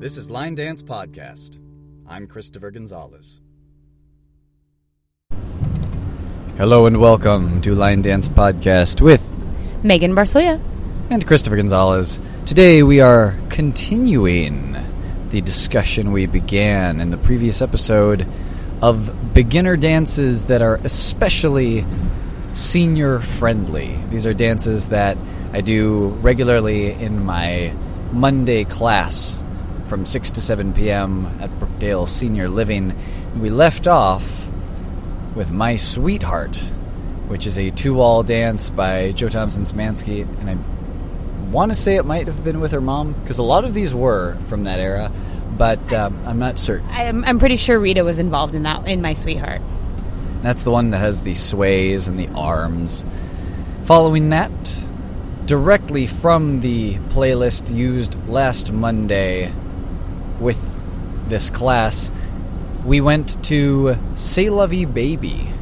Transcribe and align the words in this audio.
This 0.00 0.16
is 0.16 0.30
Line 0.30 0.54
Dance 0.54 0.80
Podcast. 0.80 1.58
I'm 2.06 2.28
Christopher 2.28 2.70
Gonzalez. 2.70 3.40
Hello 6.56 6.86
and 6.86 6.98
welcome 7.00 7.60
to 7.62 7.74
Line 7.74 8.02
Dance 8.02 8.28
Podcast 8.28 9.00
with 9.00 9.28
Megan 9.82 10.14
Barsoya. 10.14 10.60
and 11.10 11.26
Christopher 11.26 11.56
Gonzalez. 11.56 12.20
Today 12.46 12.84
we 12.84 13.00
are 13.00 13.34
continuing 13.50 14.76
the 15.30 15.40
discussion 15.40 16.12
we 16.12 16.26
began 16.26 17.00
in 17.00 17.10
the 17.10 17.16
previous 17.18 17.60
episode 17.60 18.24
of 18.80 19.34
beginner 19.34 19.76
dances 19.76 20.44
that 20.44 20.62
are 20.62 20.76
especially 20.84 21.84
senior 22.52 23.18
friendly. 23.18 23.98
These 24.10 24.26
are 24.26 24.34
dances 24.34 24.90
that 24.90 25.18
I 25.52 25.60
do 25.60 26.10
regularly 26.20 26.92
in 26.92 27.24
my 27.24 27.74
Monday 28.12 28.62
class 28.62 29.42
from 29.88 30.04
6 30.04 30.30
to 30.32 30.42
7 30.42 30.74
p.m. 30.74 31.26
at 31.40 31.50
Brookdale 31.50 32.06
Senior 32.06 32.48
Living. 32.48 32.94
We 33.40 33.48
left 33.48 33.86
off 33.86 34.46
with 35.34 35.50
My 35.50 35.76
Sweetheart, 35.76 36.56
which 37.28 37.46
is 37.46 37.58
a 37.58 37.70
two 37.70 37.94
wall 37.94 38.22
dance 38.22 38.68
by 38.68 39.12
Jo 39.12 39.28
Thompson 39.28 39.64
Szymanski, 39.64 40.22
and 40.40 40.50
I 40.50 41.50
want 41.50 41.72
to 41.72 41.74
say 41.74 41.96
it 41.96 42.04
might 42.04 42.26
have 42.26 42.44
been 42.44 42.60
with 42.60 42.72
her 42.72 42.80
mom 42.82 43.14
because 43.14 43.38
a 43.38 43.42
lot 43.42 43.64
of 43.64 43.72
these 43.72 43.94
were 43.94 44.36
from 44.48 44.64
that 44.64 44.78
era, 44.78 45.10
but 45.56 45.92
um, 45.94 46.20
I'm 46.26 46.38
not 46.38 46.58
certain. 46.58 46.86
I'm, 46.90 47.24
I'm 47.24 47.38
pretty 47.38 47.56
sure 47.56 47.78
Rita 47.78 48.04
was 48.04 48.18
involved 48.18 48.54
in 48.54 48.64
that 48.64 48.86
in 48.86 49.00
My 49.00 49.14
Sweetheart. 49.14 49.62
That's 50.42 50.64
the 50.64 50.70
one 50.70 50.90
that 50.90 50.98
has 50.98 51.22
the 51.22 51.34
sways 51.34 52.08
and 52.08 52.18
the 52.18 52.28
arms. 52.28 53.06
Following 53.84 54.28
that, 54.30 54.84
directly 55.46 56.06
from 56.06 56.60
the 56.60 56.96
playlist 57.08 57.74
used 57.74 58.16
last 58.28 58.70
Monday 58.70 59.50
with 60.40 60.58
this 61.28 61.50
class, 61.50 62.10
we 62.84 63.00
went 63.00 63.42
to 63.44 63.96
C'est 64.14 64.50
La 64.50 64.66
Vie 64.66 64.84
Baby. 64.84 65.52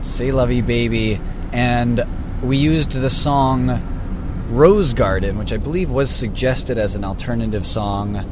C'est 0.00 0.32
La 0.32 0.46
Vie 0.46 0.62
Baby, 0.62 1.20
and 1.52 2.04
we 2.42 2.56
used 2.56 2.92
the 2.92 3.10
song 3.10 4.48
Rose 4.50 4.94
Garden, 4.94 5.38
which 5.38 5.52
I 5.52 5.58
believe 5.58 5.90
was 5.90 6.10
suggested 6.10 6.78
as 6.78 6.94
an 6.94 7.04
alternative 7.04 7.66
song 7.66 8.24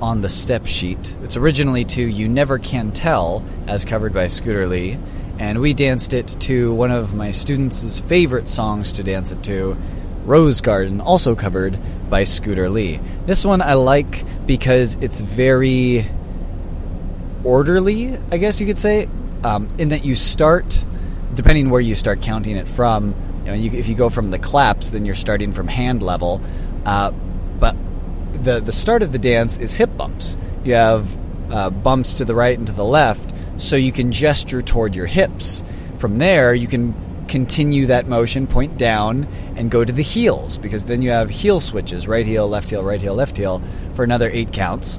on 0.00 0.20
the 0.20 0.28
step 0.28 0.66
sheet. 0.66 1.14
It's 1.22 1.36
originally 1.36 1.84
to 1.86 2.02
You 2.02 2.28
Never 2.28 2.58
Can 2.58 2.92
Tell, 2.92 3.44
as 3.66 3.84
covered 3.84 4.14
by 4.14 4.28
Scooter 4.28 4.66
Lee, 4.66 4.98
and 5.38 5.60
we 5.60 5.74
danced 5.74 6.14
it 6.14 6.28
to 6.40 6.72
one 6.72 6.90
of 6.90 7.14
my 7.14 7.30
students' 7.30 8.00
favorite 8.00 8.48
songs 8.48 8.92
to 8.92 9.02
dance 9.02 9.30
it 9.32 9.42
to, 9.44 9.76
Rose 10.24 10.60
Garden, 10.60 11.00
also 11.00 11.34
covered 11.34 11.78
by 12.08 12.24
Scooter 12.24 12.68
Lee. 12.68 13.00
This 13.26 13.44
one 13.44 13.62
I 13.62 13.74
like 13.74 14.24
because 14.46 14.96
it's 14.96 15.20
very 15.20 16.06
orderly, 17.44 18.18
I 18.30 18.38
guess 18.38 18.60
you 18.60 18.66
could 18.66 18.78
say, 18.78 19.08
um, 19.44 19.68
in 19.78 19.90
that 19.90 20.04
you 20.04 20.14
start, 20.14 20.84
depending 21.34 21.70
where 21.70 21.80
you 21.80 21.94
start 21.94 22.22
counting 22.22 22.56
it 22.56 22.68
from. 22.68 23.14
You 23.44 23.52
know, 23.52 23.54
you, 23.54 23.70
if 23.72 23.88
you 23.88 23.94
go 23.94 24.10
from 24.10 24.30
the 24.30 24.38
claps, 24.38 24.90
then 24.90 25.06
you're 25.06 25.14
starting 25.14 25.52
from 25.52 25.68
hand 25.68 26.02
level. 26.02 26.40
Uh, 26.84 27.10
but 27.10 27.76
the 28.42 28.60
the 28.60 28.72
start 28.72 29.02
of 29.02 29.12
the 29.12 29.18
dance 29.18 29.58
is 29.58 29.76
hip 29.76 29.96
bumps. 29.96 30.36
You 30.64 30.74
have 30.74 31.52
uh, 31.52 31.70
bumps 31.70 32.14
to 32.14 32.24
the 32.24 32.34
right 32.34 32.56
and 32.56 32.66
to 32.66 32.72
the 32.72 32.84
left, 32.84 33.32
so 33.56 33.76
you 33.76 33.92
can 33.92 34.12
gesture 34.12 34.62
toward 34.62 34.94
your 34.94 35.06
hips. 35.06 35.62
From 35.98 36.18
there, 36.18 36.52
you 36.54 36.66
can 36.66 36.94
continue 37.36 37.84
that 37.84 38.08
motion, 38.08 38.46
point 38.46 38.78
down, 38.78 39.24
and 39.56 39.70
go 39.70 39.84
to 39.84 39.92
the 39.92 40.02
heels 40.02 40.56
because 40.56 40.86
then 40.86 41.02
you 41.02 41.10
have 41.10 41.28
heel 41.28 41.60
switches: 41.60 42.08
right 42.08 42.24
heel, 42.24 42.48
left 42.48 42.70
heel, 42.70 42.82
right 42.82 42.98
heel, 42.98 43.14
left 43.14 43.36
heel 43.36 43.62
for 43.94 44.04
another 44.04 44.30
eight 44.30 44.54
counts. 44.54 44.98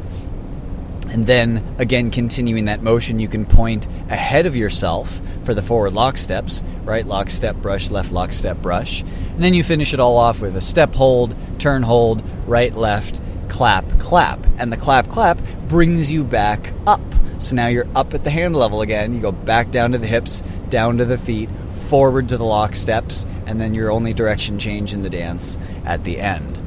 And 1.09 1.25
then 1.25 1.65
again, 1.79 2.11
continuing 2.11 2.65
that 2.65 2.83
motion, 2.83 3.17
you 3.17 3.27
can 3.27 3.43
point 3.43 3.87
ahead 4.09 4.45
of 4.45 4.55
yourself 4.55 5.19
for 5.45 5.55
the 5.55 5.63
forward 5.63 5.93
lock 5.93 6.19
steps, 6.19 6.61
right 6.83 7.07
lock 7.07 7.31
step 7.31 7.55
brush, 7.55 7.89
left 7.89 8.11
lock 8.11 8.31
step 8.31 8.61
brush. 8.61 9.01
And 9.01 9.43
then 9.43 9.55
you 9.55 9.63
finish 9.63 9.95
it 9.95 9.99
all 9.99 10.17
off 10.17 10.39
with 10.39 10.55
a 10.55 10.61
step 10.61 10.93
hold, 10.93 11.35
turn 11.57 11.81
hold, 11.81 12.21
right 12.45 12.75
left, 12.75 13.19
clap, 13.49 13.99
clap. 13.99 14.45
And 14.59 14.71
the 14.71 14.77
clap, 14.77 15.07
clap 15.07 15.41
brings 15.67 16.11
you 16.11 16.23
back 16.23 16.71
up. 16.85 17.01
So 17.39 17.55
now 17.55 17.65
you're 17.65 17.87
up 17.95 18.13
at 18.13 18.23
the 18.23 18.29
hand 18.29 18.55
level 18.55 18.81
again. 18.81 19.15
You 19.15 19.21
go 19.21 19.31
back 19.31 19.71
down 19.71 19.93
to 19.93 19.97
the 19.97 20.07
hips, 20.07 20.43
down 20.69 20.97
to 20.97 21.05
the 21.05 21.17
feet, 21.17 21.49
forward 21.87 22.29
to 22.29 22.37
the 22.37 22.43
lock 22.43 22.75
steps, 22.75 23.25
and 23.45 23.59
then 23.59 23.73
your 23.73 23.91
only 23.91 24.13
direction 24.13 24.59
change 24.59 24.93
in 24.93 25.01
the 25.01 25.09
dance 25.09 25.57
at 25.85 26.03
the 26.03 26.19
end. 26.19 26.59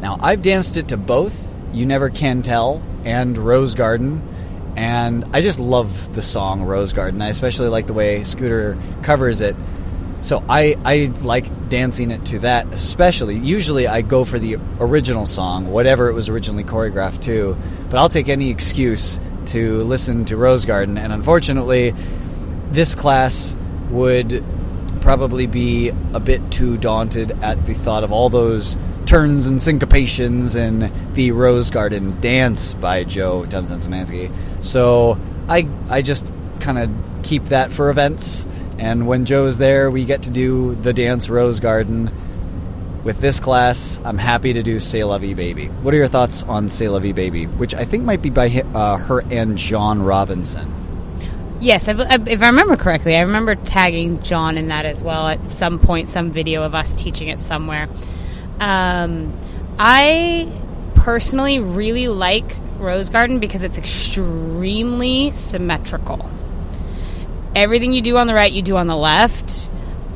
Now, 0.00 0.18
I've 0.20 0.42
danced 0.42 0.76
it 0.76 0.88
to 0.88 0.96
both 0.96 1.52
You 1.72 1.86
Never 1.86 2.10
Can 2.10 2.42
Tell 2.42 2.82
and 3.04 3.36
Rose 3.36 3.74
Garden, 3.74 4.22
and 4.76 5.24
I 5.32 5.40
just 5.40 5.58
love 5.58 6.14
the 6.14 6.22
song 6.22 6.62
Rose 6.62 6.92
Garden. 6.92 7.22
I 7.22 7.28
especially 7.28 7.68
like 7.68 7.86
the 7.86 7.92
way 7.92 8.22
Scooter 8.22 8.78
covers 9.02 9.40
it. 9.40 9.56
So 10.20 10.42
I, 10.48 10.76
I 10.84 11.12
like 11.20 11.68
dancing 11.68 12.10
it 12.10 12.24
to 12.26 12.38
that, 12.40 12.66
especially. 12.72 13.38
Usually 13.38 13.86
I 13.86 14.00
go 14.00 14.24
for 14.24 14.38
the 14.38 14.56
original 14.80 15.26
song, 15.26 15.68
whatever 15.68 16.08
it 16.08 16.14
was 16.14 16.28
originally 16.28 16.64
choreographed 16.64 17.22
to, 17.24 17.56
but 17.90 17.98
I'll 17.98 18.08
take 18.08 18.28
any 18.28 18.50
excuse 18.50 19.20
to 19.46 19.82
listen 19.84 20.24
to 20.26 20.36
Rose 20.36 20.64
Garden, 20.64 20.96
and 20.96 21.12
unfortunately, 21.12 21.94
this 22.70 22.94
class 22.94 23.54
would 23.94 24.44
probably 25.00 25.46
be 25.46 25.90
a 26.12 26.20
bit 26.20 26.50
too 26.50 26.76
daunted 26.78 27.30
at 27.42 27.66
the 27.66 27.74
thought 27.74 28.04
of 28.04 28.12
all 28.12 28.28
those 28.28 28.78
turns 29.06 29.46
and 29.46 29.60
syncopations 29.60 30.56
in 30.56 30.90
the 31.14 31.30
Rose 31.30 31.70
Garden 31.70 32.18
dance 32.20 32.74
by 32.74 33.04
Jo 33.04 33.44
Thompson 33.44 33.78
Szymanski. 33.78 34.32
So 34.64 35.18
I 35.48 35.68
I 35.88 36.02
just 36.02 36.26
kind 36.60 36.78
of 36.78 36.90
keep 37.22 37.44
that 37.46 37.70
for 37.70 37.90
events, 37.90 38.46
and 38.78 39.06
when 39.06 39.24
Jo's 39.24 39.58
there, 39.58 39.90
we 39.90 40.04
get 40.04 40.22
to 40.22 40.30
do 40.30 40.74
the 40.76 40.92
dance 40.92 41.28
Rose 41.28 41.60
Garden. 41.60 42.10
With 43.04 43.20
this 43.20 43.38
class, 43.38 44.00
I'm 44.02 44.16
happy 44.16 44.54
to 44.54 44.62
do 44.62 44.80
La 45.04 45.18
Vie 45.18 45.34
Baby. 45.34 45.66
What 45.66 45.92
are 45.92 45.98
your 45.98 46.08
thoughts 46.08 46.42
on 46.44 46.68
La 46.80 46.98
Vie 46.98 47.12
Baby, 47.12 47.44
which 47.44 47.74
I 47.74 47.84
think 47.84 48.04
might 48.04 48.22
be 48.22 48.30
by 48.30 48.64
uh, 48.74 48.96
her 48.96 49.20
and 49.30 49.58
John 49.58 50.02
Robinson? 50.02 50.83
Yes, 51.64 51.88
I, 51.88 51.92
I- 51.94 52.18
if 52.26 52.42
I 52.42 52.48
remember 52.48 52.76
correctly, 52.76 53.16
I 53.16 53.20
remember 53.22 53.54
tagging 53.54 54.20
John 54.20 54.58
in 54.58 54.68
that 54.68 54.84
as 54.84 55.02
well 55.02 55.28
at 55.28 55.48
some 55.48 55.78
point, 55.78 56.08
some 56.10 56.30
video 56.30 56.62
of 56.62 56.74
us 56.74 56.92
teaching 56.92 57.28
it 57.28 57.40
somewhere. 57.40 57.88
Um, 58.60 59.32
I 59.78 60.46
personally 60.94 61.60
really 61.60 62.08
like 62.08 62.54
Rose 62.78 63.08
Garden 63.08 63.38
because 63.40 63.62
it's 63.62 63.78
extremely 63.78 65.32
symmetrical. 65.32 66.30
Everything 67.54 67.94
you 67.94 68.02
do 68.02 68.18
on 68.18 68.26
the 68.26 68.34
right, 68.34 68.52
you 68.52 68.60
do 68.60 68.76
on 68.76 68.86
the 68.86 68.96
left, 68.96 69.70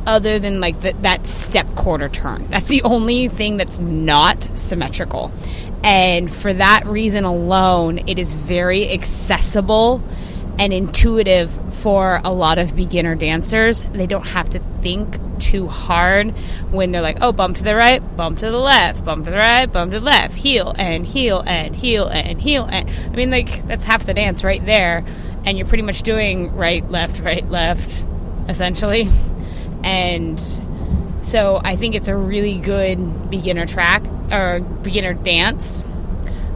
other 0.07 0.39
than 0.39 0.61
like 0.61 0.79
the, 0.83 0.93
that 1.01 1.27
step 1.27 1.75
quarter 1.77 2.11
turn. 2.11 2.47
That's 2.51 2.69
the 2.69 2.83
only 2.83 3.29
thing 3.29 3.57
that's 3.57 3.79
not 3.79 4.43
symmetrical. 4.43 5.33
And 5.83 6.31
for 6.31 6.53
that 6.53 6.85
reason 6.87 7.25
alone, 7.25 8.07
it 8.07 8.19
is 8.19 8.35
very 8.35 8.91
accessible 8.93 10.03
and 10.59 10.73
intuitive 10.73 11.75
for 11.75 12.21
a 12.25 12.33
lot 12.33 12.59
of 12.59 12.75
beginner 12.75 13.15
dancers. 13.15 13.85
They 13.85 14.07
don't 14.07 14.27
have 14.27 14.51
to 14.51 14.61
think 14.83 15.17
too 15.39 15.69
hard 15.69 16.37
when 16.71 16.91
they're 16.91 17.03
like, 17.03 17.19
oh, 17.21 17.33
bump 17.33 17.57
to 17.59 17.63
the 17.63 17.77
right, 17.77 18.01
bump 18.17 18.41
to 18.41 18.51
the 18.51 18.59
left, 18.59 19.05
bump 19.05 19.25
to 19.27 19.31
the 19.31 19.37
right, 19.37 19.67
bump 19.67 19.93
to 19.93 20.01
the 20.01 20.05
left, 20.05 20.35
heel 20.35 20.75
and 20.77 21.07
heel 21.07 21.43
and 21.47 21.77
heel 21.77 22.07
and 22.07 22.41
heel. 22.41 22.65
And 22.65 22.91
I 22.91 23.09
mean, 23.11 23.31
like, 23.31 23.67
that's 23.69 23.85
half 23.85 24.05
the 24.05 24.15
dance 24.15 24.43
right 24.43 24.65
there. 24.65 25.05
And 25.45 25.57
you're 25.57 25.67
pretty 25.67 25.85
much 25.85 26.03
doing 26.03 26.55
right, 26.55 26.89
left, 26.91 27.21
right, 27.21 27.49
left, 27.49 28.05
essentially. 28.49 29.09
And 29.85 30.41
so 31.23 31.61
I 31.63 31.77
think 31.77 31.95
it's 31.95 32.09
a 32.09 32.17
really 32.17 32.59
good 32.59 33.31
beginner 33.31 33.67
track 33.67 34.03
or 34.33 34.61
beginner 34.61 35.15
dance. 35.15 35.85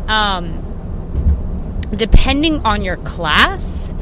Um, 0.09 0.59
depending 1.95 2.65
on 2.67 2.83
your 2.83 2.97
class, 2.97 3.93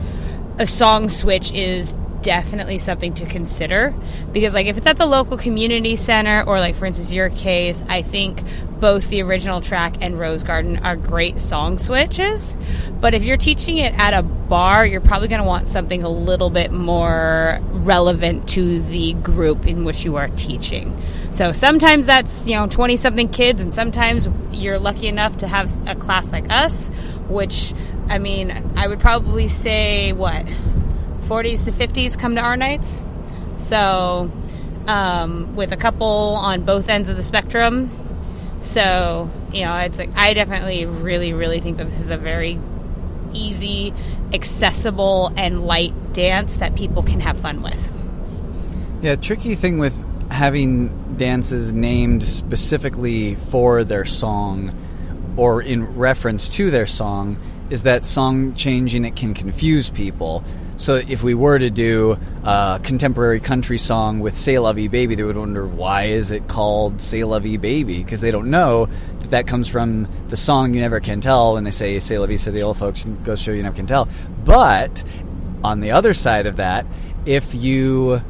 a 0.61 0.67
song 0.67 1.09
switch 1.09 1.51
is 1.53 1.91
definitely 2.21 2.77
something 2.77 3.15
to 3.15 3.25
consider. 3.25 3.95
Because 4.31 4.53
like 4.53 4.67
if 4.67 4.77
it's 4.77 4.87
at 4.87 4.99
the 4.99 5.07
local 5.07 5.39
community 5.39 5.97
center 5.97 6.45
or 6.47 6.61
like 6.61 6.77
for 6.77 6.85
instance 6.85 7.13
your 7.15 7.31
case 7.31 7.83
i 7.89 8.03
think 8.03 8.43
both 8.79 9.09
the 9.09 9.23
original 9.23 9.61
track 9.61 9.97
and 10.01 10.19
rose 10.19 10.43
garden 10.43 10.79
are 10.79 10.97
great 10.97 11.41
song 11.41 11.77
switches. 11.79 12.57
But 13.01 13.13
if 13.15 13.23
you're 13.23 13.37
teaching 13.37 13.79
it 13.79 13.95
at 13.99 14.13
a 14.13 14.23
bar 14.23 14.85
you're 14.85 15.01
probably 15.01 15.29
going 15.29 15.41
to 15.41 15.47
want 15.47 15.69
something 15.69 16.03
a 16.03 16.09
little 16.11 16.51
bit 16.51 16.73
more 16.73 17.61
relevant 17.63 18.49
to 18.51 18.83
the 18.83 19.15
group 19.15 19.67
in 19.67 19.85
which 19.85 20.05
you 20.05 20.17
are 20.17 20.29
teaching. 20.29 21.01
So 21.31 21.53
sometimes 21.53 22.07
that's 22.07 22.47
you 22.47 22.57
know 22.57 22.67
20 22.67 22.99
something 22.99 23.29
kids 23.31 23.63
and 23.63 23.73
sometimes 23.73 24.29
you're 24.53 24.79
lucky 24.79 25.07
enough 25.07 25.39
to 25.39 25.49
have 25.49 25.71
a 25.89 25.95
class 25.95 26.31
like 26.31 26.51
us 26.51 26.91
which 27.29 27.73
i 28.11 28.19
mean 28.19 28.73
i 28.77 28.87
would 28.87 29.01
probably 29.01 29.49
say 29.49 30.13
what 30.13 30.45
40s 31.31 31.65
to 31.67 31.71
50s 31.71 32.19
come 32.19 32.35
to 32.35 32.41
our 32.41 32.57
nights. 32.57 33.01
So, 33.55 34.33
um, 34.89 35.55
with 35.55 35.71
a 35.71 35.77
couple 35.77 36.35
on 36.35 36.65
both 36.65 36.89
ends 36.89 37.09
of 37.09 37.17
the 37.17 37.23
spectrum. 37.23 37.89
So, 38.61 39.31
you 39.53 39.65
know, 39.65 39.77
it's 39.77 39.97
like 39.97 40.11
I 40.17 40.35
definitely 40.35 40.87
really, 40.87 41.33
really 41.33 41.61
think 41.61 41.77
that 41.77 41.85
this 41.85 42.01
is 42.01 42.11
a 42.11 42.17
very 42.17 42.59
easy, 43.33 43.95
accessible, 44.33 45.33
and 45.37 45.65
light 45.65 46.13
dance 46.13 46.57
that 46.57 46.75
people 46.75 47.05
can 47.05 47.21
have 47.21 47.39
fun 47.39 47.63
with. 47.63 47.93
Yeah, 49.01 49.15
tricky 49.15 49.55
thing 49.55 49.79
with 49.79 49.95
having 50.33 51.17
dances 51.17 51.73
named 51.73 52.25
specifically 52.25 53.37
for 53.37 53.85
their 53.85 54.05
song 54.05 54.77
or 55.37 55.63
in 55.63 55.97
reference 55.97 56.49
to 56.49 56.73
their 56.73 56.89
song 56.89 57.39
is 57.71 57.85
that 57.85 58.05
song 58.05 58.55
changing 58.55 59.05
it 59.05 59.17
can 59.17 59.33
confuse 59.33 59.91
people. 59.91 60.45
So 60.77 60.97
if 60.97 61.23
we 61.23 61.35
were 61.35 61.59
to 61.59 61.71
do 61.71 62.19
a 62.43 62.81
contemporary 62.83 63.41
country 63.41 63.79
song 63.79 64.21
with 64.21 64.37
"C'est 64.37 64.59
La 64.59 64.73
Vie 64.73 64.89
Baby," 64.89 65.15
they 65.15 65.23
would 65.23 65.37
wonder 65.37 65.67
why 65.67 66.05
is 66.05 66.31
it 66.31 66.49
called 66.49 67.01
"C'est 67.01 67.25
La 67.25 67.39
Vie 67.39 67.57
Baby" 67.57 68.03
because 68.03 68.21
they 68.21 68.31
don't 68.31 68.51
know 68.51 68.87
that 69.21 69.31
that 69.31 69.47
comes 69.47 69.69
from 69.69 70.09
the 70.29 70.37
song 70.37 70.75
"You 70.75 70.81
Never 70.81 71.01
Can 71.01 71.21
Tell" 71.21 71.55
when 71.55 71.65
they 71.65 71.71
say 71.71 71.99
"C'est 71.99 72.19
La 72.19 72.27
Vie," 72.27 72.37
say 72.37 72.51
the 72.51 72.63
old 72.63 72.79
folks, 72.79 73.05
and 73.05 73.23
goes 73.25 73.41
show 73.41 73.53
you 73.53 73.63
never 73.63 73.77
can 73.77 73.87
tell. 73.87 74.09
But 74.45 75.05
on 75.63 75.81
the 75.81 75.91
other 75.93 76.15
side 76.15 76.47
of 76.47 76.57
that, 76.57 76.87
if 77.27 77.55
you 77.55 78.23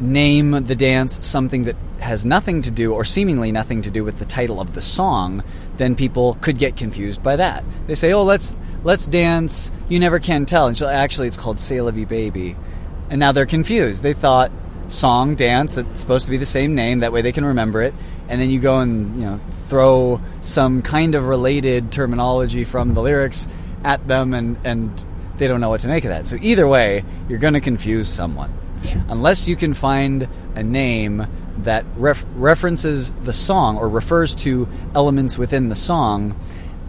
name 0.00 0.64
the 0.64 0.74
dance 0.74 1.24
something 1.24 1.64
that 1.64 1.76
has 2.02 2.26
nothing 2.26 2.62
to 2.62 2.70
do 2.70 2.92
or 2.92 3.04
seemingly 3.04 3.52
nothing 3.52 3.82
to 3.82 3.90
do 3.90 4.04
with 4.04 4.18
the 4.18 4.24
title 4.24 4.60
of 4.60 4.74
the 4.74 4.82
song, 4.82 5.42
then 5.76 5.94
people 5.94 6.34
could 6.40 6.58
get 6.58 6.76
confused 6.76 7.22
by 7.22 7.36
that. 7.36 7.64
They 7.86 7.94
say, 7.94 8.12
"Oh, 8.12 8.24
let's 8.24 8.54
let's 8.84 9.06
dance. 9.06 9.72
You 9.88 9.98
never 9.98 10.18
can 10.18 10.44
tell." 10.44 10.66
And 10.66 10.76
she'll, 10.76 10.88
actually, 10.88 11.28
it's 11.28 11.36
called 11.36 11.58
"C'est 11.58 11.80
La 11.80 11.90
Vie 11.90 12.04
Baby," 12.04 12.56
and 13.10 13.18
now 13.18 13.32
they're 13.32 13.46
confused. 13.46 14.02
They 14.02 14.12
thought 14.12 14.52
song 14.88 15.34
dance 15.34 15.76
that's 15.76 16.00
supposed 16.00 16.26
to 16.26 16.30
be 16.30 16.36
the 16.36 16.46
same 16.46 16.74
name. 16.74 17.00
That 17.00 17.12
way 17.12 17.22
they 17.22 17.32
can 17.32 17.44
remember 17.44 17.82
it. 17.82 17.94
And 18.28 18.40
then 18.40 18.50
you 18.50 18.60
go 18.60 18.80
and 18.80 19.16
you 19.18 19.26
know 19.26 19.40
throw 19.68 20.20
some 20.40 20.82
kind 20.82 21.14
of 21.14 21.26
related 21.26 21.92
terminology 21.92 22.64
from 22.64 22.94
the 22.94 23.02
lyrics 23.02 23.48
at 23.84 24.06
them, 24.06 24.34
and 24.34 24.56
and 24.64 25.04
they 25.38 25.48
don't 25.48 25.60
know 25.60 25.70
what 25.70 25.80
to 25.80 25.88
make 25.88 26.04
of 26.04 26.10
that. 26.10 26.26
So 26.26 26.36
either 26.40 26.68
way, 26.68 27.04
you're 27.28 27.38
going 27.38 27.54
to 27.54 27.60
confuse 27.60 28.08
someone. 28.08 28.52
Yeah. 28.82 29.00
Unless 29.08 29.48
you 29.48 29.56
can 29.56 29.74
find 29.74 30.28
a 30.54 30.62
name 30.62 31.26
that 31.58 31.84
ref- 31.96 32.24
references 32.34 33.12
the 33.22 33.32
song 33.32 33.76
or 33.76 33.88
refers 33.88 34.34
to 34.34 34.68
elements 34.94 35.36
within 35.38 35.68
the 35.68 35.74
song 35.74 36.38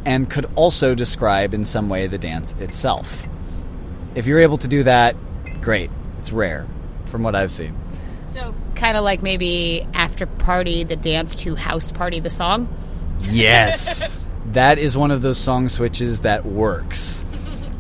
and 0.06 0.30
could 0.30 0.50
also 0.56 0.95
describe 0.95 1.54
in 1.54 1.63
some 1.63 1.89
way 1.89 2.07
the 2.07 2.18
dance 2.18 2.54
itself. 2.60 3.27
If 4.15 4.27
you're 4.27 4.39
able 4.39 4.57
to 4.57 4.68
do 4.68 4.83
that, 4.83 5.15
great. 5.62 5.89
It's 6.19 6.31
rare 6.31 6.68
from 7.06 7.24
what 7.24 7.36
I've 7.36 7.51
seen. 7.51 7.77
So, 8.30 8.56
kind 8.75 8.98
of 8.98 9.04
like 9.04 9.21
maybe 9.21 9.88
after 9.94 10.25
party, 10.25 10.83
the 10.83 10.95
dance 10.95 11.36
to 11.38 11.56
house 11.56 11.92
party, 11.92 12.19
the 12.19 12.30
song. 12.30 12.68
Yes. 13.19 14.19
that 14.48 14.77
is 14.77 14.98
one 14.98 15.12
of 15.12 15.21
those 15.21 15.38
song 15.38 15.69
switches 15.69 16.21
that 16.21 16.45
works, 16.45 17.24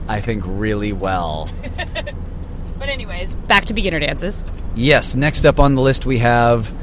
I 0.07 0.21
think, 0.21 0.43
really 0.45 0.93
well. 0.93 1.49
But, 2.83 2.89
anyways, 2.89 3.35
back 3.35 3.63
to 3.67 3.73
beginner 3.73 4.01
dances. 4.01 4.43
Yes, 4.75 5.15
next 5.15 5.45
up 5.45 5.59
on 5.59 5.75
the 5.75 5.81
list 5.81 6.05
we 6.05 6.19
have 6.19 6.73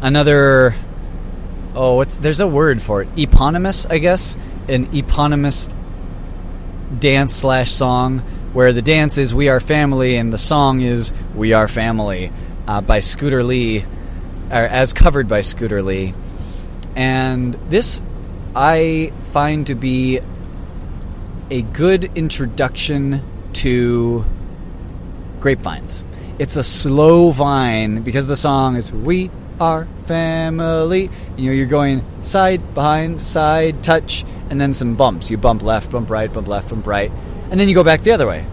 another. 0.00 0.74
Oh, 1.74 1.96
what's, 1.96 2.14
there's 2.16 2.40
a 2.40 2.46
word 2.46 2.80
for 2.80 3.02
it. 3.02 3.08
Eponymous, 3.16 3.86
I 3.86 3.98
guess. 3.98 4.36
An 4.68 4.88
eponymous 4.96 5.68
dance 6.98 7.34
slash 7.34 7.72
song 7.72 8.20
where 8.52 8.72
the 8.72 8.82
dance 8.82 9.18
is 9.18 9.34
We 9.34 9.48
Are 9.48 9.58
Family 9.58 10.16
and 10.16 10.32
the 10.32 10.38
song 10.38 10.80
is 10.80 11.12
We 11.34 11.54
Are 11.54 11.66
Family 11.66 12.32
uh, 12.68 12.80
by 12.80 13.00
Scooter 13.00 13.42
Lee, 13.42 13.80
or 13.80 14.54
as 14.54 14.92
covered 14.92 15.26
by 15.26 15.40
Scooter 15.40 15.82
Lee. 15.82 16.14
And 16.94 17.54
this 17.68 18.00
I 18.54 19.12
find 19.32 19.66
to 19.66 19.74
be 19.74 20.20
a 21.50 21.62
good 21.62 22.16
introduction 22.16 23.24
to 23.54 24.24
grapevines. 25.40 26.04
It's 26.36 26.56
a 26.56 26.64
slow 26.64 27.30
vine 27.30 28.02
because 28.02 28.26
the 28.26 28.34
song 28.34 28.74
is 28.74 28.92
We 28.92 29.30
Are 29.60 29.86
Family. 30.06 31.08
You 31.36 31.46
know, 31.46 31.52
you're 31.52 31.66
going 31.66 32.04
side, 32.22 32.74
behind, 32.74 33.22
side, 33.22 33.84
touch, 33.84 34.24
and 34.50 34.60
then 34.60 34.74
some 34.74 34.96
bumps. 34.96 35.30
You 35.30 35.38
bump 35.38 35.62
left, 35.62 35.92
bump 35.92 36.10
right, 36.10 36.32
bump 36.32 36.48
left, 36.48 36.70
bump 36.70 36.88
right, 36.88 37.12
and 37.50 37.60
then 37.60 37.68
you 37.68 37.74
go 37.74 37.84
back 37.84 38.02
the 38.02 38.10
other 38.10 38.26
way. 38.26 38.44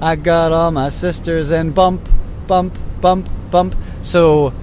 I 0.00 0.14
got 0.14 0.52
all 0.52 0.70
my 0.70 0.90
sisters 0.90 1.50
and 1.50 1.74
bump, 1.74 2.08
bump, 2.46 2.78
bump, 3.00 3.28
bump. 3.50 3.74
So 4.02 4.54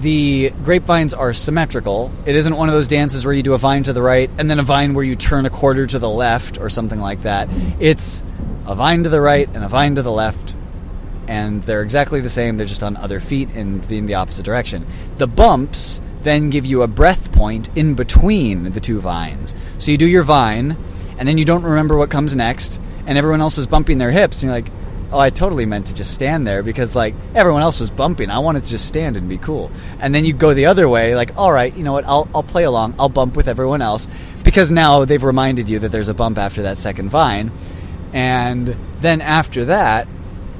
the 0.00 0.50
grapevines 0.62 1.14
are 1.14 1.32
symmetrical. 1.32 2.12
It 2.26 2.36
isn't 2.36 2.54
one 2.54 2.68
of 2.68 2.74
those 2.74 2.86
dances 2.86 3.24
where 3.24 3.32
you 3.32 3.42
do 3.42 3.54
a 3.54 3.58
vine 3.58 3.82
to 3.84 3.94
the 3.94 4.02
right 4.02 4.30
and 4.38 4.50
then 4.50 4.58
a 4.58 4.62
vine 4.62 4.92
where 4.92 5.04
you 5.04 5.16
turn 5.16 5.46
a 5.46 5.50
quarter 5.50 5.86
to 5.86 5.98
the 5.98 6.10
left 6.10 6.58
or 6.58 6.68
something 6.68 7.00
like 7.00 7.22
that. 7.22 7.48
It's 7.80 8.22
a 8.66 8.74
vine 8.74 9.04
to 9.04 9.08
the 9.08 9.20
right 9.20 9.48
and 9.54 9.64
a 9.64 9.68
vine 9.68 9.94
to 9.94 10.02
the 10.02 10.12
left, 10.12 10.55
and 11.28 11.62
they're 11.62 11.82
exactly 11.82 12.20
the 12.20 12.28
same. 12.28 12.56
They're 12.56 12.66
just 12.66 12.82
on 12.82 12.96
other 12.96 13.20
feet 13.20 13.50
and 13.50 13.88
in 13.90 14.06
the 14.06 14.14
opposite 14.14 14.44
direction. 14.44 14.86
The 15.18 15.26
bumps 15.26 16.00
then 16.22 16.50
give 16.50 16.66
you 16.66 16.82
a 16.82 16.88
breath 16.88 17.32
point 17.32 17.70
in 17.76 17.94
between 17.94 18.72
the 18.72 18.80
two 18.80 19.00
vines. 19.00 19.54
So 19.78 19.90
you 19.90 19.98
do 19.98 20.06
your 20.06 20.24
vine, 20.24 20.76
and 21.18 21.28
then 21.28 21.38
you 21.38 21.44
don't 21.44 21.62
remember 21.62 21.96
what 21.96 22.10
comes 22.10 22.34
next, 22.34 22.80
and 23.06 23.16
everyone 23.16 23.40
else 23.40 23.58
is 23.58 23.66
bumping 23.66 23.98
their 23.98 24.10
hips, 24.10 24.42
and 24.42 24.48
you're 24.48 24.60
like, 24.60 24.72
oh, 25.12 25.18
I 25.18 25.30
totally 25.30 25.66
meant 25.66 25.86
to 25.86 25.94
just 25.94 26.12
stand 26.12 26.46
there 26.46 26.62
because 26.62 26.96
like 26.96 27.14
everyone 27.34 27.62
else 27.62 27.80
was 27.80 27.90
bumping. 27.90 28.30
I 28.30 28.40
wanted 28.40 28.64
to 28.64 28.70
just 28.70 28.86
stand 28.86 29.16
and 29.16 29.28
be 29.28 29.38
cool. 29.38 29.70
And 30.00 30.14
then 30.14 30.24
you 30.24 30.32
go 30.32 30.52
the 30.52 30.66
other 30.66 30.88
way, 30.88 31.14
like, 31.14 31.36
all 31.36 31.52
right, 31.52 31.74
you 31.76 31.84
know 31.84 31.92
what? 31.92 32.04
I'll 32.06 32.28
I'll 32.34 32.42
play 32.42 32.64
along. 32.64 32.94
I'll 32.98 33.08
bump 33.08 33.36
with 33.36 33.48
everyone 33.48 33.82
else 33.82 34.08
because 34.42 34.70
now 34.70 35.04
they've 35.04 35.22
reminded 35.22 35.68
you 35.68 35.78
that 35.80 35.90
there's 35.90 36.08
a 36.08 36.14
bump 36.14 36.38
after 36.38 36.62
that 36.62 36.78
second 36.78 37.10
vine. 37.10 37.52
And 38.12 38.76
then 39.00 39.20
after 39.20 39.66
that, 39.66 40.08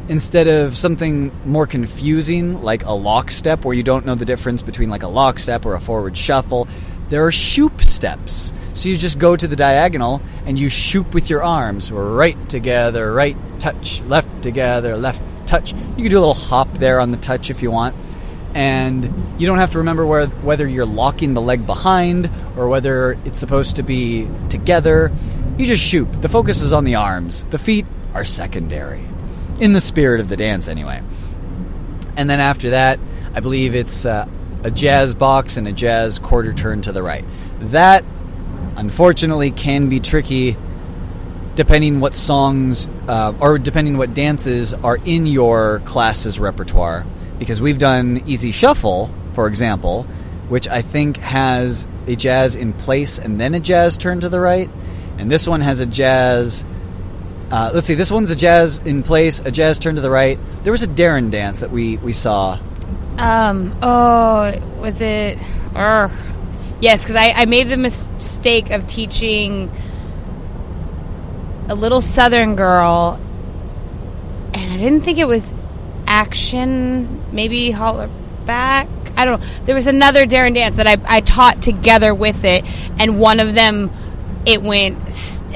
instead 0.09 0.49
of 0.49 0.77
something 0.77 1.33
more 1.45 1.67
confusing 1.67 2.63
like 2.63 2.85
a 2.85 2.93
lockstep 2.93 3.65
where 3.65 3.75
you 3.75 3.83
don't 3.83 4.07
know 4.07 4.15
the 4.15 4.25
difference 4.25 4.63
between 4.63 4.89
like 4.89 5.03
a 5.03 5.09
lockstep 5.09 5.67
or 5.67 5.75
a 5.75 5.81
forward 5.81 6.17
shuffle, 6.17 6.69
there 7.09 7.25
are 7.25 7.33
shoop 7.33 7.83
steps. 7.83 8.53
So 8.75 8.89
you 8.89 8.97
just 8.97 9.19
go 9.19 9.37
to 9.37 9.49
the 9.49 9.57
diagonal 9.57 10.21
and 10.45 10.59
you 10.59 10.69
shoop 10.69 11.15
with 11.15 11.31
your 11.31 11.43
arms, 11.43 11.91
right 11.91 12.37
together, 12.49 13.13
right 13.13 13.37
touch, 13.59 14.03
left 14.03 14.43
together, 14.43 14.97
left 14.97 15.23
touch. 15.47 15.73
You 15.73 16.03
can 16.03 16.11
do 16.11 16.19
a 16.19 16.21
little 16.21 16.35
hop 16.35 16.79
there 16.79 17.01
on 17.01 17.11
the 17.11 17.17
touch 17.17 17.51
if 17.51 17.63
you 17.63 17.71
want. 17.71 17.97
And 18.55 19.05
you 19.39 19.47
don't 19.47 19.59
have 19.59 19.73
to 19.73 19.79
remember 19.79 20.07
where, 20.07 20.27
whether 20.27 20.67
you're 20.67 20.87
locking 20.87 21.35
the 21.35 21.43
leg 21.43 21.67
behind 21.67 22.31
or 22.57 22.69
whether 22.69 23.19
it's 23.25 23.39
supposed 23.39 23.77
to 23.77 23.83
be 23.83 24.29
together. 24.49 25.13
You 25.59 25.67
just 25.67 25.83
shoop. 25.83 26.21
The 26.23 26.29
focus 26.29 26.63
is 26.63 26.73
on 26.73 26.85
the 26.85 26.95
arms. 26.95 27.45
The 27.45 27.59
feet 27.59 27.87
are 28.15 28.25
secondary. 28.25 29.05
In 29.61 29.73
the 29.73 29.81
spirit 29.81 30.21
of 30.21 30.29
the 30.29 30.37
dance, 30.37 30.69
anyway. 30.69 31.03
And 32.17 32.29
then 32.29 32.41
after 32.41 32.71
that, 32.71 32.99
I 33.35 33.41
believe 33.41 33.75
it's 33.75 34.07
uh, 34.07 34.29
a 34.63 34.71
jazz 34.71 35.15
box 35.15 35.57
and 35.57 35.69
a 35.69 35.73
jazz 35.73 36.19
quarter 36.19 36.53
turn 36.53 36.83
to 36.83 36.93
the 36.93 37.03
right. 37.03 37.25
That, 37.61 38.05
unfortunately, 38.77 39.51
can 39.51 39.89
be 39.89 40.01
tricky 40.01 40.57
depending 41.55 42.01
what 42.01 42.15
songs 42.15 42.87
uh, 43.09 43.33
or 43.41 43.59
depending 43.59 43.97
what 43.97 44.15
dances 44.15 44.75
are 44.75 44.99
in 45.05 45.27
your 45.27 45.81
class's 45.85 46.39
repertoire. 46.39 47.07
Because 47.39 47.61
we've 47.61 47.79
done 47.79 48.23
Easy 48.27 48.53
Shuffle, 48.53 49.11
for 49.33 49.47
example, 49.47 50.05
which 50.49 50.69
I 50.69 50.83
think 50.83 51.17
has 51.19 51.87
a 52.07 52.15
jazz 52.15 52.55
in 52.55 52.73
place 52.73 53.19
and 53.19 53.41
then 53.41 53.55
a 53.55 53.61
jazz 53.61 53.97
turn 53.99 54.21
to 54.21 54.29
the 54.29 54.41
right. 54.41 54.71
And 55.19 55.31
this 55.31 55.49
one 55.49 55.61
has 55.63 55.81
a 55.81 55.87
jazz. 55.87 56.65
Uh, 57.51 57.71
let's 57.73 57.87
see, 57.87 57.95
this 57.95 58.11
one's 58.11 58.31
a 58.31 58.37
jazz 58.37 58.79
in 58.79 59.03
place, 59.03 59.39
a 59.39 59.51
jazz 59.53 59.79
turn 59.79 59.95
to 59.95 60.01
the 60.01 60.11
right. 60.11 60.39
There 60.65 60.73
was 60.73 60.83
a 60.83 60.89
Darren 60.89 61.31
dance 61.31 61.61
that 61.61 61.71
we, 61.71 61.97
we 61.99 62.13
saw. 62.13 62.59
Um, 63.19 63.79
oh, 63.83 64.53
was 64.79 65.01
it? 65.01 65.39
Or 65.75 66.11
yes, 66.81 67.03
because 67.03 67.17
I, 67.17 67.31
I 67.31 67.45
made 67.47 67.69
the 67.69 67.77
mistake 67.77 68.71
of 68.71 68.87
teaching 68.87 69.71
a 71.69 71.75
little 71.75 72.01
Southern 72.01 72.57
girl, 72.57 73.21
and 74.53 74.73
I 74.73 74.77
didn't 74.77 75.03
think 75.03 75.19
it 75.19 75.29
was 75.29 75.53
action. 76.07 77.33
Maybe 77.33 77.71
holler 77.71 78.11
back. 78.45 78.89
I 79.17 79.25
don't 79.25 79.41
know. 79.41 79.47
There 79.65 79.75
was 79.75 79.87
another 79.87 80.27
Darren 80.27 80.55
dance 80.55 80.77
that 80.77 80.87
I, 80.87 80.97
I 81.07 81.21
taught 81.21 81.63
together 81.63 82.15
with 82.15 82.45
it, 82.45 82.65
and 82.99 83.19
one 83.19 83.41
of 83.41 83.55
them 83.55 83.91
it 84.47 84.63
went 84.63 84.97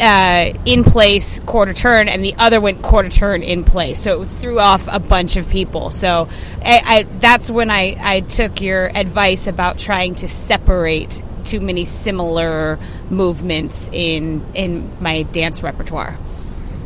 uh, 0.00 0.52
in 0.66 0.82
place 0.82 1.38
quarter 1.40 1.72
turn, 1.72 2.08
and 2.08 2.24
the 2.24 2.34
other 2.36 2.60
went 2.60 2.82
quarter 2.82 3.08
turn 3.08 3.42
in 3.42 3.64
place. 3.64 4.00
So 4.00 4.22
it 4.22 4.26
threw 4.26 4.58
off 4.58 4.88
a 4.90 4.98
bunch 4.98 5.36
of 5.36 5.48
people. 5.48 5.90
So 5.90 6.28
I, 6.60 6.82
I, 6.84 7.02
that's 7.04 7.50
when 7.50 7.70
I, 7.70 7.96
I 8.00 8.20
took 8.20 8.60
your 8.60 8.88
advice 8.88 9.46
about 9.46 9.78
trying 9.78 10.16
to 10.16 10.28
separate 10.28 11.22
too 11.44 11.60
many 11.60 11.84
similar 11.84 12.78
movements 13.08 13.88
in 13.92 14.44
in 14.54 14.90
my 15.00 15.22
dance 15.22 15.62
repertoire. 15.62 16.18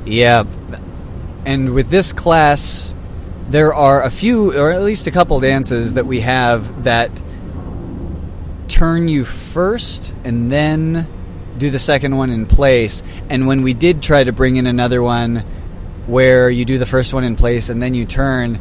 Yeah, 0.04 0.44
and 1.46 1.75
with 1.75 1.88
this 1.88 2.12
class, 2.12 2.92
there 3.49 3.75
are 3.75 4.02
a 4.02 4.11
few, 4.11 4.58
or 4.58 4.70
at 4.70 4.82
least 4.82 5.06
a 5.06 5.11
couple 5.11 5.40
dances 5.40 5.94
that 5.94 6.06
we 6.06 6.20
have 6.20 6.84
that 6.84 7.11
turn 8.68 9.08
you 9.08 9.25
first 9.25 10.12
and 10.25 10.52
then 10.52 11.08
do 11.58 11.70
the 11.70 11.78
second 11.78 12.16
one 12.16 12.30
in 12.30 12.46
place. 12.46 13.02
And 13.28 13.46
when 13.46 13.62
we 13.62 13.75
did 13.75 14.02
try 14.02 14.25
to 14.25 14.32
bring 14.32 14.56
in 14.56 14.66
another 14.66 15.02
one 15.02 15.44
where 16.06 16.50
you 16.50 16.64
do 16.64 16.78
the 16.78 16.87
first 16.87 17.14
one 17.14 17.25
in 17.25 17.37
place 17.37 17.68
and 17.68 17.82
then 17.82 17.94
you 17.94 18.06
turn, 18.06 18.58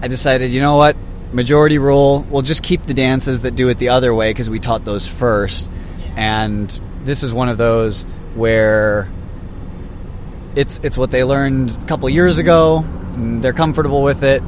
I 0.00 0.08
decided, 0.08 0.52
you 0.52 0.60
know 0.60 0.76
what? 0.76 0.96
Majority 1.32 1.78
rule, 1.78 2.26
we'll 2.30 2.42
just 2.42 2.62
keep 2.62 2.86
the 2.86 2.94
dances 2.94 3.42
that 3.42 3.54
do 3.54 3.68
it 3.68 3.78
the 3.78 3.90
other 3.90 4.14
way 4.14 4.30
because 4.30 4.48
we 4.48 4.58
taught 4.58 4.84
those 4.84 5.06
first. 5.06 5.70
And 6.16 6.68
this 7.04 7.22
is 7.22 7.32
one 7.32 7.48
of 7.48 7.58
those 7.58 8.04
where 8.34 9.10
it's 10.54 10.80
it's 10.82 10.96
what 10.98 11.10
they 11.10 11.24
learned 11.24 11.70
a 11.70 11.86
couple 11.86 12.08
years 12.08 12.38
ago. 12.38 12.84
they're 13.16 13.52
comfortable 13.52 14.02
with 14.02 14.22
it, 14.22 14.42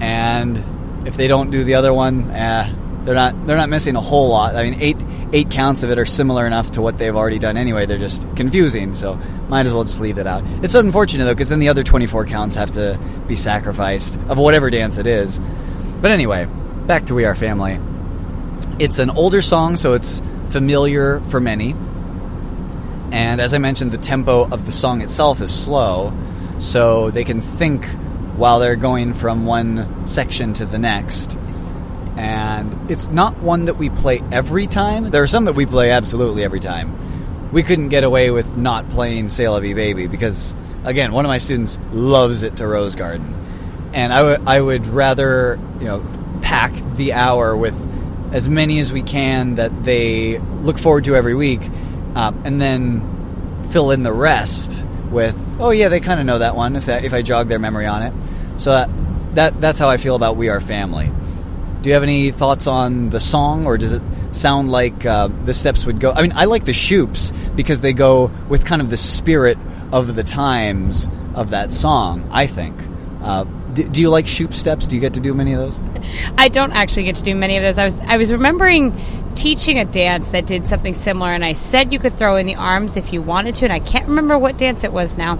and 0.00 1.06
if 1.06 1.16
they 1.16 1.28
don't 1.28 1.50
do 1.50 1.64
the 1.64 1.74
other 1.74 1.92
one, 1.92 2.30
eh, 2.30 2.72
they're 3.08 3.14
not 3.14 3.46
they're 3.46 3.56
not 3.56 3.70
missing 3.70 3.96
a 3.96 4.02
whole 4.02 4.28
lot. 4.28 4.54
I 4.54 4.68
mean, 4.68 4.82
eight 4.82 4.98
eight 5.32 5.50
counts 5.50 5.82
of 5.82 5.90
it 5.90 5.98
are 5.98 6.04
similar 6.04 6.46
enough 6.46 6.72
to 6.72 6.82
what 6.82 6.98
they've 6.98 7.16
already 7.16 7.38
done 7.38 7.56
anyway. 7.56 7.86
They're 7.86 7.96
just 7.96 8.26
confusing, 8.36 8.92
so 8.92 9.14
might 9.48 9.64
as 9.64 9.72
well 9.72 9.84
just 9.84 9.98
leave 9.98 10.18
it 10.18 10.26
out. 10.26 10.44
It's 10.62 10.74
unfortunate 10.74 11.24
though, 11.24 11.32
because 11.32 11.48
then 11.48 11.58
the 11.58 11.70
other 11.70 11.82
twenty 11.82 12.06
four 12.06 12.26
counts 12.26 12.54
have 12.56 12.72
to 12.72 13.00
be 13.26 13.34
sacrificed 13.34 14.18
of 14.28 14.36
whatever 14.36 14.68
dance 14.68 14.98
it 14.98 15.06
is. 15.06 15.40
But 16.02 16.10
anyway, 16.10 16.48
back 16.86 17.06
to 17.06 17.14
We 17.14 17.24
Are 17.24 17.34
Family. 17.34 17.80
It's 18.78 18.98
an 18.98 19.08
older 19.08 19.40
song, 19.40 19.76
so 19.76 19.94
it's 19.94 20.20
familiar 20.50 21.20
for 21.30 21.40
many. 21.40 21.74
And 23.10 23.40
as 23.40 23.54
I 23.54 23.58
mentioned, 23.58 23.90
the 23.90 23.96
tempo 23.96 24.46
of 24.50 24.66
the 24.66 24.72
song 24.72 25.00
itself 25.00 25.40
is 25.40 25.50
slow, 25.50 26.12
so 26.58 27.10
they 27.10 27.24
can 27.24 27.40
think 27.40 27.86
while 28.36 28.58
they're 28.58 28.76
going 28.76 29.14
from 29.14 29.46
one 29.46 30.06
section 30.06 30.52
to 30.52 30.66
the 30.66 30.78
next. 30.78 31.38
And 32.18 32.90
it's 32.90 33.06
not 33.06 33.38
one 33.38 33.66
that 33.66 33.76
we 33.76 33.90
play 33.90 34.20
every 34.32 34.66
time. 34.66 35.10
There 35.10 35.22
are 35.22 35.28
some 35.28 35.44
that 35.44 35.54
we 35.54 35.66
play 35.66 35.92
absolutely 35.92 36.42
every 36.42 36.58
time. 36.58 37.52
We 37.52 37.62
couldn't 37.62 37.90
get 37.90 38.02
away 38.02 38.32
with 38.32 38.56
not 38.56 38.88
playing 38.90 39.28
La 39.38 39.60
Vie 39.60 39.72
Baby 39.72 40.08
because, 40.08 40.56
again, 40.82 41.12
one 41.12 41.24
of 41.24 41.28
my 41.28 41.38
students 41.38 41.78
loves 41.92 42.42
it 42.42 42.56
to 42.56 42.66
Rose 42.66 42.96
Garden. 42.96 43.36
And 43.94 44.12
I, 44.12 44.18
w- 44.18 44.44
I 44.48 44.60
would 44.60 44.86
rather, 44.86 45.60
you 45.78 45.84
know, 45.84 46.04
pack 46.42 46.72
the 46.96 47.12
hour 47.12 47.56
with 47.56 47.76
as 48.32 48.48
many 48.48 48.80
as 48.80 48.92
we 48.92 49.02
can 49.02 49.54
that 49.54 49.84
they 49.84 50.38
look 50.38 50.76
forward 50.76 51.04
to 51.04 51.14
every 51.14 51.36
week 51.36 51.62
um, 52.16 52.42
and 52.44 52.60
then 52.60 53.68
fill 53.70 53.92
in 53.92 54.02
the 54.02 54.12
rest 54.12 54.84
with, 55.12 55.38
oh 55.60 55.70
yeah, 55.70 55.88
they 55.88 56.00
kind 56.00 56.18
of 56.18 56.26
know 56.26 56.38
that 56.38 56.56
one 56.56 56.74
if 56.74 56.86
that, 56.86 57.04
if 57.04 57.14
I 57.14 57.22
jog 57.22 57.46
their 57.46 57.60
memory 57.60 57.86
on 57.86 58.02
it. 58.02 58.12
So 58.60 58.72
that, 58.72 58.90
that 59.36 59.60
that's 59.60 59.78
how 59.78 59.88
I 59.88 59.98
feel 59.98 60.16
about 60.16 60.36
We 60.36 60.48
Are 60.48 60.60
Family. 60.60 61.12
Do 61.82 61.88
you 61.88 61.94
have 61.94 62.02
any 62.02 62.30
thoughts 62.30 62.66
on 62.66 63.10
the 63.10 63.20
song, 63.20 63.66
or 63.66 63.78
does 63.78 63.92
it 63.92 64.02
sound 64.32 64.70
like 64.70 65.06
uh, 65.06 65.28
the 65.44 65.54
steps 65.54 65.86
would 65.86 66.00
go? 66.00 66.12
I 66.12 66.22
mean, 66.22 66.32
I 66.34 66.44
like 66.44 66.64
the 66.64 66.72
Shoops 66.72 67.32
because 67.54 67.80
they 67.80 67.92
go 67.92 68.30
with 68.48 68.64
kind 68.64 68.82
of 68.82 68.90
the 68.90 68.96
spirit 68.96 69.58
of 69.92 70.14
the 70.14 70.24
times 70.24 71.08
of 71.34 71.50
that 71.50 71.70
song. 71.70 72.28
I 72.30 72.46
think. 72.46 72.76
Uh, 73.22 73.44
do 73.74 74.00
you 74.00 74.10
like 74.10 74.26
shoop 74.26 74.54
steps? 74.54 74.86
Do 74.88 74.96
you 74.96 75.00
get 75.00 75.14
to 75.14 75.20
do 75.20 75.34
many 75.34 75.52
of 75.52 75.60
those? 75.60 75.80
I 76.36 76.48
don't 76.48 76.72
actually 76.72 77.04
get 77.04 77.16
to 77.16 77.22
do 77.22 77.34
many 77.34 77.56
of 77.56 77.62
those. 77.62 77.78
I 77.78 77.84
was 77.84 78.00
I 78.00 78.16
was 78.16 78.32
remembering 78.32 78.96
teaching 79.34 79.78
a 79.78 79.84
dance 79.84 80.30
that 80.30 80.46
did 80.46 80.66
something 80.66 80.94
similar, 80.94 81.32
and 81.32 81.44
I 81.44 81.52
said 81.52 81.92
you 81.92 81.98
could 81.98 82.16
throw 82.16 82.36
in 82.36 82.46
the 82.46 82.56
arms 82.56 82.96
if 82.96 83.12
you 83.12 83.22
wanted 83.22 83.54
to, 83.56 83.66
and 83.66 83.72
I 83.72 83.78
can't 83.80 84.08
remember 84.08 84.36
what 84.38 84.58
dance 84.58 84.84
it 84.84 84.92
was 84.92 85.16
now, 85.16 85.38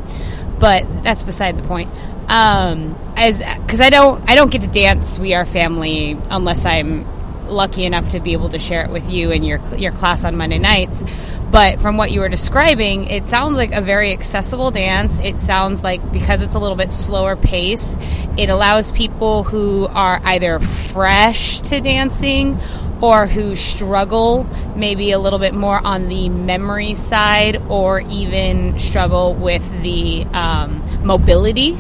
but 0.59 1.03
that's 1.03 1.23
beside 1.23 1.57
the 1.57 1.63
point. 1.63 1.91
Um, 2.29 2.99
as 3.17 3.39
because 3.39 3.81
I 3.81 3.91
don't 3.91 4.29
I 4.29 4.35
don't 4.35 4.51
get 4.51 4.63
to 4.63 4.69
dance 4.69 5.19
We 5.19 5.35
Are 5.35 5.47
Family 5.47 6.19
unless 6.31 6.65
I'm 6.67 7.07
lucky 7.49 7.85
enough 7.85 8.11
to 8.11 8.21
be 8.21 8.35
able 8.35 8.51
to 8.51 8.59
share 8.59 8.85
it 8.85 8.91
with 8.91 9.11
you 9.11 9.33
and 9.33 9.47
your 9.47 9.61
your 9.77 9.93
class 9.93 10.25
on 10.25 10.37
Monday 10.37 10.59
nights. 10.59 11.03
But 11.51 11.81
from 11.81 11.97
what 11.97 12.11
you 12.11 12.21
were 12.21 12.29
describing, 12.29 13.07
it 13.07 13.27
sounds 13.27 13.57
like 13.57 13.73
a 13.73 13.81
very 13.81 14.13
accessible 14.13 14.71
dance. 14.71 15.19
It 15.19 15.41
sounds 15.41 15.83
like 15.83 16.13
because 16.13 16.43
it's 16.43 16.55
a 16.55 16.59
little 16.59 16.77
bit 16.77 16.93
slower 16.93 17.37
pace, 17.37 17.97
it 18.37 18.51
allows 18.51 18.91
people 18.91 19.45
who 19.45 19.87
are 19.87 20.21
either 20.25 20.59
fresh 20.59 21.61
to 21.61 21.81
dancing 21.81 22.61
or 23.01 23.27
who 23.27 23.55
struggle 23.55 24.45
maybe 24.75 25.13
a 25.13 25.19
little 25.19 25.39
bit 25.39 25.55
more 25.55 25.81
on 25.85 26.09
the 26.09 26.29
memory 26.29 26.95
side 26.95 27.57
or 27.69 28.01
even 28.01 28.79
struggle 28.79 29.35
with 29.35 29.83
the 29.83 30.25
um, 30.33 30.85
mobility 31.05 31.77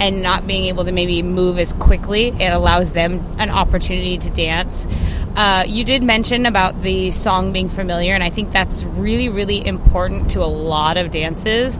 and 0.00 0.22
not 0.22 0.46
being 0.46 0.66
able 0.66 0.84
to 0.84 0.92
maybe 0.92 1.22
move 1.22 1.58
as 1.58 1.72
quickly, 1.72 2.28
it 2.28 2.52
allows 2.52 2.92
them 2.92 3.24
an 3.38 3.50
opportunity 3.50 4.16
to 4.18 4.30
dance. 4.30 4.86
Uh, 5.34 5.64
you 5.66 5.84
did 5.84 6.02
mention 6.02 6.46
about 6.46 6.82
the 6.82 7.10
song 7.10 7.52
being 7.52 7.68
familiar, 7.68 8.14
and 8.14 8.22
I 8.22 8.30
think 8.30 8.52
that's 8.52 8.84
really, 8.84 9.28
really 9.28 9.64
important 9.64 10.30
to 10.32 10.42
a 10.42 10.46
lot 10.46 10.96
of 10.96 11.10
dances. 11.10 11.78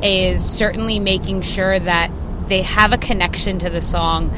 Is 0.00 0.44
certainly 0.44 1.00
making 1.00 1.42
sure 1.42 1.78
that 1.78 2.12
they 2.46 2.62
have 2.62 2.92
a 2.92 2.98
connection 2.98 3.58
to 3.58 3.70
the 3.70 3.82
song. 3.82 4.32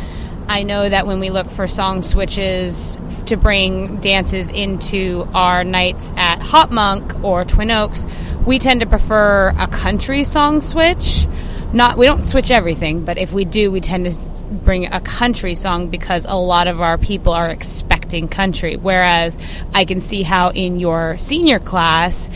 I 0.51 0.65
know 0.65 0.89
that 0.89 1.07
when 1.07 1.21
we 1.21 1.31
look 1.31 1.49
for 1.49 1.69
song 1.69 2.03
switches 2.03 2.99
to 3.27 3.37
bring 3.37 3.99
dances 3.99 4.51
into 4.51 5.29
our 5.33 5.63
nights 5.63 6.13
at 6.17 6.43
Hop 6.43 6.73
Monk 6.73 7.23
or 7.23 7.45
Twin 7.45 7.71
Oaks, 7.71 8.05
we 8.45 8.59
tend 8.59 8.81
to 8.81 8.87
prefer 8.87 9.53
a 9.57 9.69
country 9.69 10.25
song 10.25 10.61
switch 10.61 11.29
not 11.73 11.97
we 11.97 12.07
don't 12.07 12.27
switch 12.27 12.51
everything, 12.51 13.05
but 13.05 13.17
if 13.17 13.33
we 13.33 13.45
do, 13.45 13.71
we 13.71 13.81
tend 13.81 14.11
to 14.11 14.45
bring 14.47 14.87
a 14.87 15.01
country 15.01 15.55
song 15.55 15.89
because 15.89 16.27
a 16.29 16.35
lot 16.35 16.67
of 16.67 16.81
our 16.81 16.99
people 16.99 17.33
are 17.33 17.49
expecting 17.49 18.27
country. 18.27 18.77
Whereas 18.77 19.39
I 19.73 19.85
can 19.85 20.01
see 20.01 20.25
how 20.25 20.51
in 20.51 20.81
your 20.81 21.17
senior 21.19 21.61
class 21.61 22.29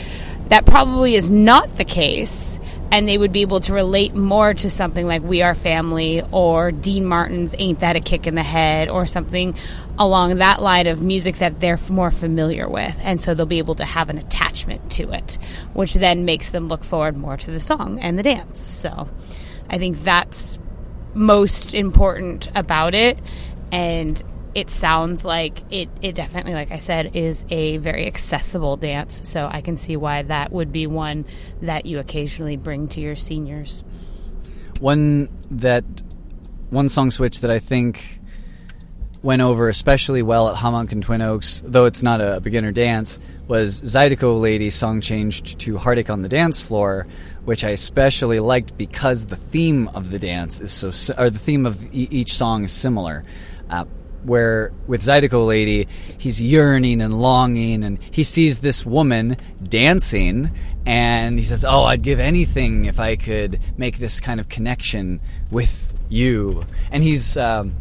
that 0.50 0.66
probably 0.66 1.16
is 1.16 1.30
not 1.30 1.74
the 1.76 1.84
case 1.84 2.60
and 2.94 3.08
they 3.08 3.18
would 3.18 3.32
be 3.32 3.40
able 3.40 3.58
to 3.58 3.72
relate 3.72 4.14
more 4.14 4.54
to 4.54 4.70
something 4.70 5.04
like 5.04 5.20
We 5.20 5.42
Are 5.42 5.56
Family 5.56 6.22
or 6.30 6.70
Dean 6.70 7.04
Martin's 7.04 7.52
Ain't 7.58 7.80
That 7.80 7.96
a 7.96 8.00
Kick 8.00 8.28
in 8.28 8.36
the 8.36 8.42
Head 8.44 8.88
or 8.88 9.04
something 9.04 9.56
along 9.98 10.36
that 10.36 10.62
line 10.62 10.86
of 10.86 11.02
music 11.02 11.38
that 11.38 11.58
they're 11.58 11.76
more 11.90 12.12
familiar 12.12 12.68
with. 12.68 12.96
And 13.02 13.20
so 13.20 13.34
they'll 13.34 13.46
be 13.46 13.58
able 13.58 13.74
to 13.74 13.84
have 13.84 14.10
an 14.10 14.18
attachment 14.18 14.92
to 14.92 15.10
it, 15.10 15.38
which 15.72 15.94
then 15.94 16.24
makes 16.24 16.50
them 16.50 16.68
look 16.68 16.84
forward 16.84 17.16
more 17.16 17.36
to 17.36 17.50
the 17.50 17.58
song 17.58 17.98
and 17.98 18.16
the 18.16 18.22
dance. 18.22 18.60
So 18.60 19.08
I 19.68 19.78
think 19.78 20.04
that's 20.04 20.60
most 21.14 21.74
important 21.74 22.48
about 22.54 22.94
it. 22.94 23.18
And 23.72 24.22
it 24.54 24.70
sounds 24.70 25.24
like 25.24 25.60
it, 25.72 25.88
it 26.00 26.14
definitely, 26.14 26.54
like 26.54 26.70
I 26.70 26.78
said, 26.78 27.16
is 27.16 27.44
a 27.50 27.78
very 27.78 28.06
accessible 28.06 28.76
dance. 28.76 29.28
So 29.28 29.48
I 29.50 29.60
can 29.60 29.76
see 29.76 29.96
why 29.96 30.22
that 30.22 30.52
would 30.52 30.72
be 30.72 30.86
one 30.86 31.26
that 31.62 31.86
you 31.86 31.98
occasionally 31.98 32.56
bring 32.56 32.88
to 32.88 33.00
your 33.00 33.16
seniors. 33.16 33.82
One 34.80 35.28
that, 35.50 35.84
one 36.70 36.88
song 36.88 37.10
switch 37.10 37.40
that 37.40 37.50
I 37.50 37.58
think 37.58 38.20
went 39.22 39.40
over 39.40 39.70
especially 39.70 40.22
well 40.22 40.50
at 40.50 40.56
Hop 40.56 40.72
Monk 40.72 40.92
and 40.92 41.02
Twin 41.02 41.22
Oaks, 41.22 41.62
though 41.64 41.86
it's 41.86 42.02
not 42.02 42.20
a 42.20 42.40
beginner 42.40 42.72
dance, 42.72 43.18
was 43.48 43.80
Zydeco 43.80 44.38
Lady 44.38 44.68
song 44.68 45.00
changed 45.00 45.58
to 45.60 45.78
Heartache 45.78 46.10
on 46.10 46.20
the 46.20 46.28
Dance 46.28 46.60
Floor, 46.60 47.06
which 47.44 47.64
I 47.64 47.70
especially 47.70 48.38
liked 48.38 48.76
because 48.76 49.24
the 49.24 49.36
theme 49.36 49.88
of 49.88 50.10
the 50.10 50.18
dance 50.18 50.60
is 50.60 50.70
so, 50.72 51.14
or 51.16 51.30
the 51.30 51.38
theme 51.38 51.64
of 51.64 51.88
each 51.92 52.34
song 52.34 52.64
is 52.64 52.72
similar. 52.72 53.24
Uh, 53.70 53.86
where 54.24 54.72
with 54.86 55.02
Zydeco 55.02 55.46
Lady, 55.46 55.88
he's 56.18 56.40
yearning 56.40 57.00
and 57.00 57.20
longing, 57.20 57.84
and 57.84 57.98
he 58.10 58.22
sees 58.22 58.60
this 58.60 58.84
woman 58.84 59.36
dancing, 59.62 60.50
and 60.86 61.38
he 61.38 61.44
says, 61.44 61.64
"Oh, 61.64 61.84
I'd 61.84 62.02
give 62.02 62.18
anything 62.18 62.86
if 62.86 62.98
I 62.98 63.16
could 63.16 63.60
make 63.76 63.98
this 63.98 64.20
kind 64.20 64.40
of 64.40 64.48
connection 64.48 65.20
with 65.50 65.92
you." 66.08 66.64
And 66.90 67.02
he's 67.02 67.36
um, 67.36 67.74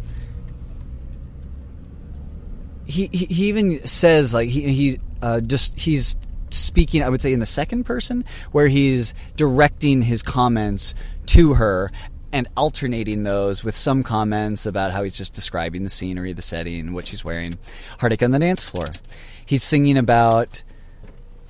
he, 2.85 3.07
he, 3.07 3.47
even 3.47 3.85
says 3.87 4.33
like 4.33 4.49
he 4.49 4.73
he 4.73 4.99
uh, 5.21 5.39
just 5.39 5.79
he's 5.79 6.17
speaking 6.49 7.03
I 7.03 7.09
would 7.09 7.21
say 7.21 7.33
in 7.33 7.39
the 7.39 7.45
second 7.45 7.85
person 7.85 8.25
where 8.51 8.67
he's 8.67 9.13
directing 9.35 10.03
his 10.03 10.21
comments 10.21 10.93
to 11.27 11.55
her 11.55 11.91
and 12.33 12.47
alternating 12.57 13.23
those 13.23 13.63
with 13.63 13.77
some 13.77 14.01
comments 14.01 14.65
about 14.65 14.91
how 14.91 15.03
he's 15.03 15.15
just 15.15 15.33
describing 15.33 15.83
the 15.83 15.89
scenery, 15.89 16.33
the 16.33 16.41
setting, 16.41 16.91
what 16.91 17.05
she's 17.05 17.23
wearing. 17.23 17.59
Heartache 17.99 18.23
on 18.23 18.31
the 18.31 18.39
dance 18.39 18.65
floor. 18.65 18.87
He's 19.45 19.63
singing 19.63 19.97
about 19.99 20.63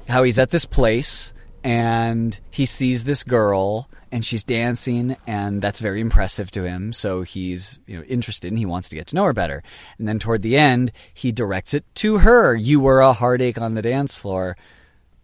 how 0.09 0.23
he's 0.23 0.37
at 0.37 0.49
this 0.49 0.65
place 0.65 1.33
and 1.63 2.37
he 2.51 2.65
sees 2.65 3.05
this 3.05 3.23
girl 3.23 3.89
and 4.11 4.25
she's 4.25 4.43
dancing 4.43 5.15
and 5.25 5.61
that's 5.61 5.79
very 5.79 6.01
impressive 6.01 6.51
to 6.51 6.63
him 6.63 6.91
so 6.91 7.21
he's 7.21 7.79
you 7.87 7.97
know 7.97 8.03
interested 8.03 8.49
and 8.49 8.59
he 8.59 8.65
wants 8.65 8.89
to 8.89 8.97
get 8.97 9.07
to 9.07 9.15
know 9.15 9.23
her 9.23 9.31
better 9.31 9.63
and 9.97 10.05
then 10.05 10.19
toward 10.19 10.41
the 10.41 10.57
end 10.57 10.91
he 11.13 11.31
directs 11.31 11.73
it 11.73 11.85
to 11.95 12.17
her 12.17 12.53
you 12.53 12.81
were 12.81 12.99
a 12.99 13.13
heartache 13.13 13.59
on 13.59 13.75
the 13.75 13.81
dance 13.81 14.17
floor 14.17 14.57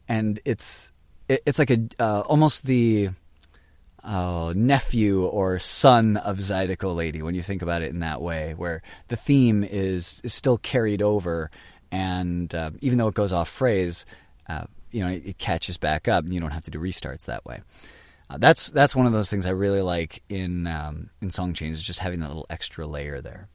and 0.07 0.39
it's 0.45 0.93
it's 1.27 1.59
like 1.59 1.69
a 1.69 1.77
uh, 1.99 2.21
almost 2.21 2.65
the 2.65 3.09
oh, 4.03 4.53
nephew 4.55 5.25
or 5.25 5.59
son 5.59 6.17
of 6.17 6.37
Zydeco 6.37 6.95
Lady 6.95 7.21
when 7.21 7.35
you 7.35 7.41
think 7.41 7.61
about 7.61 7.81
it 7.81 7.89
in 7.89 7.99
that 7.99 8.21
way, 8.21 8.53
where 8.55 8.81
the 9.07 9.15
theme 9.15 9.63
is 9.63 10.21
is 10.23 10.33
still 10.33 10.57
carried 10.57 11.01
over 11.01 11.49
and 11.91 12.53
uh, 12.53 12.71
even 12.81 12.97
though 12.97 13.07
it 13.07 13.15
goes 13.15 13.33
off 13.33 13.49
phrase, 13.49 14.05
uh, 14.47 14.65
you 14.91 15.03
know, 15.03 15.09
it, 15.09 15.25
it, 15.25 15.37
catches 15.37 15.77
back 15.77 16.07
up, 16.07 16.23
and 16.23 16.33
you 16.33 16.39
don't 16.39 16.51
have 16.51 16.63
to 16.63 16.71
do 16.71 16.79
restarts 16.79 17.25
that 17.25 17.45
way. 17.45 17.61
Uh, 18.29 18.37
that's 18.37 18.69
that's 18.69 18.95
one 18.95 19.05
of 19.05 19.13
those 19.13 19.29
things 19.29 19.45
I 19.45 19.51
really 19.51 19.81
like 19.81 20.23
in 20.29 20.67
um, 20.67 21.09
in 21.21 21.31
song 21.31 21.53
changes, 21.53 21.83
just 21.83 21.99
having 21.99 22.19
that 22.19 22.27
little 22.27 22.45
extra 22.49 22.85
layer 22.85 23.21
there. 23.21 23.47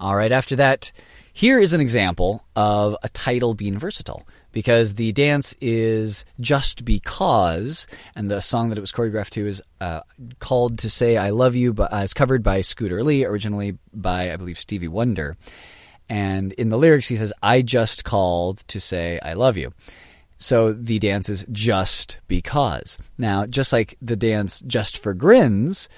All 0.00 0.14
right, 0.14 0.30
after 0.30 0.54
that, 0.56 0.92
here 1.32 1.58
is 1.58 1.72
an 1.72 1.80
example 1.80 2.44
of 2.54 2.96
a 3.02 3.08
title 3.08 3.54
being 3.54 3.78
versatile 3.78 4.26
because 4.58 4.94
the 4.94 5.12
dance 5.12 5.54
is 5.60 6.24
just 6.40 6.84
because, 6.84 7.86
and 8.16 8.28
the 8.28 8.42
song 8.42 8.70
that 8.70 8.76
it 8.76 8.80
was 8.80 8.90
choreographed 8.90 9.30
to 9.30 9.46
is 9.46 9.62
uh, 9.80 10.00
called 10.40 10.80
to 10.80 10.90
say 10.90 11.16
"I 11.16 11.30
love 11.30 11.54
you," 11.54 11.72
but 11.72 11.92
uh, 11.92 11.98
it's 11.98 12.12
covered 12.12 12.42
by 12.42 12.62
Scooter 12.62 13.04
Lee, 13.04 13.24
originally 13.24 13.78
by 13.94 14.32
I 14.32 14.36
believe 14.36 14.58
Stevie 14.58 14.88
Wonder. 14.88 15.36
And 16.08 16.54
in 16.54 16.70
the 16.70 16.76
lyrics, 16.76 17.06
he 17.06 17.14
says, 17.14 17.32
"I 17.40 17.62
just 17.62 18.02
called 18.02 18.66
to 18.66 18.80
say 18.80 19.20
I 19.22 19.34
love 19.34 19.56
you." 19.56 19.74
So 20.38 20.72
the 20.72 20.98
dance 20.98 21.28
is 21.28 21.46
just 21.52 22.18
because. 22.26 22.98
Now, 23.16 23.46
just 23.46 23.72
like 23.72 23.96
the 24.02 24.16
dance 24.16 24.58
just 24.58 24.98
for 24.98 25.14
grins, 25.14 25.88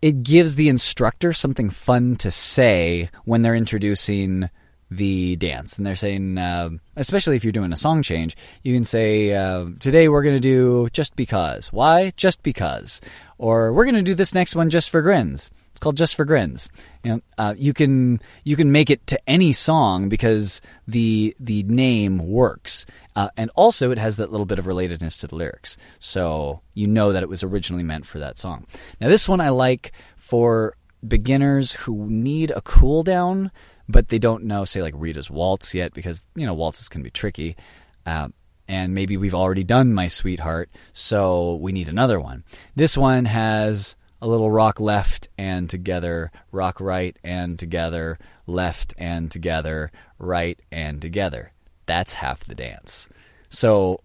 it 0.00 0.22
gives 0.22 0.54
the 0.54 0.68
instructor 0.68 1.32
something 1.32 1.70
fun 1.70 2.14
to 2.18 2.30
say 2.30 3.10
when 3.24 3.42
they're 3.42 3.56
introducing 3.56 4.50
the 4.90 5.36
dance. 5.36 5.76
And 5.76 5.86
they're 5.86 5.96
saying, 5.96 6.38
uh, 6.38 6.70
especially 6.96 7.36
if 7.36 7.44
you're 7.44 7.52
doing 7.52 7.72
a 7.72 7.76
song 7.76 8.02
change, 8.02 8.36
you 8.62 8.74
can 8.74 8.84
say, 8.84 9.34
uh, 9.34 9.66
today 9.80 10.08
we're 10.08 10.22
going 10.22 10.36
to 10.36 10.40
do 10.40 10.88
just 10.92 11.16
because. 11.16 11.72
Why? 11.72 12.12
Just 12.16 12.42
because. 12.42 13.00
Or 13.38 13.72
we're 13.72 13.84
going 13.84 13.96
to 13.96 14.02
do 14.02 14.14
this 14.14 14.34
next 14.34 14.54
one 14.54 14.70
just 14.70 14.90
for 14.90 15.02
grins. 15.02 15.50
It's 15.76 15.80
called 15.82 15.98
Just 15.98 16.14
for 16.14 16.24
Grins. 16.24 16.70
You 17.04 17.10
know, 17.10 17.20
uh, 17.36 17.54
you 17.54 17.74
can 17.74 18.18
you 18.44 18.56
can 18.56 18.72
make 18.72 18.88
it 18.88 19.06
to 19.08 19.20
any 19.28 19.52
song 19.52 20.08
because 20.08 20.62
the 20.88 21.36
the 21.38 21.64
name 21.64 22.16
works, 22.16 22.86
uh, 23.14 23.28
and 23.36 23.50
also 23.54 23.90
it 23.90 23.98
has 23.98 24.16
that 24.16 24.30
little 24.30 24.46
bit 24.46 24.58
of 24.58 24.64
relatedness 24.64 25.20
to 25.20 25.26
the 25.26 25.34
lyrics, 25.34 25.76
so 25.98 26.62
you 26.72 26.86
know 26.86 27.12
that 27.12 27.22
it 27.22 27.28
was 27.28 27.42
originally 27.42 27.82
meant 27.82 28.06
for 28.06 28.18
that 28.18 28.38
song. 28.38 28.66
Now, 29.02 29.08
this 29.08 29.28
one 29.28 29.42
I 29.42 29.50
like 29.50 29.92
for 30.16 30.78
beginners 31.06 31.72
who 31.72 32.08
need 32.08 32.52
a 32.52 32.62
cool 32.62 33.02
down 33.02 33.50
but 33.88 34.08
they 34.08 34.18
don't 34.18 34.44
know, 34.44 34.64
say, 34.64 34.82
like 34.82 34.94
Rita's 34.96 35.30
Waltz 35.30 35.74
yet 35.74 35.92
because, 35.94 36.22
you 36.34 36.46
know, 36.46 36.54
waltzes 36.54 36.88
can 36.88 37.02
be 37.02 37.10
tricky. 37.10 37.56
Uh, 38.04 38.28
and 38.68 38.94
maybe 38.94 39.16
we've 39.16 39.34
already 39.34 39.64
done 39.64 39.94
My 39.94 40.08
Sweetheart, 40.08 40.70
so 40.92 41.54
we 41.56 41.72
need 41.72 41.88
another 41.88 42.20
one. 42.20 42.44
This 42.74 42.96
one 42.96 43.26
has 43.26 43.96
a 44.20 44.26
little 44.26 44.50
rock 44.50 44.80
left 44.80 45.28
and 45.38 45.70
together, 45.70 46.32
rock 46.50 46.80
right 46.80 47.16
and 47.22 47.58
together, 47.58 48.18
left 48.46 48.94
and 48.98 49.30
together, 49.30 49.92
right 50.18 50.58
and 50.72 51.00
together. 51.00 51.52
That's 51.86 52.14
half 52.14 52.44
the 52.44 52.54
dance. 52.54 53.08
So 53.48 54.00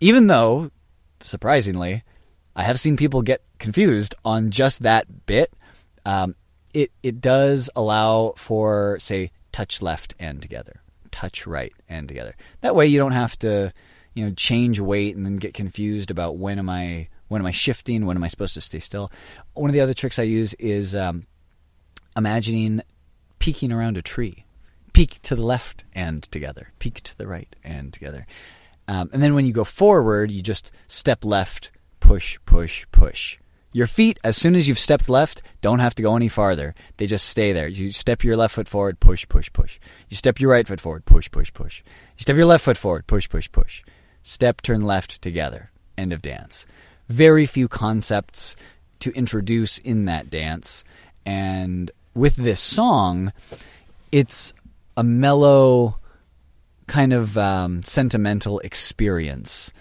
even 0.00 0.28
though, 0.28 0.70
surprisingly, 1.20 2.04
I 2.56 2.62
have 2.62 2.80
seen 2.80 2.96
people 2.96 3.22
get 3.22 3.42
confused 3.58 4.14
on 4.24 4.50
just 4.50 4.82
that 4.82 5.26
bit, 5.26 5.52
um, 6.06 6.34
it 6.78 6.92
it 7.02 7.20
does 7.20 7.68
allow 7.74 8.34
for 8.36 8.98
say 9.00 9.32
touch 9.50 9.82
left 9.82 10.14
and 10.18 10.40
together, 10.40 10.80
touch 11.10 11.46
right 11.46 11.72
and 11.88 12.06
together. 12.06 12.36
That 12.60 12.76
way 12.76 12.86
you 12.86 12.98
don't 12.98 13.12
have 13.12 13.36
to 13.40 13.72
you 14.14 14.24
know 14.24 14.32
change 14.32 14.78
weight 14.78 15.16
and 15.16 15.26
then 15.26 15.36
get 15.36 15.54
confused 15.54 16.10
about 16.10 16.36
when 16.36 16.58
am 16.58 16.68
I 16.68 17.08
when 17.26 17.42
am 17.42 17.46
I 17.46 17.50
shifting, 17.50 18.06
when 18.06 18.16
am 18.16 18.22
I 18.22 18.28
supposed 18.28 18.54
to 18.54 18.60
stay 18.60 18.78
still. 18.78 19.10
One 19.54 19.68
of 19.68 19.74
the 19.74 19.80
other 19.80 19.92
tricks 19.92 20.18
I 20.18 20.22
use 20.22 20.54
is 20.54 20.94
um, 20.94 21.26
imagining 22.16 22.80
peeking 23.40 23.72
around 23.72 23.96
a 23.96 24.02
tree. 24.02 24.44
Peek 24.92 25.20
to 25.22 25.36
the 25.36 25.42
left 25.42 25.84
and 25.94 26.22
together. 26.30 26.72
Peek 26.78 27.02
to 27.02 27.18
the 27.18 27.26
right 27.26 27.54
and 27.62 27.92
together. 27.92 28.26
Um, 28.86 29.10
and 29.12 29.22
then 29.22 29.34
when 29.34 29.44
you 29.44 29.52
go 29.52 29.64
forward, 29.64 30.30
you 30.30 30.42
just 30.42 30.72
step 30.86 31.24
left, 31.24 31.70
push, 32.00 32.38
push, 32.46 32.86
push. 32.90 33.38
Your 33.72 33.86
feet, 33.86 34.18
as 34.24 34.36
soon 34.36 34.54
as 34.54 34.66
you've 34.66 34.78
stepped 34.78 35.08
left, 35.08 35.42
don't 35.60 35.78
have 35.80 35.94
to 35.96 36.02
go 36.02 36.16
any 36.16 36.28
farther. 36.28 36.74
They 36.96 37.06
just 37.06 37.28
stay 37.28 37.52
there. 37.52 37.68
You 37.68 37.92
step 37.92 38.24
your 38.24 38.36
left 38.36 38.54
foot 38.54 38.68
forward, 38.68 38.98
push, 38.98 39.28
push, 39.28 39.52
push. 39.52 39.78
You 40.08 40.16
step 40.16 40.40
your 40.40 40.50
right 40.50 40.66
foot 40.66 40.80
forward, 40.80 41.04
push, 41.04 41.30
push, 41.30 41.52
push. 41.52 41.82
You 41.84 42.20
step 42.20 42.36
your 42.36 42.46
left 42.46 42.64
foot 42.64 42.78
forward, 42.78 43.06
push, 43.06 43.28
push, 43.28 43.50
push. 43.52 43.82
Step, 44.22 44.62
turn 44.62 44.80
left, 44.80 45.20
together. 45.20 45.70
End 45.98 46.12
of 46.12 46.22
dance. 46.22 46.66
Very 47.08 47.44
few 47.44 47.68
concepts 47.68 48.56
to 49.00 49.10
introduce 49.12 49.78
in 49.78 50.06
that 50.06 50.30
dance. 50.30 50.82
And 51.26 51.90
with 52.14 52.36
this 52.36 52.60
song, 52.60 53.32
it's 54.10 54.54
a 54.96 55.04
mellow, 55.04 55.98
kind 56.86 57.12
of 57.12 57.36
um, 57.36 57.82
sentimental 57.82 58.60
experience 58.60 59.72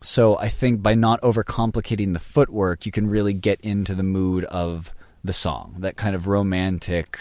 so 0.00 0.38
I 0.38 0.48
think 0.48 0.82
by 0.82 0.94
not 0.94 1.20
overcomplicating 1.22 2.12
the 2.12 2.20
footwork, 2.20 2.86
you 2.86 2.92
can 2.92 3.08
really 3.08 3.32
get 3.32 3.60
into 3.62 3.94
the 3.94 4.02
mood 4.02 4.44
of 4.44 4.92
the 5.24 5.32
song, 5.32 5.76
that 5.78 5.96
kind 5.96 6.14
of 6.14 6.26
romantic, 6.26 7.18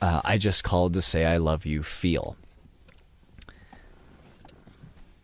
uh, 0.00 0.20
I 0.24 0.38
just 0.38 0.64
called 0.64 0.94
to 0.94 1.02
say 1.02 1.24
I 1.24 1.38
love 1.38 1.66
you 1.66 1.82
feel. 1.82 2.36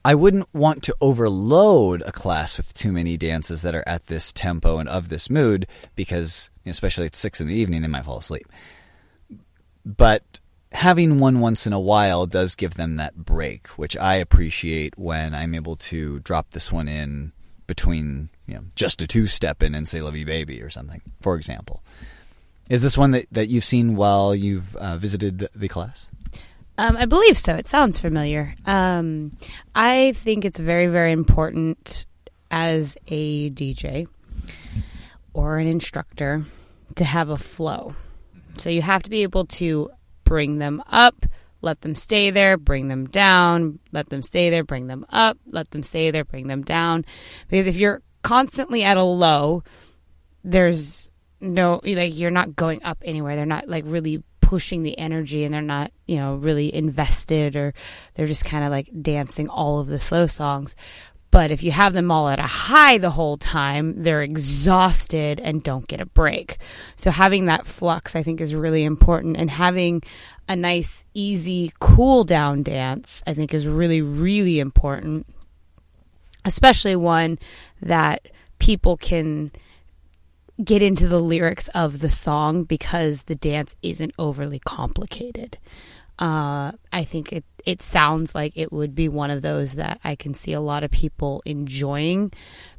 I 0.05 0.15
wouldn't 0.15 0.53
want 0.55 0.85
to 0.85 0.95
overload 1.01 2.03
a 2.03 2.13
class 2.13 2.57
with 2.57 2.73
too 2.75 2.93
many 2.93 3.17
dances 3.17 3.63
that 3.63 3.75
are 3.75 3.83
at 3.89 4.07
this 4.07 4.33
tempo 4.33 4.79
and 4.79 4.89
of 4.89 5.09
this 5.09 5.29
mood 5.29 5.67
because, 5.97 6.51
especially 6.65 7.07
at 7.07 7.17
six 7.17 7.41
in 7.41 7.49
the 7.49 7.55
evening, 7.57 7.83
they 7.83 7.89
might 7.89 8.05
fall 8.05 8.19
asleep. 8.19 8.47
But 9.85 10.39
having 10.77 11.19
one 11.19 11.41
once 11.41 11.67
in 11.67 11.73
a 11.73 11.81
while 11.81 12.27
does 12.27 12.55
give 12.55 12.75
them 12.75 12.97
that 12.97 13.17
break, 13.17 13.67
which 13.69 13.97
I 13.97 14.17
appreciate 14.17 14.97
when 14.99 15.35
I'm 15.35 15.55
able 15.55 15.77
to 15.77 16.21
drop 16.21 16.51
this 16.51 16.71
one 16.71 16.87
in 16.87 17.33
between, 17.67 18.29
you 18.47 18.55
know, 18.55 18.65
just 18.75 19.01
a 19.01 19.07
two 19.07 19.27
step 19.27 19.63
in 19.63 19.75
and 19.75 19.89
say 19.89 20.01
"Love 20.03 20.17
You 20.17 20.27
Baby" 20.27 20.63
or 20.63 20.71
something, 20.71 21.01
for 21.21 21.37
example. 21.37 21.83
Is 22.69 22.83
this 22.83 22.99
one 22.99 23.13
that, 23.13 23.27
that 23.33 23.49
you've 23.49 23.65
seen 23.65 23.97
while 23.97 24.35
you've 24.35 24.77
uh, 24.77 24.99
visited 24.99 25.49
the 25.55 25.69
class? 25.69 26.11
Um, 26.79 26.97
I 26.97 27.07
believe 27.07 27.39
so. 27.39 27.55
It 27.55 27.67
sounds 27.67 27.99
familiar. 27.99 28.55
Um, 28.67 29.33
I 29.75 30.13
think 30.17 30.45
it's 30.45 30.59
very, 30.59 30.89
very 30.89 31.13
important 31.13 32.05
as 32.51 32.99
a 33.07 33.51
DJ 33.51 34.09
or 35.33 35.59
an 35.59 35.67
instructor 35.67 36.45
to 36.97 37.05
have 37.05 37.31
a 37.31 37.39
flow. 37.39 37.95
So 38.59 38.69
you 38.69 38.83
have 38.83 39.03
to 39.05 39.11
be 39.11 39.23
able 39.23 39.47
to 39.47 39.91
bring 40.27 40.59
them 40.59 40.83
up, 40.89 41.25
let 41.63 41.81
them 41.81 41.95
stay 41.95 42.31
there, 42.31 42.59
bring 42.59 42.89
them 42.89 43.07
down, 43.07 43.79
let 43.93 44.11
them 44.11 44.21
stay 44.21 44.51
there, 44.51 44.65
bring 44.65 44.89
them 44.89 45.07
up, 45.09 45.39
let 45.47 45.71
them 45.71 45.83
stay 45.83 46.11
there, 46.11 46.25
bring 46.25 46.49
them 46.49 46.63
down. 46.63 47.07
Because 47.49 47.67
if 47.67 47.77
you're 47.77 48.03
constantly 48.23 48.85
at 48.85 48.99
a 48.99 49.03
low, 49.03 49.63
there's 50.45 51.11
no, 51.41 51.81
like, 51.83 52.19
you're 52.19 52.31
not 52.31 52.55
going 52.55 52.83
up 52.83 52.99
anywhere. 53.05 53.37
They're 53.37 53.47
not, 53.47 53.69
like, 53.69 53.85
really 53.87 54.23
pushing 54.41 54.83
the 54.83 54.99
energy 54.99 55.45
and 55.45 55.53
they're 55.55 55.63
not, 55.63 55.91
you 56.07 56.17
know, 56.17 56.35
really 56.37 56.73
invested 56.73 57.57
or 57.57 57.75
they're 58.15 58.27
just 58.27 58.45
kind 58.45 58.65
of 58.65 58.71
like 58.71 58.89
dancing 59.03 59.49
all 59.49 59.81
of 59.81 59.89
the 59.89 59.99
slow 59.99 60.27
songs. 60.27 60.77
But 61.37 61.51
if 61.51 61.63
you 61.63 61.71
have 61.71 61.93
them 61.93 62.11
all 62.11 62.31
at 62.31 62.39
a 62.39 62.45
high 62.45 62.97
the 62.97 63.11
whole 63.11 63.37
time, 63.37 64.03
they're 64.03 64.23
exhausted 64.23 65.39
and 65.39 65.63
don't 65.63 65.87
get 65.87 66.01
a 66.01 66.07
break. 66.07 66.57
So 66.97 67.11
having 67.11 67.45
that 67.45 67.67
flux, 67.67 68.17
I 68.17 68.23
think, 68.23 68.41
is 68.41 68.55
really 68.55 68.85
important. 68.85 69.37
And 69.37 69.51
having 69.51 70.03
a 70.49 70.57
nice, 70.57 71.05
easy, 71.13 71.75
cool 71.79 72.25
down 72.25 72.63
dance, 72.63 73.23
I 73.27 73.35
think, 73.35 73.53
is 73.53 73.69
really, 73.69 74.01
really 74.01 74.61
important. 74.61 75.27
Especially 76.47 76.97
one 76.97 77.39
that 77.83 78.29
people 78.59 78.97
can 78.97 79.53
get 80.65 80.83
into 80.83 81.07
the 81.07 81.21
lyrics 81.21 81.69
of 81.75 82.01
the 82.01 82.09
song 82.09 82.65
because 82.65 83.25
the 83.25 83.35
dance 83.35 83.77
isn't 83.83 84.15
overly 84.19 84.61
complicated. 84.61 85.59
Uh, 86.19 86.73
I 86.91 87.05
think 87.05 87.31
it 87.31 87.45
it 87.67 87.83
sounds 87.83 88.35
like 88.35 88.53
it 88.55 88.73
would 88.73 88.95
be 88.95 89.09
one 89.09 89.31
of 89.31 89.43
those 89.43 89.75
that 89.75 90.01
I 90.05 90.15
can 90.15 90.35
see 90.35 90.53
a 90.53 90.61
lot 90.61 90.85
of 90.85 90.91
people 90.93 91.43
enjoying 91.45 92.33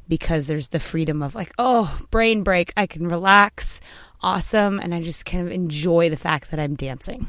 because 0.08 0.46
there's 0.46 0.68
the 0.68 0.80
freedom 0.80 1.22
of 1.22 1.34
like, 1.34 1.52
oh, 1.58 2.00
brain 2.10 2.42
break, 2.42 2.72
I 2.74 2.86
can 2.86 3.06
relax, 3.06 3.82
awesome, 4.22 4.80
and 4.80 4.94
I 4.94 5.02
just 5.02 5.26
kind 5.26 5.46
of 5.46 5.52
enjoy 5.52 6.08
the 6.08 6.16
fact 6.16 6.50
that 6.50 6.58
I'm 6.58 6.74
dancing. 6.74 7.26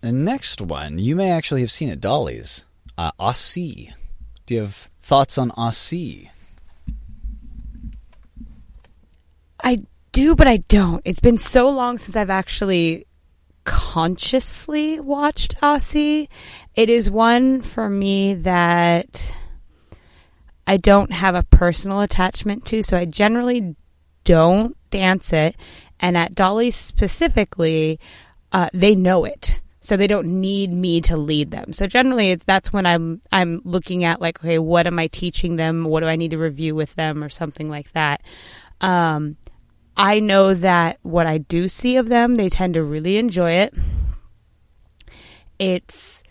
The 0.00 0.12
next 0.12 0.62
one, 0.62 0.98
you 0.98 1.14
may 1.14 1.30
actually 1.30 1.60
have 1.60 1.70
seen 1.70 1.90
at 1.90 2.00
Dolly's, 2.00 2.64
uh, 2.96 3.12
Aussie. 3.20 3.92
Do 4.46 4.54
you 4.54 4.60
have 4.60 4.88
thoughts 5.02 5.36
on 5.36 5.50
Aussie? 5.50 6.30
I 9.62 9.82
do, 10.12 10.34
but 10.34 10.46
I 10.46 10.58
don't. 10.58 11.02
It's 11.04 11.20
been 11.20 11.38
so 11.38 11.68
long 11.68 11.98
since 11.98 12.16
I've 12.16 12.30
actually 12.30 13.06
consciously 13.64 15.00
watched 15.00 15.56
Aussie. 15.60 16.28
It 16.74 16.88
is 16.88 17.10
one 17.10 17.62
for 17.62 17.88
me 17.88 18.34
that 18.34 19.32
I 20.66 20.76
don't 20.76 21.12
have 21.12 21.34
a 21.34 21.42
personal 21.42 22.00
attachment 22.00 22.64
to, 22.66 22.82
so 22.82 22.96
I 22.96 23.04
generally 23.04 23.76
don't 24.24 24.76
dance 24.90 25.32
it. 25.32 25.56
And 26.00 26.16
at 26.16 26.34
Dolly 26.34 26.70
specifically, 26.70 27.98
uh, 28.52 28.68
they 28.72 28.94
know 28.94 29.24
it 29.24 29.60
so 29.80 29.98
they 29.98 30.06
don't 30.06 30.40
need 30.40 30.72
me 30.72 31.00
to 31.02 31.14
lead 31.14 31.50
them 31.50 31.72
so 31.72 31.86
generally 31.86 32.36
that's 32.46 32.72
when 32.72 32.86
i'm 32.86 33.20
i'm 33.30 33.60
looking 33.64 34.02
at 34.02 34.20
like 34.20 34.42
okay 34.42 34.58
what 34.58 34.86
am 34.86 34.98
i 34.98 35.06
teaching 35.08 35.56
them 35.56 35.84
what 35.84 36.00
do 36.00 36.06
i 36.06 36.16
need 36.16 36.30
to 36.30 36.38
review 36.38 36.74
with 36.74 36.94
them 36.94 37.22
or 37.22 37.28
something 37.28 37.68
like 37.68 37.92
that 37.92 38.22
um, 38.80 39.36
i 39.96 40.20
know 40.20 40.54
that 40.54 40.98
what 41.02 41.26
i 41.26 41.38
do 41.38 41.68
see 41.68 41.96
of 41.96 42.08
them 42.08 42.34
they 42.34 42.48
tend 42.48 42.74
to 42.74 42.82
really 42.82 43.16
enjoy 43.16 43.52
it 43.52 43.74
it's 45.58 46.22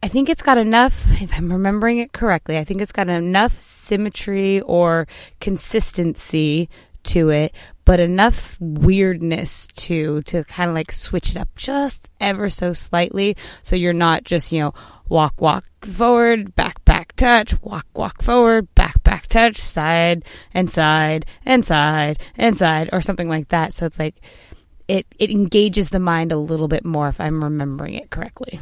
I 0.00 0.06
think 0.06 0.28
it's 0.28 0.42
got 0.42 0.58
enough, 0.58 1.04
if 1.20 1.32
I'm 1.34 1.52
remembering 1.52 1.98
it 1.98 2.12
correctly, 2.12 2.56
I 2.56 2.64
think 2.64 2.80
it's 2.80 2.92
got 2.92 3.08
enough 3.08 3.58
symmetry 3.58 4.60
or 4.60 5.08
consistency 5.40 6.68
to 7.04 7.30
it, 7.30 7.54
but 7.84 8.00
enough 8.00 8.56
weirdness 8.60 9.66
to 9.76 10.22
to 10.22 10.44
kind 10.44 10.68
of 10.68 10.74
like 10.74 10.92
switch 10.92 11.30
it 11.30 11.36
up 11.36 11.48
just 11.56 12.10
ever 12.20 12.48
so 12.48 12.72
slightly. 12.72 13.36
So 13.62 13.76
you're 13.76 13.92
not 13.92 14.24
just, 14.24 14.52
you 14.52 14.60
know, 14.60 14.74
walk, 15.08 15.40
walk 15.40 15.64
forward, 15.84 16.54
back, 16.54 16.84
back, 16.84 16.97
touch, 17.18 17.60
walk, 17.62 17.86
walk 17.94 18.22
forward, 18.22 18.74
back, 18.74 19.02
back, 19.02 19.26
touch, 19.26 19.58
side 19.58 20.24
and 20.54 20.70
side 20.70 21.26
and 21.44 21.64
side 21.64 22.18
and 22.36 22.56
side, 22.56 22.88
or 22.92 23.02
something 23.02 23.28
like 23.28 23.48
that. 23.48 23.74
So 23.74 23.84
it's 23.84 23.98
like 23.98 24.14
it, 24.88 25.06
it 25.18 25.30
engages 25.30 25.90
the 25.90 26.00
mind 26.00 26.32
a 26.32 26.38
little 26.38 26.68
bit 26.68 26.84
more 26.84 27.08
if 27.08 27.20
I'm 27.20 27.44
remembering 27.44 27.94
it 27.94 28.10
correctly. 28.10 28.60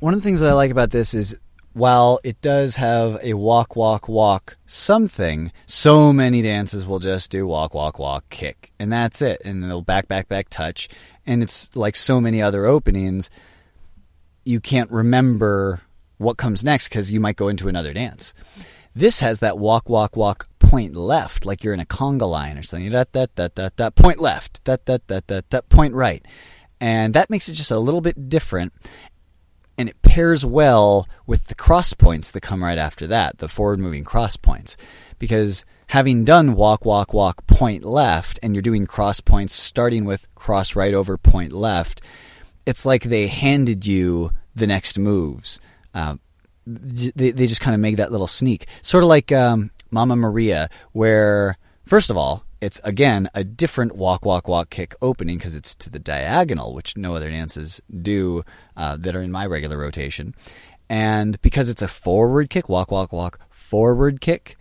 One 0.00 0.12
of 0.12 0.20
the 0.20 0.24
things 0.24 0.40
that 0.40 0.50
I 0.50 0.52
like 0.52 0.70
about 0.70 0.90
this 0.90 1.14
is 1.14 1.38
while 1.72 2.20
it 2.22 2.40
does 2.40 2.76
have 2.76 3.18
a 3.22 3.34
walk, 3.34 3.74
walk, 3.74 4.08
walk 4.08 4.56
something, 4.66 5.50
so 5.66 6.12
many 6.12 6.42
dances 6.42 6.86
will 6.86 7.00
just 7.00 7.30
do 7.30 7.46
walk, 7.46 7.74
walk, 7.74 7.98
walk, 7.98 8.28
kick. 8.28 8.72
And 8.78 8.92
that's 8.92 9.22
it. 9.22 9.42
And 9.44 9.64
they'll 9.64 9.82
back, 9.82 10.06
back, 10.06 10.28
back, 10.28 10.48
touch. 10.50 10.88
And 11.26 11.42
it's 11.42 11.74
like 11.74 11.96
so 11.96 12.20
many 12.20 12.42
other 12.42 12.66
openings, 12.66 13.30
you 14.44 14.60
can't 14.60 14.90
remember 14.90 15.80
what 16.24 16.38
comes 16.38 16.64
next 16.64 16.88
because 16.88 17.12
you 17.12 17.20
might 17.20 17.36
go 17.36 17.48
into 17.48 17.68
another 17.68 17.92
dance. 17.92 18.34
This 18.94 19.20
has 19.20 19.40
that 19.40 19.58
walk, 19.58 19.88
walk, 19.88 20.16
walk, 20.16 20.48
point 20.58 20.96
left, 20.96 21.44
like 21.44 21.62
you're 21.62 21.74
in 21.74 21.80
a 21.80 21.84
conga 21.84 22.28
line 22.28 22.56
or 22.56 22.62
something. 22.62 22.90
That, 22.90 23.12
da, 23.12 23.26
da, 23.34 23.48
da, 23.54 23.68
da, 23.76 23.90
point 23.90 24.20
left, 24.20 24.64
that, 24.64 24.84
da, 24.84 24.98
da, 25.06 25.20
da, 25.26 25.40
da, 25.48 25.60
point 25.62 25.94
right. 25.94 26.24
And 26.80 27.14
that 27.14 27.30
makes 27.30 27.48
it 27.48 27.54
just 27.54 27.70
a 27.70 27.78
little 27.78 28.00
bit 28.00 28.28
different 28.28 28.72
and 29.76 29.88
it 29.88 30.00
pairs 30.02 30.44
well 30.44 31.08
with 31.26 31.46
the 31.46 31.54
cross 31.54 31.92
points 31.92 32.30
that 32.30 32.40
come 32.40 32.62
right 32.62 32.78
after 32.78 33.06
that, 33.08 33.38
the 33.38 33.48
forward 33.48 33.78
moving 33.78 34.04
cross 34.04 34.36
points. 34.36 34.76
Because 35.18 35.64
having 35.88 36.24
done 36.24 36.54
walk, 36.54 36.84
walk, 36.84 37.12
walk, 37.12 37.46
point 37.46 37.84
left, 37.84 38.38
and 38.42 38.54
you're 38.54 38.62
doing 38.62 38.86
cross 38.86 39.20
points 39.20 39.52
starting 39.52 40.04
with 40.04 40.32
cross 40.34 40.76
right 40.76 40.94
over 40.94 41.18
point 41.18 41.52
left, 41.52 42.00
it's 42.66 42.86
like 42.86 43.04
they 43.04 43.26
handed 43.26 43.86
you 43.86 44.30
the 44.54 44.66
next 44.66 44.98
moves. 44.98 45.58
Uh, 45.94 46.16
they, 46.66 47.30
they 47.30 47.46
just 47.46 47.60
kind 47.60 47.74
of 47.74 47.80
make 47.80 47.96
that 47.96 48.10
little 48.10 48.26
sneak. 48.26 48.66
Sort 48.82 49.04
of 49.04 49.08
like 49.08 49.32
um, 49.32 49.70
Mama 49.90 50.16
Maria, 50.16 50.68
where, 50.92 51.58
first 51.84 52.10
of 52.10 52.16
all, 52.16 52.44
it's 52.60 52.80
again 52.82 53.28
a 53.34 53.44
different 53.44 53.94
walk, 53.94 54.24
walk, 54.24 54.48
walk 54.48 54.70
kick 54.70 54.94
opening 55.02 55.36
because 55.36 55.54
it's 55.54 55.74
to 55.74 55.90
the 55.90 55.98
diagonal, 55.98 56.74
which 56.74 56.96
no 56.96 57.14
other 57.14 57.30
dances 57.30 57.82
do 58.02 58.42
uh, 58.76 58.96
that 58.96 59.14
are 59.14 59.22
in 59.22 59.30
my 59.30 59.44
regular 59.44 59.76
rotation. 59.76 60.34
And 60.88 61.40
because 61.42 61.68
it's 61.68 61.82
a 61.82 61.88
forward 61.88 62.50
kick, 62.50 62.68
walk, 62.68 62.90
walk, 62.90 63.12
walk, 63.12 63.38
forward 63.50 64.20
kick, 64.20 64.56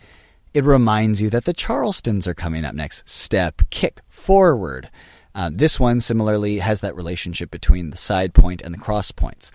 it 0.53 0.63
reminds 0.63 1.21
you 1.21 1.29
that 1.29 1.45
the 1.45 1.53
Charlestons 1.53 2.27
are 2.27 2.33
coming 2.33 2.65
up 2.65 2.75
next. 2.75 3.07
Step, 3.09 3.61
kick, 3.69 4.01
forward. 4.09 4.89
Uh, 5.33 5.49
this 5.51 5.79
one 5.79 5.99
similarly 5.99 6.59
has 6.59 6.81
that 6.81 6.95
relationship 6.95 7.49
between 7.49 7.89
the 7.89 7.97
side 7.97 8.33
point 8.33 8.61
and 8.61 8.73
the 8.73 8.79
cross 8.79 9.11
points. 9.11 9.51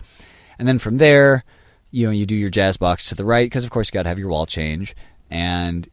And 0.57 0.67
then 0.67 0.77
from 0.77 0.97
there, 0.97 1.45
you 1.91 2.05
know, 2.05 2.11
you 2.11 2.25
do 2.25 2.35
your 2.35 2.49
jazz 2.49 2.77
box 2.77 3.09
to 3.09 3.15
the 3.15 3.25
right 3.25 3.45
because, 3.45 3.63
of 3.63 3.71
course, 3.71 3.89
you 3.89 3.93
got 3.93 4.03
to 4.03 4.09
have 4.09 4.19
your 4.19 4.29
wall 4.29 4.45
change. 4.45 4.95
And 5.29 5.87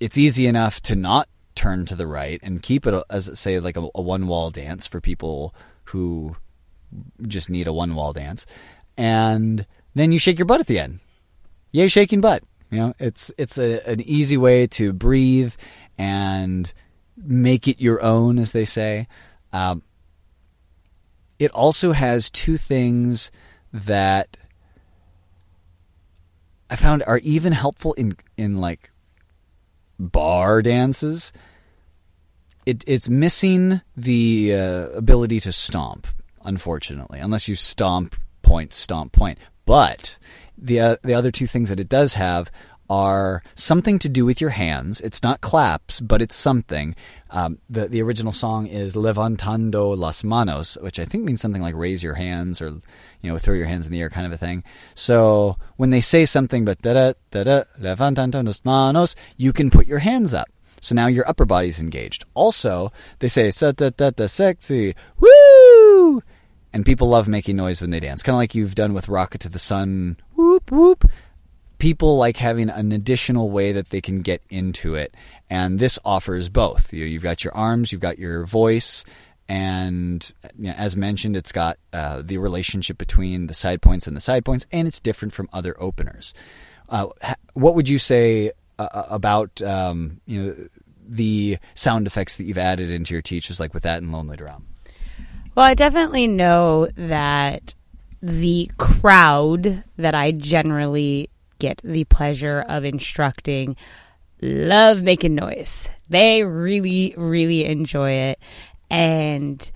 it's 0.00 0.18
easy 0.18 0.46
enough 0.46 0.80
to 0.82 0.96
not 0.96 1.28
turn 1.54 1.86
to 1.86 1.94
the 1.94 2.06
right 2.06 2.40
and 2.42 2.62
keep 2.62 2.86
it 2.86 3.04
as 3.10 3.38
say 3.38 3.60
like 3.60 3.76
a, 3.76 3.88
a 3.94 4.02
one 4.02 4.26
wall 4.26 4.50
dance 4.50 4.86
for 4.86 5.00
people 5.00 5.54
who 5.84 6.36
just 7.26 7.50
need 7.50 7.66
a 7.66 7.72
one 7.72 7.94
wall 7.94 8.12
dance, 8.12 8.46
and 8.96 9.66
then 9.94 10.12
you 10.12 10.18
shake 10.18 10.38
your 10.38 10.46
butt 10.46 10.60
at 10.60 10.66
the 10.66 10.78
end. 10.78 11.00
Yay, 11.72 11.88
shaking 11.88 12.20
butt! 12.20 12.42
You 12.70 12.78
know, 12.78 12.94
it's 12.98 13.30
it's 13.38 13.58
a, 13.58 13.86
an 13.88 14.00
easy 14.00 14.36
way 14.36 14.66
to 14.68 14.92
breathe 14.92 15.54
and 15.98 16.72
make 17.16 17.68
it 17.68 17.80
your 17.80 18.02
own, 18.02 18.38
as 18.38 18.52
they 18.52 18.64
say. 18.64 19.06
Um, 19.52 19.82
it 21.38 21.50
also 21.52 21.92
has 21.92 22.30
two 22.30 22.56
things 22.56 23.30
that 23.72 24.36
I 26.72 26.76
found 26.76 27.02
are 27.06 27.18
even 27.18 27.52
helpful 27.52 27.92
in 27.92 28.16
in 28.38 28.56
like 28.56 28.90
bar 29.98 30.62
dances, 30.62 31.30
it, 32.64 32.82
it's 32.86 33.10
missing 33.10 33.82
the 33.94 34.54
uh, 34.54 34.88
ability 34.96 35.38
to 35.40 35.52
stomp, 35.52 36.06
unfortunately, 36.42 37.18
unless 37.20 37.46
you 37.46 37.56
stomp 37.56 38.16
point, 38.40 38.72
stomp 38.72 39.12
point. 39.12 39.38
But 39.66 40.16
the 40.56 40.80
uh, 40.80 40.96
the 41.02 41.12
other 41.12 41.30
two 41.30 41.46
things 41.46 41.68
that 41.68 41.78
it 41.78 41.90
does 41.90 42.14
have 42.14 42.50
are 42.92 43.42
something 43.54 43.98
to 43.98 44.06
do 44.06 44.26
with 44.26 44.38
your 44.38 44.50
hands. 44.50 45.00
It's 45.00 45.22
not 45.22 45.40
claps, 45.40 45.98
but 45.98 46.20
it's 46.20 46.36
something. 46.36 46.94
Um, 47.30 47.58
the 47.70 47.88
the 47.88 48.02
original 48.02 48.32
song 48.32 48.66
is 48.66 48.94
levantando 48.94 49.96
las 49.96 50.22
manos, 50.22 50.76
which 50.82 51.00
I 51.00 51.06
think 51.06 51.24
means 51.24 51.40
something 51.40 51.62
like 51.62 51.74
raise 51.74 52.02
your 52.02 52.12
hands 52.12 52.60
or 52.60 52.66
you 53.22 53.32
know 53.32 53.38
throw 53.38 53.54
your 53.54 53.64
hands 53.64 53.86
in 53.86 53.92
the 53.92 54.00
air 54.02 54.10
kind 54.10 54.26
of 54.26 54.32
a 54.32 54.36
thing. 54.36 54.62
So 54.94 55.56
when 55.78 55.88
they 55.88 56.02
say 56.02 56.26
something 56.26 56.66
but 56.66 56.82
da 56.82 56.92
da 56.92 57.12
da 57.30 57.44
da 57.44 57.62
levantando 57.80 58.44
las 58.44 58.60
manos, 58.62 59.16
you 59.38 59.54
can 59.54 59.70
put 59.70 59.86
your 59.86 60.00
hands 60.00 60.34
up. 60.34 60.50
So 60.82 60.94
now 60.94 61.06
your 61.06 61.26
upper 61.26 61.46
body's 61.46 61.80
engaged. 61.80 62.26
Also, 62.34 62.92
they 63.20 63.28
say 63.28 63.50
sa 63.52 63.72
da 63.72 63.88
da 63.88 64.10
da 64.10 64.26
sexy 64.26 64.94
woo, 65.18 66.22
and 66.74 66.84
people 66.84 67.08
love 67.08 67.26
making 67.26 67.56
noise 67.56 67.80
when 67.80 67.88
they 67.88 68.00
dance, 68.00 68.22
kind 68.22 68.34
of 68.34 68.38
like 68.38 68.54
you've 68.54 68.74
done 68.74 68.92
with 68.92 69.08
"Rocket 69.08 69.40
to 69.40 69.48
the 69.48 69.58
Sun." 69.58 70.18
Whoop 70.34 70.70
whoop 70.70 71.10
people 71.82 72.16
like 72.16 72.36
having 72.36 72.70
an 72.70 72.92
additional 72.92 73.50
way 73.50 73.72
that 73.72 73.88
they 73.88 74.00
can 74.00 74.22
get 74.22 74.40
into 74.48 74.94
it. 74.94 75.12
And 75.50 75.80
this 75.80 75.98
offers 76.04 76.48
both. 76.48 76.92
You, 76.92 77.12
have 77.14 77.22
got 77.24 77.42
your 77.42 77.52
arms, 77.56 77.90
you've 77.90 78.00
got 78.00 78.20
your 78.20 78.44
voice, 78.46 79.04
and 79.48 80.32
you 80.56 80.66
know, 80.68 80.74
as 80.74 80.96
mentioned, 80.96 81.36
it's 81.36 81.50
got 81.50 81.78
uh, 81.92 82.22
the 82.22 82.38
relationship 82.38 82.98
between 82.98 83.48
the 83.48 83.52
side 83.52 83.82
points 83.82 84.06
and 84.06 84.16
the 84.16 84.20
side 84.20 84.44
points, 84.44 84.64
and 84.70 84.86
it's 84.86 85.00
different 85.00 85.34
from 85.34 85.48
other 85.52 85.74
openers. 85.82 86.34
Uh, 86.88 87.08
what 87.54 87.74
would 87.74 87.88
you 87.88 87.98
say 87.98 88.52
uh, 88.78 88.88
uh, 88.94 89.06
about 89.10 89.60
um, 89.62 90.20
you 90.24 90.40
know 90.40 90.68
the 91.04 91.58
sound 91.74 92.06
effects 92.06 92.36
that 92.36 92.44
you've 92.44 92.58
added 92.58 92.92
into 92.92 93.12
your 93.12 93.22
teaches, 93.22 93.58
like 93.58 93.74
with 93.74 93.82
that 93.82 94.00
and 94.00 94.12
Lonely 94.12 94.36
Drum? 94.36 94.68
Well, 95.56 95.66
I 95.66 95.74
definitely 95.74 96.28
know 96.28 96.86
that 96.94 97.74
the 98.22 98.70
crowd 98.78 99.82
that 99.96 100.14
I 100.14 100.30
generally 100.30 101.28
get 101.62 101.80
the 101.84 102.02
pleasure 102.04 102.64
of 102.68 102.84
instructing 102.84 103.76
love 104.42 105.00
making 105.00 105.36
noise. 105.36 105.88
They 106.08 106.42
really, 106.42 107.14
really 107.16 107.64
enjoy 107.64 108.10
it. 108.10 108.40
And 108.90 109.70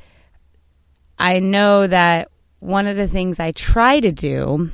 I 1.16 1.38
know 1.38 1.87
that 1.87 2.29
one 2.59 2.88
of 2.88 2.96
the 2.96 3.07
things 3.07 3.38
I 3.38 3.53
try 3.53 4.01
to 4.01 4.11
do 4.11 4.70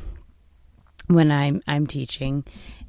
when 1.09 1.31
I'm 1.31 1.61
I'm 1.66 1.87
teaching 1.87 2.44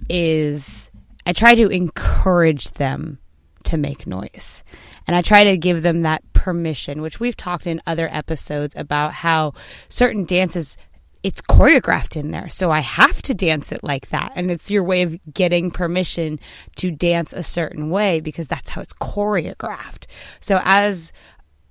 is 0.09 0.89
I 1.25 1.33
try 1.33 1.53
to 1.55 1.67
encourage 1.67 2.71
them 2.71 3.19
to 3.65 3.77
make 3.77 4.07
noise. 4.07 4.63
And 5.05 5.15
I 5.17 5.21
try 5.21 5.43
to 5.43 5.57
give 5.57 5.83
them 5.83 6.01
that 6.01 6.23
permission, 6.31 7.01
which 7.01 7.19
we've 7.19 7.35
talked 7.35 7.67
in 7.67 7.81
other 7.85 8.07
episodes 8.09 8.75
about 8.77 9.11
how 9.11 9.53
certain 9.89 10.23
dances 10.23 10.77
it's 11.23 11.41
choreographed 11.41 12.17
in 12.17 12.31
there. 12.31 12.49
So 12.49 12.69
I 12.69 12.81
have 12.81 13.21
to 13.23 13.33
dance 13.33 13.71
it 13.71 13.83
like 13.83 14.09
that. 14.09 14.33
And 14.35 14.51
it's 14.51 14.69
your 14.69 14.83
way 14.83 15.03
of 15.03 15.17
getting 15.33 15.71
permission 15.71 16.39
to 16.75 16.91
dance 16.91 17.31
a 17.31 17.43
certain 17.43 17.89
way 17.89 18.19
because 18.19 18.47
that's 18.47 18.69
how 18.69 18.81
it's 18.81 18.93
choreographed. 18.93 20.05
So 20.41 20.59
as 20.63 21.13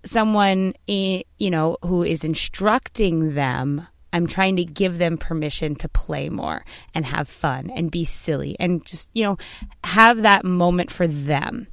someone, 0.05 0.73
you 0.87 1.25
know, 1.39 1.77
who 1.83 2.03
is 2.03 2.25
instructing 2.25 3.35
them, 3.35 3.87
I'm 4.15 4.27
trying 4.27 4.57
to 4.57 4.65
give 4.65 4.99
them 4.99 5.17
permission 5.17 5.75
to 5.77 5.89
play 5.89 6.29
more 6.29 6.65
and 6.95 7.05
have 7.07 7.29
fun 7.29 7.71
and 7.71 7.91
be 7.91 8.05
silly 8.05 8.57
and 8.59 8.85
just, 8.85 9.11
you 9.13 9.23
know, 9.23 9.39
have 9.85 10.23
that 10.23 10.45
moment 10.45 10.91
for 10.91 11.07
them. 11.07 11.67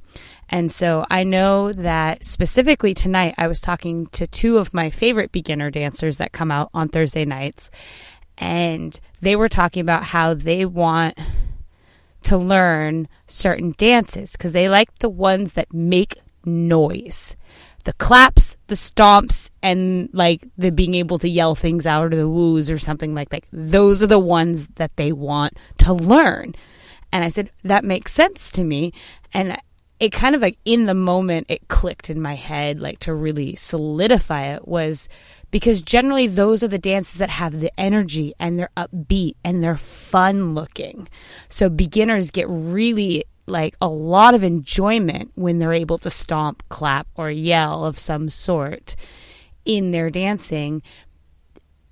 And 0.52 0.70
so 0.70 1.06
I 1.08 1.22
know 1.22 1.72
that 1.72 2.24
specifically 2.24 2.92
tonight, 2.92 3.34
I 3.38 3.46
was 3.46 3.60
talking 3.60 4.08
to 4.08 4.26
two 4.26 4.58
of 4.58 4.74
my 4.74 4.90
favorite 4.90 5.30
beginner 5.30 5.70
dancers 5.70 6.16
that 6.16 6.32
come 6.32 6.50
out 6.50 6.70
on 6.74 6.88
Thursday 6.88 7.24
nights. 7.24 7.70
And 8.36 8.98
they 9.20 9.36
were 9.36 9.48
talking 9.48 9.80
about 9.80 10.02
how 10.02 10.34
they 10.34 10.64
want 10.66 11.16
to 12.24 12.36
learn 12.36 13.06
certain 13.28 13.74
dances 13.78 14.32
because 14.32 14.50
they 14.50 14.68
like 14.68 14.98
the 14.98 15.08
ones 15.08 15.52
that 15.52 15.72
make 15.72 16.20
noise. 16.44 17.36
the 17.84 17.92
claps, 17.94 18.56
the 18.66 18.74
stomps, 18.74 19.50
and 19.62 20.08
like 20.12 20.46
the 20.58 20.70
being 20.70 20.94
able 20.94 21.18
to 21.18 21.28
yell 21.28 21.54
things 21.54 21.86
out 21.86 22.12
or 22.12 22.16
the 22.16 22.28
woos 22.28 22.70
or 22.70 22.78
something 22.78 23.14
like 23.14 23.30
that. 23.30 23.44
Those 23.52 24.02
are 24.02 24.06
the 24.06 24.18
ones 24.18 24.66
that 24.76 24.94
they 24.96 25.12
want 25.12 25.56
to 25.78 25.92
learn. 25.92 26.54
And 27.12 27.24
I 27.24 27.28
said, 27.28 27.50
that 27.64 27.84
makes 27.84 28.12
sense 28.12 28.50
to 28.52 28.64
me. 28.64 28.92
And 29.32 29.56
it 30.00 30.12
kind 30.12 30.34
of 30.34 30.40
like 30.40 30.58
in 30.64 30.86
the 30.86 30.94
moment, 30.94 31.46
it 31.50 31.68
clicked 31.68 32.08
in 32.10 32.20
my 32.20 32.34
head, 32.34 32.80
like 32.80 32.98
to 33.00 33.14
really 33.14 33.54
solidify 33.54 34.54
it 34.54 34.66
was 34.66 35.08
because 35.50 35.82
generally 35.82 36.26
those 36.26 36.62
are 36.62 36.68
the 36.68 36.78
dances 36.78 37.18
that 37.18 37.28
have 37.28 37.60
the 37.60 37.72
energy 37.78 38.34
and 38.38 38.58
they're 38.58 38.70
upbeat 38.76 39.34
and 39.44 39.62
they're 39.62 39.76
fun 39.76 40.54
looking. 40.54 41.08
So 41.50 41.68
beginners 41.68 42.30
get 42.30 42.46
really 42.48 43.24
like 43.46 43.76
a 43.80 43.88
lot 43.88 44.34
of 44.34 44.42
enjoyment 44.42 45.32
when 45.34 45.58
they're 45.58 45.72
able 45.72 45.98
to 45.98 46.10
stomp, 46.10 46.62
clap, 46.68 47.06
or 47.16 47.30
yell 47.30 47.84
of 47.84 47.98
some 47.98 48.30
sort 48.30 48.96
in 49.64 49.90
their 49.90 50.08
dancing 50.08 50.82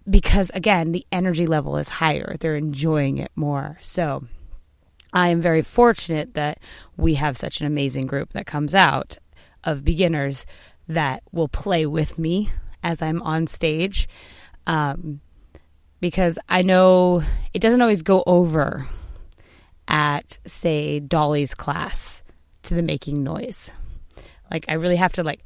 because 0.09 0.51
again, 0.55 0.93
the 0.93 1.05
energy 1.13 1.47
level 1.47 1.77
is 1.77 1.89
higher. 1.89 2.37
They're 2.41 2.57
enjoying 2.57 3.19
it 3.19 3.31
more. 3.37 3.77
So 3.81 4.25
I 5.13 5.29
am 5.29 5.41
very 5.41 5.63
fortunate 5.63 6.35
that 6.35 6.59
we 6.97 7.15
have 7.15 7.37
such 7.37 7.61
an 7.61 7.67
amazing 7.67 8.07
group 8.07 8.33
that 8.33 8.47
comes 8.47 8.75
out 8.75 9.19
of 9.65 9.85
beginners 9.85 10.47
that 10.89 11.23
will 11.33 11.49
play 11.49 11.87
with 11.87 12.19
me 12.19 12.51
as 12.83 13.03
I'm 13.03 13.23
on 13.23 13.47
stage. 13.47 14.09
Um, 14.67 15.21
because 16.01 16.39
I 16.49 16.63
know 16.63 17.23
it 17.53 17.59
doesn't 17.61 17.83
always 17.83 18.03
go 18.03 18.23
over 18.27 18.87
at, 19.89 20.39
say, 20.45 21.01
Dolly's 21.01 21.55
class 21.55 22.23
to 22.65 22.75
the 22.75 22.83
making 22.83 23.23
noise. 23.23 23.71
Like, 24.51 24.67
I 24.69 24.75
really 24.75 24.97
have 24.97 25.15
to, 25.15 25.25
like, 25.25 25.45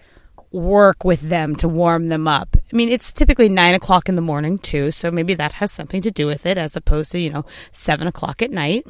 work 0.53 1.05
with 1.05 1.21
them 1.21 1.57
to 1.57 1.69
warm 1.69 2.09
them 2.09 2.29
up. 2.29 2.57
I 2.73 2.77
mean, 2.77 2.89
it's 2.89 3.13
typically 3.13 3.49
nine 3.49 3.75
o'clock 3.75 4.09
in 4.09 4.15
the 4.15 4.23
morning, 4.23 4.59
too, 4.59 4.91
so 4.91 5.11
maybe 5.11 5.35
that 5.35 5.53
has 5.53 5.73
something 5.73 6.03
to 6.03 6.11
do 6.11 6.27
with 6.27 6.47
it 6.47 6.59
as 6.59 6.77
opposed 6.77 7.13
to, 7.13 7.19
you 7.19 7.31
know, 7.31 7.45
seven 7.73 8.07
o'clock 8.07 8.43
at 8.43 8.51
night. 8.51 8.87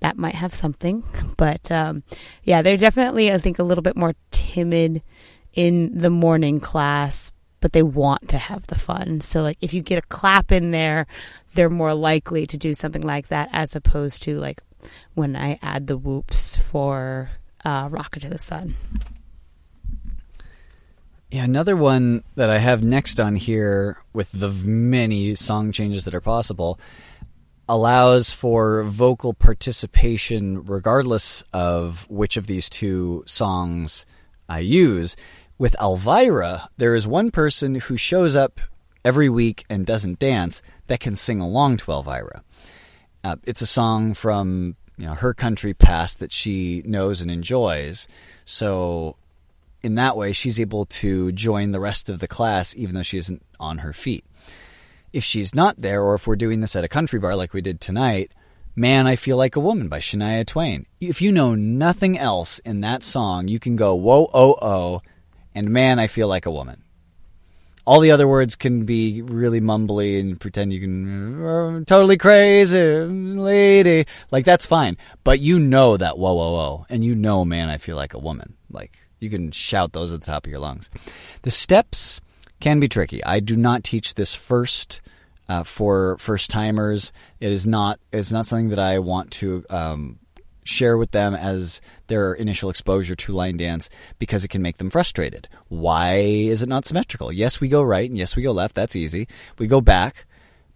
That 0.00 0.18
might 0.18 0.34
have 0.34 0.54
something. 0.54 1.02
But 1.36 1.70
um, 1.72 2.02
yeah, 2.44 2.62
they're 2.62 2.76
definitely, 2.76 3.32
I 3.32 3.38
think, 3.38 3.58
a 3.58 3.64
little 3.64 3.82
bit 3.82 3.96
more 3.96 4.14
timid 4.30 5.02
in 5.54 5.98
the 5.98 6.10
morning 6.10 6.60
class, 6.60 7.32
but 7.60 7.72
they 7.72 7.82
want 7.82 8.28
to 8.28 8.38
have 8.38 8.66
the 8.68 8.78
fun. 8.78 9.20
So, 9.20 9.42
like, 9.42 9.56
if 9.60 9.74
you 9.74 9.82
get 9.82 9.98
a 9.98 10.02
clap 10.08 10.52
in 10.52 10.70
there, 10.70 11.06
they're 11.54 11.70
more 11.70 11.94
likely 11.94 12.46
to 12.46 12.56
do 12.56 12.74
something 12.74 13.02
like 13.02 13.28
that 13.28 13.48
as 13.52 13.74
opposed 13.74 14.22
to, 14.24 14.38
like, 14.38 14.62
when 15.14 15.34
I 15.34 15.58
add 15.62 15.86
the 15.86 15.98
whoops 15.98 16.56
for 16.56 17.30
uh, 17.64 17.88
Rocket 17.90 18.20
to 18.20 18.28
the 18.28 18.38
Sun. 18.38 18.74
Yeah, 21.30 21.44
another 21.44 21.76
one 21.76 22.24
that 22.36 22.48
I 22.48 22.56
have 22.56 22.82
next 22.82 23.20
on 23.20 23.36
here 23.36 23.98
with 24.14 24.32
the 24.32 24.48
many 24.48 25.34
song 25.34 25.72
changes 25.72 26.06
that 26.06 26.14
are 26.14 26.22
possible 26.22 26.80
allows 27.68 28.32
for 28.32 28.82
vocal 28.84 29.34
participation 29.34 30.64
regardless 30.64 31.44
of 31.52 32.06
which 32.08 32.38
of 32.38 32.46
these 32.46 32.70
two 32.70 33.24
songs 33.26 34.06
I 34.48 34.60
use. 34.60 35.16
With 35.58 35.76
Elvira, 35.82 36.70
there 36.78 36.94
is 36.94 37.06
one 37.06 37.30
person 37.30 37.74
who 37.74 37.98
shows 37.98 38.34
up 38.34 38.58
every 39.04 39.28
week 39.28 39.66
and 39.68 39.84
doesn't 39.84 40.18
dance 40.18 40.62
that 40.86 41.00
can 41.00 41.14
sing 41.14 41.40
along 41.40 41.76
to 41.78 41.92
Elvira. 41.92 42.42
Uh, 43.22 43.36
it's 43.44 43.60
a 43.60 43.66
song 43.66 44.14
from 44.14 44.76
you 44.96 45.04
know 45.04 45.14
her 45.14 45.34
country 45.34 45.74
past 45.74 46.20
that 46.20 46.32
she 46.32 46.82
knows 46.86 47.20
and 47.20 47.30
enjoys. 47.30 48.08
So 48.46 49.16
in 49.82 49.94
that 49.94 50.16
way, 50.16 50.32
she's 50.32 50.60
able 50.60 50.86
to 50.86 51.32
join 51.32 51.72
the 51.72 51.80
rest 51.80 52.08
of 52.08 52.18
the 52.18 52.28
class 52.28 52.74
even 52.76 52.94
though 52.94 53.02
she 53.02 53.18
isn't 53.18 53.42
on 53.60 53.78
her 53.78 53.92
feet. 53.92 54.24
If 55.12 55.24
she's 55.24 55.54
not 55.54 55.80
there, 55.80 56.02
or 56.02 56.14
if 56.14 56.26
we're 56.26 56.36
doing 56.36 56.60
this 56.60 56.76
at 56.76 56.84
a 56.84 56.88
country 56.88 57.18
bar 57.18 57.34
like 57.34 57.54
we 57.54 57.60
did 57.60 57.80
tonight, 57.80 58.32
Man, 58.76 59.08
I 59.08 59.16
Feel 59.16 59.36
Like 59.36 59.56
a 59.56 59.60
Woman 59.60 59.88
by 59.88 59.98
Shania 59.98 60.46
Twain. 60.46 60.86
If 61.00 61.20
you 61.20 61.32
know 61.32 61.56
nothing 61.56 62.16
else 62.16 62.60
in 62.60 62.80
that 62.82 63.02
song, 63.02 63.48
you 63.48 63.58
can 63.58 63.74
go, 63.74 63.94
whoa, 63.96 64.28
oh, 64.32 64.56
oh, 64.62 65.02
and 65.52 65.70
Man, 65.70 65.98
I 65.98 66.06
Feel 66.06 66.28
Like 66.28 66.46
a 66.46 66.50
Woman. 66.52 66.84
All 67.84 68.00
the 68.00 68.12
other 68.12 68.28
words 68.28 68.54
can 68.54 68.84
be 68.84 69.22
really 69.22 69.60
mumbly 69.60 70.20
and 70.20 70.38
pretend 70.38 70.72
you 70.72 70.80
can, 70.80 71.84
totally 71.86 72.18
crazy, 72.18 72.78
lady. 72.78 74.06
Like, 74.30 74.44
that's 74.44 74.66
fine. 74.66 74.96
But 75.24 75.40
you 75.40 75.58
know 75.58 75.96
that 75.96 76.18
whoa, 76.18 76.34
whoa, 76.34 76.52
whoa. 76.52 76.86
And 76.88 77.02
you 77.02 77.16
know, 77.16 77.44
Man, 77.44 77.70
I 77.70 77.78
Feel 77.78 77.96
Like 77.96 78.14
a 78.14 78.20
Woman. 78.20 78.54
Like, 78.70 78.96
you 79.20 79.30
can 79.30 79.50
shout 79.50 79.92
those 79.92 80.12
at 80.12 80.20
the 80.20 80.26
top 80.26 80.46
of 80.46 80.50
your 80.50 80.60
lungs. 80.60 80.88
The 81.42 81.50
steps 81.50 82.20
can 82.60 82.80
be 82.80 82.88
tricky. 82.88 83.24
I 83.24 83.40
do 83.40 83.56
not 83.56 83.84
teach 83.84 84.14
this 84.14 84.34
first 84.34 85.00
uh, 85.48 85.64
for 85.64 86.18
first 86.18 86.50
timers. 86.50 87.12
It 87.40 87.52
is 87.52 87.66
not. 87.66 88.00
It's 88.12 88.32
not 88.32 88.46
something 88.46 88.68
that 88.68 88.78
I 88.78 88.98
want 88.98 89.30
to 89.32 89.64
um, 89.70 90.18
share 90.64 90.98
with 90.98 91.12
them 91.12 91.34
as 91.34 91.80
their 92.08 92.34
initial 92.34 92.70
exposure 92.70 93.16
to 93.16 93.32
line 93.32 93.56
dance 93.56 93.88
because 94.18 94.44
it 94.44 94.48
can 94.48 94.62
make 94.62 94.76
them 94.76 94.90
frustrated. 94.90 95.48
Why 95.68 96.16
is 96.16 96.62
it 96.62 96.68
not 96.68 96.84
symmetrical? 96.84 97.32
Yes, 97.32 97.60
we 97.60 97.68
go 97.68 97.82
right 97.82 98.08
and 98.08 98.18
yes, 98.18 98.36
we 98.36 98.42
go 98.42 98.52
left. 98.52 98.74
That's 98.74 98.96
easy. 98.96 99.26
We 99.58 99.66
go 99.66 99.80
back, 99.80 100.26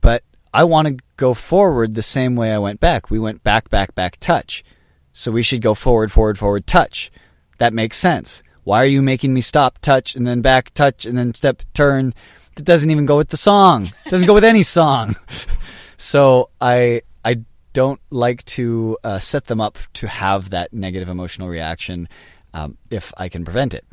but 0.00 0.24
I 0.54 0.64
want 0.64 0.88
to 0.88 1.04
go 1.16 1.34
forward 1.34 1.94
the 1.94 2.02
same 2.02 2.36
way 2.36 2.52
I 2.52 2.58
went 2.58 2.80
back. 2.80 3.10
We 3.10 3.18
went 3.18 3.42
back, 3.42 3.68
back, 3.68 3.94
back, 3.94 4.16
touch. 4.20 4.64
So 5.12 5.30
we 5.30 5.42
should 5.42 5.60
go 5.60 5.74
forward, 5.74 6.10
forward, 6.10 6.38
forward, 6.38 6.66
touch. 6.66 7.10
That 7.62 7.72
makes 7.72 7.96
sense. 7.96 8.42
Why 8.64 8.82
are 8.82 8.86
you 8.86 9.02
making 9.02 9.32
me 9.32 9.40
stop, 9.40 9.78
touch, 9.78 10.16
and 10.16 10.26
then 10.26 10.40
back, 10.40 10.74
touch, 10.74 11.06
and 11.06 11.16
then 11.16 11.32
step, 11.32 11.62
turn? 11.74 12.12
That 12.56 12.64
doesn't 12.64 12.90
even 12.90 13.06
go 13.06 13.16
with 13.16 13.28
the 13.28 13.36
song. 13.36 13.92
It 14.04 14.10
doesn't 14.10 14.26
go 14.26 14.34
with 14.34 14.42
any 14.42 14.64
song. 14.64 15.14
so 15.96 16.50
I 16.60 17.02
I 17.24 17.42
don't 17.72 18.00
like 18.10 18.44
to 18.56 18.98
uh, 19.04 19.20
set 19.20 19.44
them 19.44 19.60
up 19.60 19.78
to 19.92 20.08
have 20.08 20.50
that 20.50 20.72
negative 20.72 21.08
emotional 21.08 21.48
reaction 21.48 22.08
um, 22.52 22.78
if 22.90 23.12
I 23.16 23.28
can 23.28 23.44
prevent 23.44 23.74
it. 23.74 23.84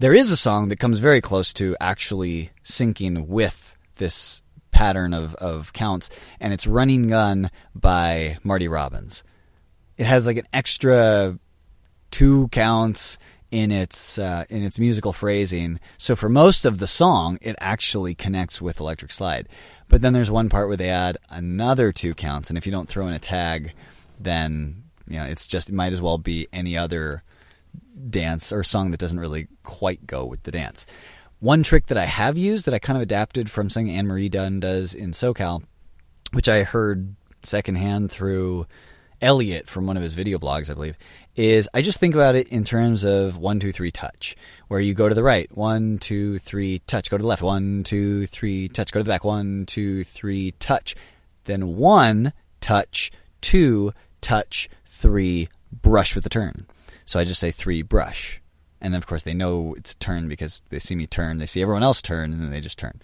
There 0.00 0.12
is 0.12 0.32
a 0.32 0.36
song 0.36 0.66
that 0.70 0.80
comes 0.80 0.98
very 0.98 1.20
close 1.20 1.52
to 1.52 1.76
actually 1.80 2.50
syncing 2.64 3.28
with 3.28 3.76
this 3.94 4.42
pattern 4.72 5.14
of, 5.14 5.36
of 5.36 5.72
counts, 5.72 6.10
and 6.40 6.52
it's 6.52 6.66
Running 6.66 7.10
Gun 7.10 7.52
by 7.76 8.38
Marty 8.42 8.66
Robbins. 8.66 9.22
It 9.96 10.06
has 10.06 10.26
like 10.26 10.38
an 10.38 10.48
extra 10.52 11.38
two 12.14 12.46
counts 12.52 13.18
in 13.50 13.72
its 13.72 14.18
uh, 14.20 14.44
in 14.48 14.62
its 14.62 14.78
musical 14.78 15.12
phrasing. 15.12 15.80
So 15.98 16.14
for 16.14 16.28
most 16.28 16.64
of 16.64 16.78
the 16.78 16.86
song, 16.86 17.38
it 17.42 17.56
actually 17.58 18.14
connects 18.14 18.62
with 18.62 18.78
Electric 18.78 19.10
Slide. 19.10 19.48
But 19.88 20.00
then 20.00 20.12
there's 20.12 20.30
one 20.30 20.48
part 20.48 20.68
where 20.68 20.76
they 20.76 20.90
add 20.90 21.18
another 21.28 21.90
two 21.90 22.14
counts, 22.14 22.50
and 22.50 22.56
if 22.56 22.66
you 22.66 22.72
don't 22.72 22.88
throw 22.88 23.08
in 23.08 23.14
a 23.14 23.18
tag, 23.18 23.72
then 24.20 24.84
you 25.08 25.18
know 25.18 25.24
it's 25.24 25.44
just 25.44 25.68
it 25.68 25.74
might 25.74 25.92
as 25.92 26.00
well 26.00 26.16
be 26.16 26.46
any 26.52 26.78
other 26.78 27.24
dance 28.10 28.52
or 28.52 28.62
song 28.62 28.92
that 28.92 29.00
doesn't 29.00 29.18
really 29.18 29.48
quite 29.64 30.06
go 30.06 30.24
with 30.24 30.44
the 30.44 30.52
dance. 30.52 30.86
One 31.40 31.64
trick 31.64 31.86
that 31.86 31.98
I 31.98 32.04
have 32.04 32.38
used 32.38 32.64
that 32.66 32.74
I 32.74 32.78
kind 32.78 32.96
of 32.96 33.02
adapted 33.02 33.50
from 33.50 33.70
something 33.70 33.90
Anne 33.90 34.06
Marie 34.06 34.28
Dunn 34.28 34.60
does 34.60 34.94
in 34.94 35.10
SoCal, 35.10 35.64
which 36.32 36.48
I 36.48 36.62
heard 36.62 37.16
secondhand 37.42 38.12
through 38.12 38.68
Elliot 39.20 39.70
from 39.70 39.86
one 39.86 39.96
of 39.96 40.02
his 40.02 40.14
video 40.14 40.38
blogs, 40.38 40.70
I 40.70 40.74
believe, 40.74 40.96
is 41.36 41.68
I 41.74 41.82
just 41.82 41.98
think 41.98 42.14
about 42.14 42.34
it 42.34 42.48
in 42.48 42.64
terms 42.64 43.04
of 43.04 43.36
one, 43.38 43.60
two, 43.60 43.72
three, 43.72 43.90
touch, 43.90 44.36
where 44.68 44.80
you 44.80 44.94
go 44.94 45.08
to 45.08 45.14
the 45.14 45.22
right, 45.22 45.48
one, 45.56 45.98
two, 45.98 46.38
three, 46.38 46.80
touch, 46.86 47.10
go 47.10 47.16
to 47.16 47.22
the 47.22 47.28
left, 47.28 47.42
one, 47.42 47.82
two, 47.84 48.26
three, 48.26 48.68
touch, 48.68 48.92
go 48.92 49.00
to 49.00 49.04
the 49.04 49.10
back, 49.10 49.24
one, 49.24 49.66
two, 49.66 50.04
three, 50.04 50.52
touch, 50.52 50.94
then 51.44 51.76
one, 51.76 52.32
touch, 52.60 53.10
two, 53.40 53.92
touch, 54.20 54.68
three, 54.86 55.48
brush 55.72 56.14
with 56.14 56.24
the 56.24 56.30
turn. 56.30 56.66
So 57.04 57.18
I 57.20 57.24
just 57.24 57.40
say 57.40 57.50
three, 57.50 57.82
brush. 57.82 58.40
And 58.80 58.92
then, 58.92 58.98
of 58.98 59.06
course, 59.06 59.22
they 59.22 59.34
know 59.34 59.74
it's 59.76 59.94
turn 59.94 60.28
because 60.28 60.60
they 60.68 60.78
see 60.78 60.94
me 60.94 61.06
turn, 61.06 61.38
they 61.38 61.46
see 61.46 61.62
everyone 61.62 61.82
else 61.82 62.02
turn, 62.02 62.32
and 62.32 62.42
then 62.42 62.50
they 62.50 62.60
just 62.60 62.78
turn. 62.78 63.00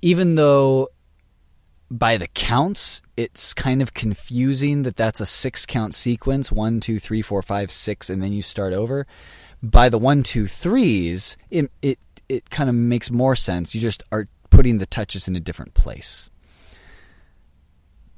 Even 0.00 0.36
though 0.36 0.88
by 1.90 2.16
the 2.16 2.28
counts, 2.28 3.00
it's 3.16 3.54
kind 3.54 3.80
of 3.80 3.94
confusing 3.94 4.82
that 4.82 4.96
that's 4.96 5.20
a 5.20 5.26
six 5.26 5.64
count 5.64 5.94
sequence 5.94 6.52
one, 6.52 6.80
two, 6.80 6.98
three, 6.98 7.22
four, 7.22 7.42
five, 7.42 7.70
six, 7.70 8.10
and 8.10 8.22
then 8.22 8.32
you 8.32 8.42
start 8.42 8.72
over. 8.72 9.06
By 9.62 9.88
the 9.88 9.98
one, 9.98 10.22
two, 10.22 10.46
threes, 10.46 11.36
it, 11.50 11.70
it, 11.82 11.98
it 12.28 12.50
kind 12.50 12.68
of 12.68 12.74
makes 12.74 13.10
more 13.10 13.34
sense. 13.34 13.74
You 13.74 13.80
just 13.80 14.02
are 14.12 14.28
putting 14.50 14.78
the 14.78 14.86
touches 14.86 15.28
in 15.28 15.36
a 15.36 15.40
different 15.40 15.74
place. 15.74 16.30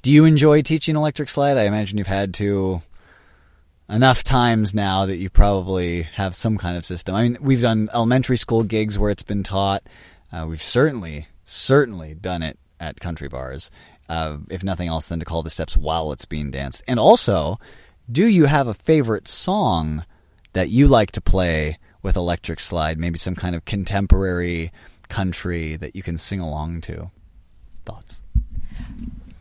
Do 0.02 0.12
you 0.12 0.24
enjoy 0.24 0.62
teaching 0.62 0.96
electric 0.96 1.28
slide? 1.28 1.56
I 1.56 1.64
imagine 1.64 1.98
you've 1.98 2.06
had 2.06 2.34
to 2.34 2.82
enough 3.88 4.24
times 4.24 4.74
now 4.74 5.06
that 5.06 5.16
you 5.16 5.28
probably 5.28 6.02
have 6.02 6.34
some 6.34 6.56
kind 6.56 6.76
of 6.76 6.84
system. 6.84 7.14
I 7.14 7.22
mean, 7.22 7.38
we've 7.40 7.60
done 7.60 7.88
elementary 7.92 8.36
school 8.36 8.62
gigs 8.62 8.98
where 8.98 9.10
it's 9.10 9.22
been 9.22 9.42
taught. 9.42 9.82
Uh, 10.32 10.46
we've 10.48 10.62
certainly, 10.62 11.26
certainly 11.44 12.14
done 12.14 12.42
it 12.42 12.58
at 12.80 12.98
country 12.98 13.28
bars, 13.28 13.70
uh, 14.08 14.38
if 14.48 14.64
nothing 14.64 14.88
else 14.88 15.06
than 15.06 15.20
to 15.20 15.24
call 15.24 15.42
the 15.42 15.50
steps 15.50 15.76
while 15.76 16.10
it's 16.10 16.24
being 16.24 16.50
danced. 16.50 16.82
And 16.88 16.98
also, 16.98 17.60
do 18.10 18.26
you 18.26 18.46
have 18.46 18.66
a 18.66 18.74
favorite 18.74 19.28
song 19.28 20.04
that 20.54 20.70
you 20.70 20.88
like 20.88 21.12
to 21.12 21.20
play 21.20 21.78
with 22.02 22.16
Electric 22.16 22.58
Slide? 22.58 22.98
Maybe 22.98 23.18
some 23.18 23.36
kind 23.36 23.54
of 23.54 23.64
contemporary 23.64 24.72
country 25.08 25.76
that 25.76 25.94
you 25.94 26.02
can 26.02 26.18
sing 26.18 26.40
along 26.40 26.80
to. 26.82 27.10
Thoughts? 27.84 28.22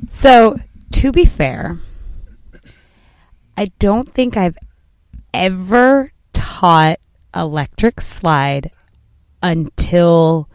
So, 0.10 0.60
to 0.92 1.12
be 1.12 1.26
fair, 1.26 1.80
I 3.58 3.72
don't 3.80 4.12
think 4.14 4.38
I've 4.38 4.58
ever 5.34 6.12
taught 6.34 7.00
Electric 7.36 8.02
Slide 8.02 8.72
until 9.42 10.50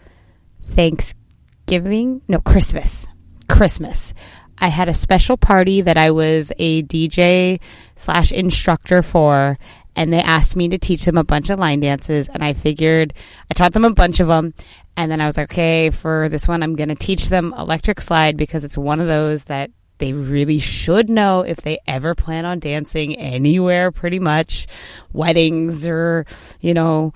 Thanksgiving. 0.62 1.23
Giving 1.66 2.20
no, 2.28 2.40
Christmas. 2.40 3.06
Christmas. 3.48 4.12
I 4.58 4.68
had 4.68 4.88
a 4.88 4.94
special 4.94 5.36
party 5.36 5.80
that 5.82 5.96
I 5.96 6.10
was 6.10 6.52
a 6.58 6.82
DJ 6.84 7.60
slash 7.96 8.32
instructor 8.32 9.02
for, 9.02 9.58
and 9.96 10.12
they 10.12 10.20
asked 10.20 10.56
me 10.56 10.68
to 10.68 10.78
teach 10.78 11.04
them 11.04 11.16
a 11.16 11.24
bunch 11.24 11.50
of 11.50 11.58
line 11.58 11.80
dances. 11.80 12.28
And 12.28 12.42
I 12.42 12.52
figured 12.52 13.14
I 13.50 13.54
taught 13.54 13.72
them 13.72 13.84
a 13.84 13.90
bunch 13.90 14.20
of 14.20 14.28
them, 14.28 14.54
and 14.96 15.10
then 15.10 15.20
I 15.20 15.26
was 15.26 15.36
like, 15.36 15.52
okay, 15.52 15.90
for 15.90 16.28
this 16.28 16.46
one, 16.46 16.62
I'm 16.62 16.76
going 16.76 16.88
to 16.88 16.94
teach 16.94 17.28
them 17.28 17.54
electric 17.56 18.00
slide 18.00 18.36
because 18.36 18.64
it's 18.64 18.78
one 18.78 19.00
of 19.00 19.06
those 19.06 19.44
that 19.44 19.70
they 19.98 20.12
really 20.12 20.58
should 20.58 21.08
know 21.08 21.42
if 21.42 21.58
they 21.58 21.78
ever 21.86 22.14
plan 22.14 22.44
on 22.44 22.58
dancing 22.58 23.16
anywhere, 23.16 23.90
pretty 23.90 24.18
much 24.18 24.66
weddings 25.12 25.86
or, 25.86 26.26
you 26.60 26.74
know, 26.74 27.12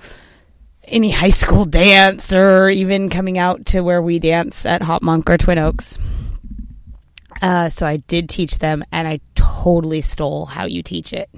any 0.90 1.10
high 1.10 1.30
school 1.30 1.64
dance 1.64 2.32
or 2.34 2.68
even 2.70 3.08
coming 3.08 3.38
out 3.38 3.66
to 3.66 3.80
where 3.80 4.02
we 4.02 4.18
dance 4.18 4.66
at 4.66 4.82
Hop 4.82 5.02
Monk 5.02 5.28
or 5.30 5.38
Twin 5.38 5.58
Oaks. 5.58 5.98
Uh, 7.40 7.68
so 7.68 7.86
I 7.86 7.98
did 7.98 8.28
teach 8.28 8.58
them, 8.58 8.84
and 8.90 9.06
I 9.06 9.20
totally 9.34 10.00
stole 10.00 10.46
how 10.46 10.66
you 10.66 10.82
teach 10.82 11.12
it, 11.12 11.30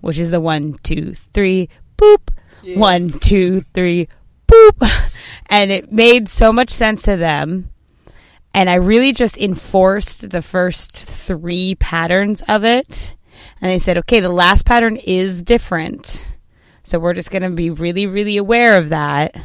which 0.00 0.18
is 0.18 0.30
the 0.30 0.40
one, 0.40 0.74
two, 0.82 1.14
three, 1.32 1.68
boop, 1.96 2.28
yeah. 2.62 2.78
one, 2.78 3.10
two, 3.10 3.60
three, 3.74 4.08
boop. 4.46 5.06
And 5.52 5.72
it 5.72 5.90
made 5.90 6.28
so 6.28 6.52
much 6.52 6.70
sense 6.70 7.02
to 7.02 7.16
them. 7.16 7.70
And 8.54 8.70
I 8.70 8.74
really 8.74 9.12
just 9.12 9.36
enforced 9.36 10.30
the 10.30 10.42
first 10.42 10.94
three 10.94 11.74
patterns 11.74 12.40
of 12.46 12.64
it. 12.64 13.12
And 13.60 13.70
they 13.70 13.80
said, 13.80 13.98
okay, 13.98 14.20
the 14.20 14.28
last 14.28 14.64
pattern 14.64 14.96
is 14.96 15.42
different. 15.42 16.24
So 16.90 16.98
we're 16.98 17.14
just 17.14 17.30
going 17.30 17.42
to 17.42 17.50
be 17.50 17.70
really, 17.70 18.08
really 18.08 18.36
aware 18.36 18.76
of 18.76 18.88
that. 18.88 19.36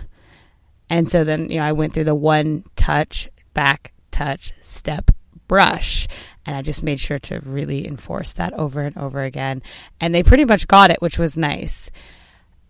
And 0.90 1.08
so 1.08 1.24
then, 1.24 1.52
you 1.52 1.60
know, 1.60 1.66
I 1.66 1.74
went 1.74 1.94
through 1.94 2.06
the 2.06 2.16
one 2.16 2.64
touch, 2.76 3.30
back, 3.54 3.94
touch, 4.10 4.52
step, 4.62 5.12
brush. 5.48 6.08
And 6.44 6.56
I 6.56 6.64
just 6.64 6.82
made 6.82 7.00
sure 7.00 7.20
to 7.20 7.42
really 7.42 7.88
enforce 7.88 8.34
that 8.34 8.54
over 8.54 8.82
and 8.82 8.98
over 8.98 9.22
again. 9.22 9.62
And 10.02 10.14
they 10.14 10.24
pretty 10.24 10.46
much 10.46 10.68
got 10.68 10.90
it, 10.90 11.04
which 11.04 11.20
was 11.20 11.38
nice. 11.38 11.92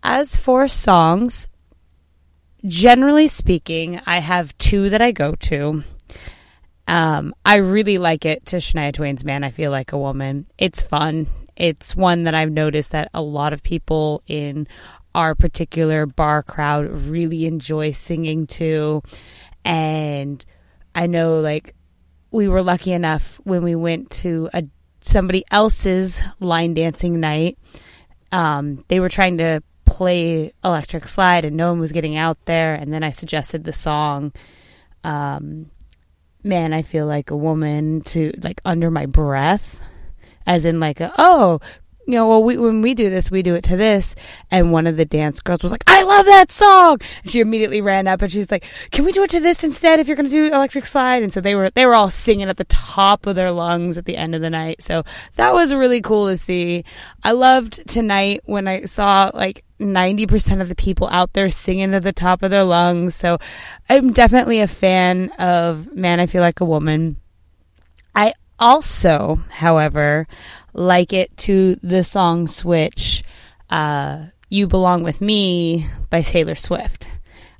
As 0.03 0.35
for 0.35 0.67
songs, 0.67 1.47
generally 2.65 3.29
speaking, 3.29 4.01
I 4.05 4.19
have 4.19 4.57
two 4.57 4.89
that 4.89 5.01
I 5.01 5.13
go 5.13 5.35
to. 5.35 5.85
Um, 6.85 7.33
I 7.45 7.57
really 7.59 7.97
like 7.97 8.25
it 8.25 8.47
to 8.47 8.57
Shania 8.57 8.93
Twain's 8.93 9.23
Man, 9.23 9.45
I 9.45 9.51
Feel 9.51 9.71
Like 9.71 9.93
a 9.93 9.97
Woman. 9.97 10.47
It's 10.57 10.81
fun. 10.81 11.27
It's 11.55 11.95
one 11.95 12.23
that 12.23 12.35
I've 12.35 12.51
noticed 12.51 12.91
that 12.91 13.09
a 13.13 13.21
lot 13.21 13.53
of 13.53 13.63
people 13.63 14.21
in 14.27 14.67
our 15.13 15.33
particular 15.33 16.05
bar 16.05 16.43
crowd 16.43 16.89
really 16.89 17.45
enjoy 17.45 17.91
singing 17.91 18.47
to. 18.47 19.01
And 19.63 20.43
I 20.93 21.07
know, 21.07 21.39
like, 21.39 21.73
we 22.31 22.47
were 22.49 22.61
lucky 22.61 22.91
enough 22.91 23.39
when 23.43 23.63
we 23.63 23.75
went 23.75 24.09
to 24.09 24.49
a 24.53 24.63
somebody 25.01 25.45
else's 25.51 26.21
line 26.39 26.73
dancing 26.73 27.19
night. 27.19 27.57
Um, 28.31 28.83
they 28.87 28.99
were 28.99 29.09
trying 29.09 29.37
to 29.37 29.61
play 29.85 30.51
Electric 30.63 31.07
Slide, 31.07 31.45
and 31.45 31.55
no 31.55 31.69
one 31.69 31.79
was 31.79 31.91
getting 31.91 32.17
out 32.17 32.37
there. 32.45 32.73
And 32.75 32.91
then 32.91 33.03
I 33.03 33.11
suggested 33.11 33.63
the 33.63 33.71
song, 33.71 34.33
um, 35.03 35.69
"Man, 36.43 36.73
I 36.73 36.81
Feel 36.81 37.05
Like 37.05 37.31
a 37.31 37.37
Woman" 37.37 38.01
to 38.01 38.33
like 38.41 38.59
under 38.65 38.91
my 38.91 39.05
breath, 39.05 39.79
as 40.45 40.65
in 40.65 40.79
like, 40.79 40.99
a, 40.99 41.13
"Oh, 41.17 41.59
you 42.07 42.13
know, 42.13 42.27
well, 42.27 42.43
we, 42.43 42.57
when 42.57 42.81
we 42.81 42.93
do 42.93 43.09
this, 43.09 43.31
we 43.31 43.41
do 43.41 43.55
it 43.55 43.63
to 43.65 43.75
this. 43.75 44.15
And 44.51 44.71
one 44.71 44.85
of 44.85 44.97
the 44.97 45.05
dance 45.05 45.41
girls 45.41 45.63
was 45.63 45.71
like, 45.71 45.83
I 45.87 46.03
love 46.03 46.25
that 46.25 46.51
song. 46.51 46.99
And 47.23 47.31
she 47.31 47.39
immediately 47.39 47.81
ran 47.81 48.07
up 48.07 48.21
and 48.21 48.31
she's 48.31 48.51
like, 48.51 48.65
can 48.91 49.05
we 49.05 49.11
do 49.11 49.23
it 49.23 49.31
to 49.31 49.39
this 49.39 49.63
instead 49.63 49.99
if 49.99 50.07
you're 50.07 50.15
going 50.15 50.29
to 50.29 50.31
do 50.31 50.53
electric 50.53 50.85
slide? 50.85 51.23
And 51.23 51.33
so 51.33 51.41
they 51.41 51.55
were, 51.55 51.71
they 51.71 51.85
were 51.85 51.95
all 51.95 52.09
singing 52.09 52.47
at 52.47 52.57
the 52.57 52.65
top 52.65 53.25
of 53.25 53.35
their 53.35 53.51
lungs 53.51 53.97
at 53.97 54.05
the 54.05 54.17
end 54.17 54.35
of 54.35 54.41
the 54.41 54.49
night. 54.49 54.83
So 54.83 55.03
that 55.35 55.53
was 55.53 55.73
really 55.73 56.01
cool 56.01 56.27
to 56.27 56.37
see. 56.37 56.85
I 57.23 57.31
loved 57.31 57.87
tonight 57.87 58.41
when 58.45 58.67
I 58.67 58.85
saw 58.85 59.31
like 59.33 59.63
90% 59.79 60.61
of 60.61 60.69
the 60.69 60.75
people 60.75 61.07
out 61.07 61.33
there 61.33 61.49
singing 61.49 61.93
at 61.95 62.03
the 62.03 62.13
top 62.13 62.43
of 62.43 62.51
their 62.51 62.63
lungs. 62.63 63.15
So 63.15 63.39
I'm 63.89 64.13
definitely 64.13 64.61
a 64.61 64.67
fan 64.67 65.31
of 65.39 65.91
Man, 65.93 66.19
I 66.19 66.27
Feel 66.27 66.41
Like 66.41 66.61
a 66.61 66.65
Woman. 66.65 67.17
Also, 68.59 69.39
however, 69.49 70.27
like 70.73 71.13
it 71.13 71.35
to 71.37 71.75
the 71.83 72.03
song 72.03 72.47
Switch, 72.47 73.23
uh, 73.69 74.25
You 74.49 74.67
Belong 74.67 75.03
With 75.03 75.21
Me 75.21 75.87
by 76.09 76.21
Taylor 76.21 76.55
Swift. 76.55 77.07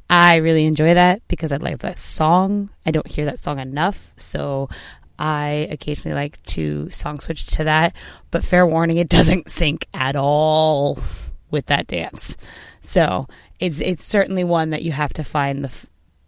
I 0.10 0.36
really 0.36 0.65
enjoy 0.65 0.93
that 0.93 1.21
because 1.27 1.51
I 1.51 1.58
like 1.58 1.79
that 1.79 1.99
song. 1.99 2.69
I 2.86 2.91
don't 2.91 3.08
hear 3.08 3.25
that 3.25 3.43
song 3.43 3.60
enough, 3.60 4.13
so 4.17 4.69
I 5.17 5.67
occasionally 5.71 6.15
like 6.15 6.41
to 6.43 6.89
song 6.91 7.19
switch 7.19 7.47
to 7.47 7.63
that. 7.65 7.95
But 8.31 8.43
fair 8.43 8.65
warning, 8.65 8.97
it 8.97 9.10
doesn't 9.10 9.49
sync 9.49 9.88
at 9.93 10.15
all 10.15 10.99
with 11.49 11.67
that 11.67 11.88
dance. 11.88 12.38
So 12.81 13.27
it's 13.60 13.79
it's 13.79 14.05
certainly 14.05 14.43
one 14.43 14.71
that 14.71 14.84
you 14.84 14.91
have 14.91 15.13
to 15.13 15.23
find 15.23 15.63
the 15.63 15.71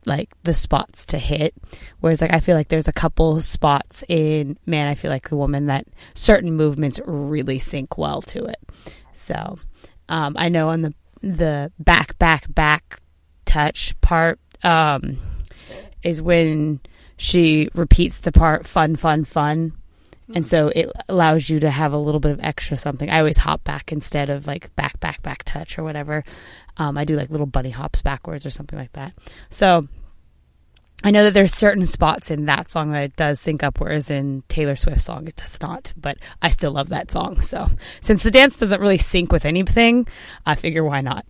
like 0.07 0.29
the 0.43 0.53
spots 0.53 1.05
to 1.07 1.17
hit. 1.17 1.53
Whereas 1.99 2.21
like 2.21 2.33
I 2.33 2.39
feel 2.39 2.55
like 2.55 2.69
there's 2.69 2.87
a 2.87 2.93
couple 2.93 3.39
spots 3.41 4.03
in 4.07 4.57
Man, 4.65 4.87
I 4.87 4.95
feel 4.95 5.11
like 5.11 5.29
the 5.29 5.35
woman 5.35 5.67
that 5.67 5.85
certain 6.15 6.53
movements 6.53 6.99
really 7.05 7.59
sync 7.59 7.97
well 7.97 8.21
to 8.23 8.45
it. 8.45 8.59
So 9.13 9.59
um, 10.09 10.35
I 10.37 10.49
know 10.49 10.69
on 10.69 10.81
the 10.81 10.93
the 11.21 11.71
back 11.79 12.17
back 12.19 12.53
back 12.53 12.99
touch 13.45 13.99
part 14.01 14.39
um, 14.63 15.17
is 16.03 16.21
when 16.21 16.79
she 17.17 17.69
repeats 17.73 18.19
the 18.19 18.31
part 18.31 18.67
fun 18.67 18.95
fun 18.95 19.25
fun. 19.25 19.73
And 20.33 20.45
so 20.45 20.67
it 20.67 20.91
allows 21.07 21.49
you 21.49 21.61
to 21.61 21.69
have 21.69 21.93
a 21.93 21.97
little 21.97 22.19
bit 22.19 22.31
of 22.31 22.39
extra 22.41 22.75
something. 22.75 23.09
I 23.09 23.19
always 23.19 23.37
hop 23.37 23.63
back 23.63 23.91
instead 23.91 24.29
of 24.29 24.45
like 24.45 24.75
back, 24.75 24.99
back, 24.99 25.21
back 25.21 25.43
touch 25.43 25.79
or 25.79 25.83
whatever. 25.83 26.23
Um, 26.75 26.97
I 26.97 27.05
do 27.05 27.15
like 27.15 27.29
little 27.29 27.45
bunny 27.45 27.69
hops 27.69 28.01
backwards 28.01 28.45
or 28.45 28.49
something 28.49 28.77
like 28.77 28.91
that. 28.93 29.13
So 29.49 29.87
I 31.03 31.11
know 31.11 31.23
that 31.23 31.33
there's 31.33 31.53
certain 31.53 31.87
spots 31.87 32.29
in 32.29 32.45
that 32.45 32.69
song 32.69 32.91
that 32.91 33.03
it 33.03 33.15
does 33.15 33.39
sync 33.39 33.63
up, 33.63 33.79
whereas 33.79 34.09
in 34.09 34.43
Taylor 34.49 34.75
Swift's 34.75 35.05
song 35.05 35.27
it 35.27 35.37
does 35.37 35.61
not. 35.61 35.93
But 35.95 36.17
I 36.41 36.49
still 36.49 36.71
love 36.71 36.89
that 36.89 37.09
song. 37.09 37.39
So 37.41 37.69
since 38.01 38.23
the 38.23 38.31
dance 38.31 38.57
doesn't 38.57 38.81
really 38.81 38.97
sync 38.97 39.31
with 39.31 39.45
anything, 39.45 40.07
I 40.45 40.55
figure 40.55 40.83
why 40.83 41.01
not? 41.01 41.25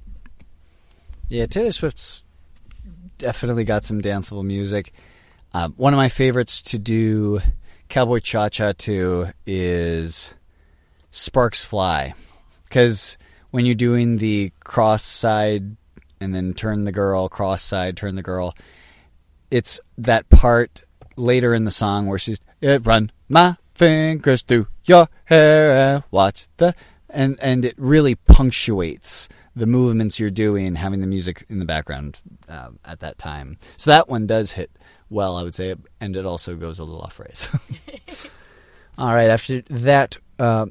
Yeah, 1.30 1.46
Taylor 1.46 1.72
Swift's 1.72 2.24
definitely 3.20 3.64
got 3.64 3.84
some 3.84 4.02
danceable 4.02 4.44
music. 4.44 4.94
Uh, 5.54 5.70
one 5.70 5.94
of 5.94 5.98
my 5.98 6.10
favorites 6.10 6.62
to 6.62 6.80
do 6.80 7.42
cowboy 7.90 8.20
cha 8.20 8.50
cha 8.50 8.74
to 8.74 9.28
is 9.46 10.36
Sparks 11.12 11.66
Fly, 11.66 12.14
because 12.66 13.18
when 13.52 13.66
you're 13.66 13.76
doing 13.76 14.18
the 14.18 14.52
cross 14.64 15.04
side 15.04 15.78
and 16.20 16.34
then 16.34 16.54
turn 16.54 16.84
the 16.84 16.92
girl, 16.92 17.30
cross 17.30 17.62
side, 17.62 17.98
turn 17.98 18.16
the 18.16 18.24
girl 18.24 18.54
it's 19.52 19.80
that 19.98 20.30
part 20.30 20.84
later 21.16 21.54
in 21.54 21.64
the 21.64 21.72
song 21.72 22.08
where 22.08 22.20
she's 22.20 22.40
it 22.62 22.86
run 22.86 23.12
my 23.30 23.56
fingers 23.76 24.42
through 24.42 24.68
your 24.86 25.08
hair, 25.26 25.96
and 25.96 26.04
watch 26.12 26.48
the 26.58 26.74
and 27.10 27.38
and 27.42 27.66
it 27.66 27.76
really 27.78 28.16
punctuates 28.16 29.30
the 29.56 29.66
movements 29.66 30.20
you're 30.20 30.30
doing, 30.30 30.76
having 30.76 31.02
the 31.02 31.08
music 31.08 31.46
in 31.50 31.60
the 31.60 31.66
background 31.66 32.20
uh, 32.48 32.70
at 32.86 33.00
that 33.00 33.18
time. 33.18 33.58
So 33.76 33.90
that 33.90 34.08
one 34.08 34.28
does 34.28 34.52
hit 34.52 34.70
well, 35.10 35.38
I 35.38 35.44
would 35.44 35.56
say, 35.56 35.76
and 36.00 36.16
it 36.16 36.26
also 36.26 36.56
goes 36.56 36.80
a 36.80 36.84
little 36.84 37.02
off 37.02 37.20
race. 37.20 37.50
All 38.98 39.14
right, 39.14 39.30
after 39.30 39.62
that 39.70 40.18
uh, 40.40 40.68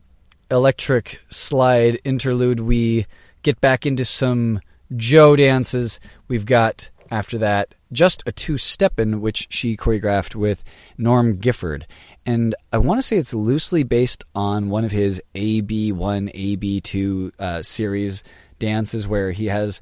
electric 0.51 1.21
slide 1.29 2.01
interlude, 2.05 2.61
we 2.61 3.07
get 3.43 3.61
back 3.61 3.87
into 3.87 4.05
some 4.05 4.61
Jo 4.95 5.37
dances. 5.37 6.01
We've 6.29 6.47
got 6.47 6.91
after 7.11 7.39
that 7.39 7.75
just 7.93 8.23
a 8.27 8.33
two 8.33 8.59
step 8.59 8.99
in 8.99 9.21
which 9.21 9.47
she 9.51 9.77
choreographed 9.77 10.35
with 10.35 10.65
Norm 10.99 11.37
Gifford. 11.37 11.87
And 12.25 12.55
I 12.73 12.79
want 12.79 12.99
to 12.99 13.03
say 13.03 13.17
it's 13.17 13.33
loosely 13.35 13.85
based 13.85 14.25
on 14.35 14.71
one 14.71 14.85
of 14.85 14.91
his 14.91 15.23
AB1, 15.35 15.93
AB2 15.95 17.41
uh, 17.41 17.63
series 17.63 18.25
dances 18.59 19.07
where 19.07 19.31
he 19.31 19.47
has 19.47 19.81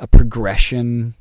a 0.00 0.08
progression 0.08 1.14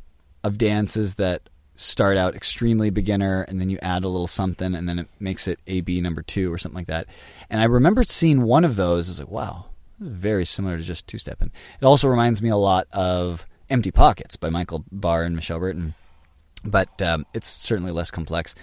of 0.43 0.57
dances 0.57 1.15
that 1.15 1.47
start 1.75 2.17
out 2.17 2.35
extremely 2.35 2.89
beginner 2.89 3.41
and 3.43 3.59
then 3.59 3.69
you 3.69 3.77
add 3.81 4.03
a 4.03 4.07
little 4.07 4.27
something 4.27 4.75
and 4.75 4.87
then 4.87 4.99
it 4.99 5.07
makes 5.19 5.47
it 5.47 5.59
AB 5.67 6.01
number 6.01 6.21
two 6.21 6.53
or 6.53 6.57
something 6.57 6.77
like 6.77 6.87
that. 6.87 7.07
And 7.49 7.61
I 7.61 7.65
remember 7.65 8.03
seeing 8.03 8.43
one 8.43 8.63
of 8.63 8.75
those. 8.75 9.09
I 9.09 9.11
was 9.11 9.19
like, 9.19 9.29
wow, 9.29 9.65
very 9.99 10.45
similar 10.45 10.77
to 10.77 10.83
just 10.83 11.07
two 11.07 11.17
stepping. 11.17 11.51
It 11.81 11.85
also 11.85 12.07
reminds 12.07 12.41
me 12.41 12.49
a 12.49 12.57
lot 12.57 12.87
of 12.91 13.47
Empty 13.69 13.91
Pockets 13.91 14.35
by 14.35 14.49
Michael 14.49 14.85
Barr 14.91 15.23
and 15.23 15.35
Michelle 15.35 15.59
Burton, 15.59 15.95
but 16.63 17.01
um, 17.01 17.25
it's 17.33 17.47
certainly 17.47 17.91
less 17.91 18.11
complex. 18.11 18.53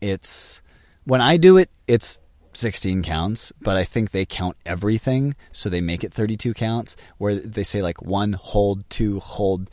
It's 0.00 0.62
when 1.04 1.20
I 1.20 1.36
do 1.36 1.56
it, 1.58 1.70
it's 1.86 2.20
16 2.56 3.02
counts, 3.02 3.52
but 3.60 3.76
I 3.76 3.84
think 3.84 4.10
they 4.10 4.24
count 4.24 4.56
everything, 4.64 5.36
so 5.52 5.68
they 5.68 5.80
make 5.80 6.02
it 6.02 6.12
32 6.12 6.54
counts, 6.54 6.96
where 7.18 7.34
they 7.34 7.62
say 7.62 7.82
like 7.82 8.02
one, 8.02 8.32
hold, 8.32 8.88
two, 8.88 9.20
hold, 9.20 9.70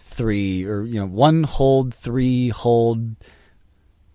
three, 0.00 0.64
or, 0.64 0.82
you 0.84 0.98
know, 0.98 1.06
one, 1.06 1.44
hold, 1.44 1.94
three, 1.94 2.48
hold, 2.48 3.16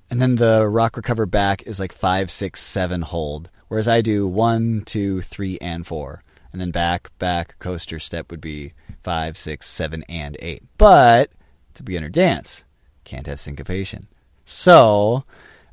and 0.09 0.21
then 0.21 0.35
the 0.35 0.67
rock 0.67 0.97
recover 0.97 1.25
back 1.25 1.63
is 1.63 1.79
like 1.79 1.91
five, 1.91 2.29
six, 2.29 2.61
seven, 2.61 3.01
hold. 3.01 3.49
Whereas 3.67 3.87
I 3.87 4.01
do 4.01 4.27
one, 4.27 4.83
two, 4.85 5.21
three, 5.21 5.57
and 5.59 5.85
four. 5.85 6.23
And 6.51 6.61
then 6.61 6.71
back, 6.71 7.09
back, 7.17 7.57
coaster 7.59 7.99
step 7.99 8.31
would 8.31 8.41
be 8.41 8.73
five, 9.01 9.37
six, 9.37 9.67
seven, 9.67 10.03
and 10.07 10.37
eight. 10.39 10.63
But 10.77 11.31
it's 11.71 11.79
a 11.79 11.83
beginner 11.83 12.09
dance. 12.09 12.65
Can't 13.03 13.27
have 13.27 13.39
syncopation. 13.39 14.03
So, 14.45 15.25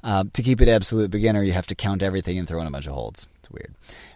uh, 0.02 0.24
to 0.32 0.42
keep 0.42 0.60
it 0.60 0.68
absolute 0.68 1.10
beginner, 1.10 1.42
you 1.42 1.52
have 1.52 1.66
to 1.68 1.74
count 1.74 2.02
everything 2.02 2.38
and 2.38 2.48
throw 2.48 2.60
in 2.60 2.66
a 2.66 2.70
bunch 2.70 2.86
of 2.86 2.94
holds. 2.94 3.28
It's 3.38 3.50
weird. 3.50 3.74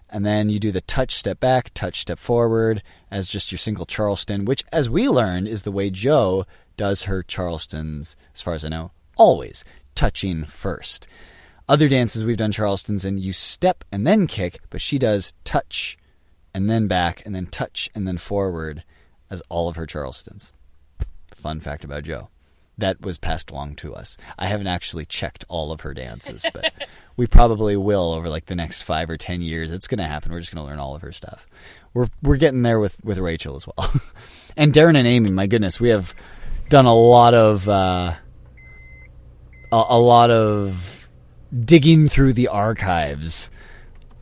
And 0.08 0.24
then 0.24 0.48
you 0.48 0.58
do 0.58 0.70
the 0.70 0.80
touch 0.82 1.14
step 1.14 1.40
back, 1.40 1.72
touch 1.74 2.00
step 2.00 2.18
forward 2.18 2.82
as 3.10 3.28
just 3.28 3.50
your 3.50 3.58
single 3.58 3.86
Charleston, 3.86 4.44
which, 4.44 4.64
as 4.72 4.88
we 4.88 5.08
learned, 5.08 5.48
is 5.48 5.62
the 5.62 5.72
way 5.72 5.90
Jo 5.90 6.44
does 6.76 7.04
her 7.04 7.22
Charlestons, 7.22 8.14
as 8.32 8.42
far 8.42 8.54
as 8.54 8.64
I 8.64 8.68
know, 8.68 8.92
always 9.16 9.64
touching 9.94 10.44
first. 10.44 11.08
Other 11.68 11.88
dances 11.88 12.24
we've 12.24 12.36
done 12.36 12.52
Charlestons 12.52 13.04
and 13.04 13.18
you 13.18 13.32
step 13.32 13.82
and 13.90 14.06
then 14.06 14.26
kick, 14.28 14.60
but 14.70 14.80
she 14.80 14.98
does 14.98 15.32
touch 15.42 15.98
and 16.54 16.70
then 16.70 16.86
back 16.86 17.22
and 17.26 17.34
then 17.34 17.46
touch 17.46 17.90
and 17.94 18.06
then 18.06 18.18
forward 18.18 18.84
as 19.28 19.42
all 19.48 19.68
of 19.68 19.76
her 19.76 19.86
Charlestons. 19.86 20.52
Fun 21.34 21.58
fact 21.58 21.84
about 21.84 22.04
Jo. 22.04 22.28
That 22.78 23.00
was 23.00 23.16
passed 23.16 23.50
along 23.50 23.76
to 23.76 23.94
us. 23.94 24.18
I 24.38 24.46
haven't 24.46 24.66
actually 24.66 25.06
checked 25.06 25.44
all 25.48 25.72
of 25.72 25.80
her 25.80 25.94
dances, 25.94 26.44
but 26.52 26.72
we 27.16 27.26
probably 27.26 27.76
will 27.76 28.12
over 28.12 28.28
like 28.28 28.46
the 28.46 28.56
next 28.56 28.82
five 28.82 29.08
or 29.08 29.16
ten 29.16 29.40
years. 29.40 29.72
It's 29.72 29.88
going 29.88 29.98
to 29.98 30.04
happen. 30.04 30.30
We're 30.32 30.40
just 30.40 30.54
going 30.54 30.64
to 30.64 30.70
learn 30.70 30.78
all 30.78 30.94
of 30.94 31.02
her 31.02 31.12
stuff. 31.12 31.46
We're 31.94 32.08
we're 32.22 32.36
getting 32.36 32.62
there 32.62 32.78
with 32.78 33.02
with 33.02 33.18
Rachel 33.18 33.56
as 33.56 33.66
well, 33.66 33.90
and 34.56 34.72
Darren 34.72 34.96
and 34.96 35.06
Amy. 35.06 35.30
My 35.30 35.46
goodness, 35.46 35.80
we 35.80 35.88
have 35.88 36.14
done 36.68 36.84
a 36.84 36.94
lot 36.94 37.32
of 37.32 37.66
uh, 37.68 38.14
a, 39.72 39.84
a 39.88 39.98
lot 39.98 40.30
of 40.30 41.08
digging 41.64 42.08
through 42.08 42.34
the 42.34 42.48
archives, 42.48 43.50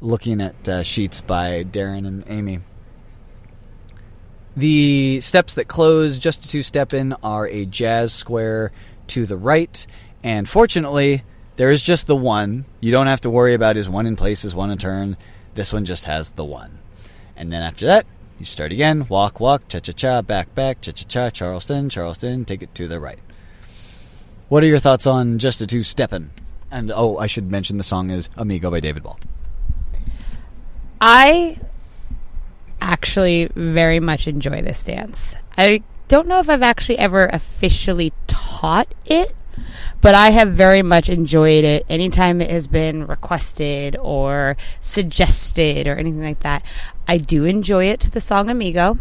looking 0.01 0.41
at 0.41 0.69
uh, 0.69 0.83
sheets 0.83 1.21
by 1.21 1.65
Darren 1.65 2.07
and 2.07 2.25
Amy. 2.29 2.61
The 4.57 5.21
steps 5.21 5.55
that 5.55 5.67
close 5.67 6.19
just 6.19 6.45
a 6.45 6.49
two 6.49 6.63
step 6.63 6.95
in 6.95 7.15
are 7.23 7.49
a 7.49 7.67
jazz 7.67 8.13
square 8.13 8.71
to 9.09 9.27
the 9.27 9.37
right, 9.37 9.87
and 10.23 10.49
fortunately, 10.49 11.25
there 11.57 11.71
is 11.71 11.83
just 11.83 12.07
the 12.07 12.17
one. 12.17 12.65
You 12.81 12.93
don't 12.93 13.07
have 13.07 13.21
to 13.23 13.31
worry 13.31 13.55
about 13.55 13.77
is 13.77 13.89
one 13.89 14.07
in 14.07 14.17
place, 14.17 14.45
is 14.45 14.55
one 14.55 14.71
in 14.71 14.79
turn. 14.79 15.17
This 15.55 15.73
one 15.73 15.85
just 15.85 16.05
has 16.07 16.31
the 16.31 16.45
one. 16.45 16.79
And 17.37 17.53
then 17.53 17.63
after 17.63 17.87
that, 17.87 18.07
you 18.39 18.45
start 18.45 18.73
again 18.73 19.07
walk, 19.09 19.41
walk, 19.41 19.69
cha 19.69 19.81
cha 19.81 19.93
cha, 19.93 20.23
back, 20.23 20.55
back, 20.55 20.81
cha 20.81 20.93
cha 20.93 21.05
cha, 21.07 21.31
Charleston, 21.31 21.89
Charleston, 21.89 22.45
take 22.45 22.63
it 22.63 22.75
to 22.75 22.89
the 22.89 22.99
right. 22.99 23.19
What 24.49 24.63
are 24.63 24.67
your 24.67 24.79
thoughts 24.79 25.07
on 25.07 25.39
just 25.39 25.61
a 25.61 25.67
two 25.67 25.83
steppin'? 25.83 26.31
And 26.71 26.93
oh, 26.95 27.19
I 27.19 27.27
should 27.27 27.51
mention 27.51 27.77
the 27.77 27.85
song 27.85 28.11
is 28.11 28.29
Amigo 28.37 28.71
by 28.71 28.81
David 28.81 29.03
Ball. 29.03 29.19
I 31.01 31.59
actually 32.85 33.49
very 33.55 33.99
much 33.99 34.29
enjoy 34.29 34.61
this 34.61 34.83
dance. 34.83 35.35
I 35.57 35.83
don't 36.09 36.29
know 36.29 36.39
if 36.39 36.51
I've 36.51 36.63
actually 36.63 36.99
ever 36.99 37.27
officially 37.27 38.13
taught 38.27 38.89
it, 39.07 39.35
but 40.03 40.15
I 40.15 40.31
have 40.31 40.53
very 40.53 40.83
much 40.83 41.09
enjoyed 41.09 41.65
it 41.65 41.87
anytime 41.89 42.43
it 42.43 42.51
has 42.51 42.67
been 42.67 43.07
requested 43.07 43.97
or 43.97 44.59
suggested 44.81 45.89
or 45.89 45.97
anything 45.97 46.23
like 46.23 46.41
that. 46.41 46.63
I 47.09 47.17
do 47.17 47.45
enjoy 47.45 47.87
it 47.87 48.01
to 48.01 48.11
the 48.11 48.21
song 48.21 48.51
Amigo. 48.51 48.99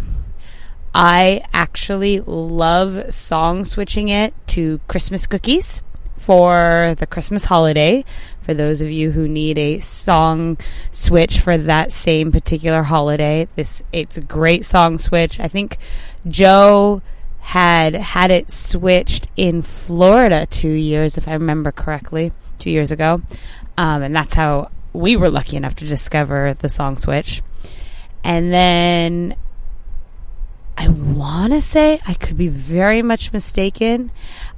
I 0.95 1.43
actually 1.53 2.21
love 2.21 3.13
song 3.13 3.65
switching 3.65 4.07
it 4.07 4.33
to 4.49 4.79
Christmas 4.87 5.27
cookies 5.27 5.81
for 6.23 6.95
the 6.97 7.05
Christmas 7.05 7.45
holiday. 7.45 8.05
For 8.41 8.53
those 8.53 8.81
of 8.81 8.89
you 8.89 9.11
who 9.11 9.27
need 9.27 9.57
a 9.57 9.79
song 9.79 10.57
switch 10.91 11.39
for 11.39 11.57
that 11.57 11.91
same 11.91 12.31
particular 12.31 12.83
holiday, 12.83 13.47
this 13.55 13.83
it's 13.91 14.17
a 14.17 14.21
great 14.21 14.65
song 14.65 14.97
switch. 14.97 15.39
I 15.39 15.47
think 15.47 15.77
Jo 16.27 17.01
had 17.39 17.93
had 17.93 18.31
it 18.31 18.51
switched 18.51 19.27
in 19.35 19.61
Florida 19.61 20.45
two 20.45 20.71
years, 20.71 21.17
if 21.17 21.27
I 21.27 21.33
remember 21.33 21.71
correctly, 21.71 22.31
two 22.57 22.69
years 22.69 22.91
ago, 22.91 23.21
um, 23.77 24.01
and 24.01 24.15
that's 24.15 24.33
how 24.33 24.69
we 24.93 25.17
were 25.17 25.29
lucky 25.29 25.57
enough 25.57 25.75
to 25.75 25.85
discover 25.85 26.53
the 26.59 26.69
song 26.69 26.97
switch. 26.97 27.41
And 28.23 28.53
then 28.53 29.35
I 30.83 30.89
want 30.89 31.53
to 31.53 31.61
say, 31.61 32.01
I 32.05 32.13
could 32.13 32.35
be 32.35 32.49
very 32.49 33.01
much 33.01 33.31
mistaken. 33.31 34.11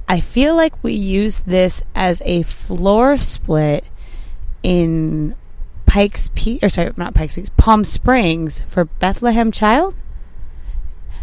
I 0.08 0.18
feel 0.18 0.56
like 0.56 0.82
we 0.82 0.92
used 0.92 1.46
this 1.46 1.84
as 1.94 2.20
a 2.24 2.42
floor 2.42 3.16
split 3.16 3.84
in 4.64 5.36
Pikes 5.86 6.30
Peak, 6.34 6.64
or 6.64 6.68
sorry, 6.68 6.90
not 6.96 7.14
Pikes 7.14 7.36
Peak, 7.36 7.56
Palm 7.56 7.84
Springs 7.84 8.64
for 8.66 8.86
Bethlehem 8.86 9.52
Child. 9.52 9.94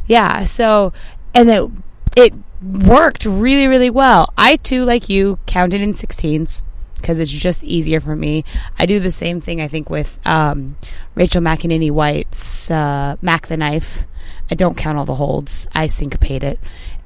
Yeah, 0.07 0.45
so, 0.45 0.93
and 1.35 1.49
it, 1.49 1.69
it 2.15 2.33
worked 2.61 3.25
really, 3.25 3.67
really 3.67 3.89
well. 3.89 4.31
I 4.37 4.55
too, 4.55 4.85
like 4.85 5.09
you, 5.09 5.37
counted 5.47 5.81
in 5.81 5.93
16s 5.93 6.61
because 6.95 7.19
it's 7.19 7.29
just 7.29 7.65
easier 7.65 7.99
for 7.99 8.15
me. 8.15 8.45
I 8.79 8.85
do 8.85 9.01
the 9.01 9.11
same 9.11 9.41
thing, 9.41 9.59
I 9.59 9.67
think, 9.67 9.89
with 9.89 10.17
um, 10.25 10.77
Rachel 11.13 11.41
McEnaney 11.41 11.91
White's 11.91 12.71
uh, 12.71 13.17
Mac 13.21 13.47
the 13.47 13.57
Knife. 13.57 14.05
I 14.53 14.55
don't 14.55 14.77
count 14.77 14.99
all 14.99 15.05
the 15.05 15.15
holds, 15.15 15.65
I 15.73 15.87
syncopate 15.87 16.43
it. 16.43 16.59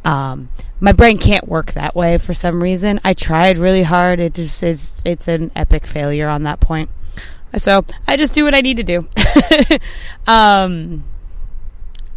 Um, 0.03 0.49
my 0.81 0.91
brain 0.91 1.17
can't 1.17 1.47
work 1.47 1.71
that 1.71 1.95
way 1.95 2.17
for 2.17 2.33
some 2.33 2.61
reason. 2.61 2.99
I 3.05 3.13
tried 3.13 3.57
really 3.57 3.83
hard. 3.83 4.19
It 4.19 4.33
just 4.33 4.61
is, 4.63 5.01
it's 5.05 5.29
an 5.29 5.51
epic 5.55 5.87
failure 5.87 6.27
on 6.27 6.43
that 6.43 6.59
point. 6.59 6.89
So 7.55 7.85
I 8.05 8.17
just 8.17 8.33
do 8.33 8.43
what 8.43 8.53
I 8.53 8.59
need 8.59 8.75
to 8.77 8.83
do. 8.83 9.07
um, 10.27 11.05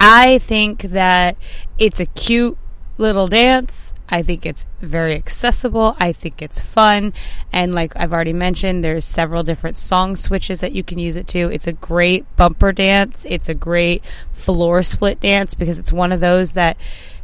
I 0.00 0.38
think 0.38 0.82
that 0.82 1.36
it's 1.78 2.00
a 2.00 2.06
cute 2.06 2.58
little 2.98 3.28
dance. 3.28 3.94
I 4.10 4.22
think 4.22 4.44
it's 4.44 4.66
very 4.80 5.14
accessible. 5.14 5.96
I 5.98 6.12
think 6.12 6.42
it's 6.42 6.60
fun. 6.60 7.12
And 7.52 7.74
like 7.74 7.96
I've 7.96 8.12
already 8.12 8.32
mentioned, 8.32 8.82
there's 8.82 9.04
several 9.04 9.42
different 9.42 9.76
song 9.76 10.16
switches 10.16 10.60
that 10.60 10.72
you 10.72 10.82
can 10.82 10.98
use 10.98 11.16
it 11.16 11.28
to. 11.28 11.50
It's 11.50 11.66
a 11.66 11.72
great 11.72 12.24
bumper 12.36 12.72
dance. 12.72 13.24
It's 13.28 13.48
a 13.48 13.54
great 13.54 14.04
floor 14.32 14.82
split 14.82 15.20
dance 15.20 15.54
because 15.54 15.78
it's 15.78 15.92
one 15.92 16.12
of 16.12 16.20
those 16.20 16.52
that, 16.52 16.76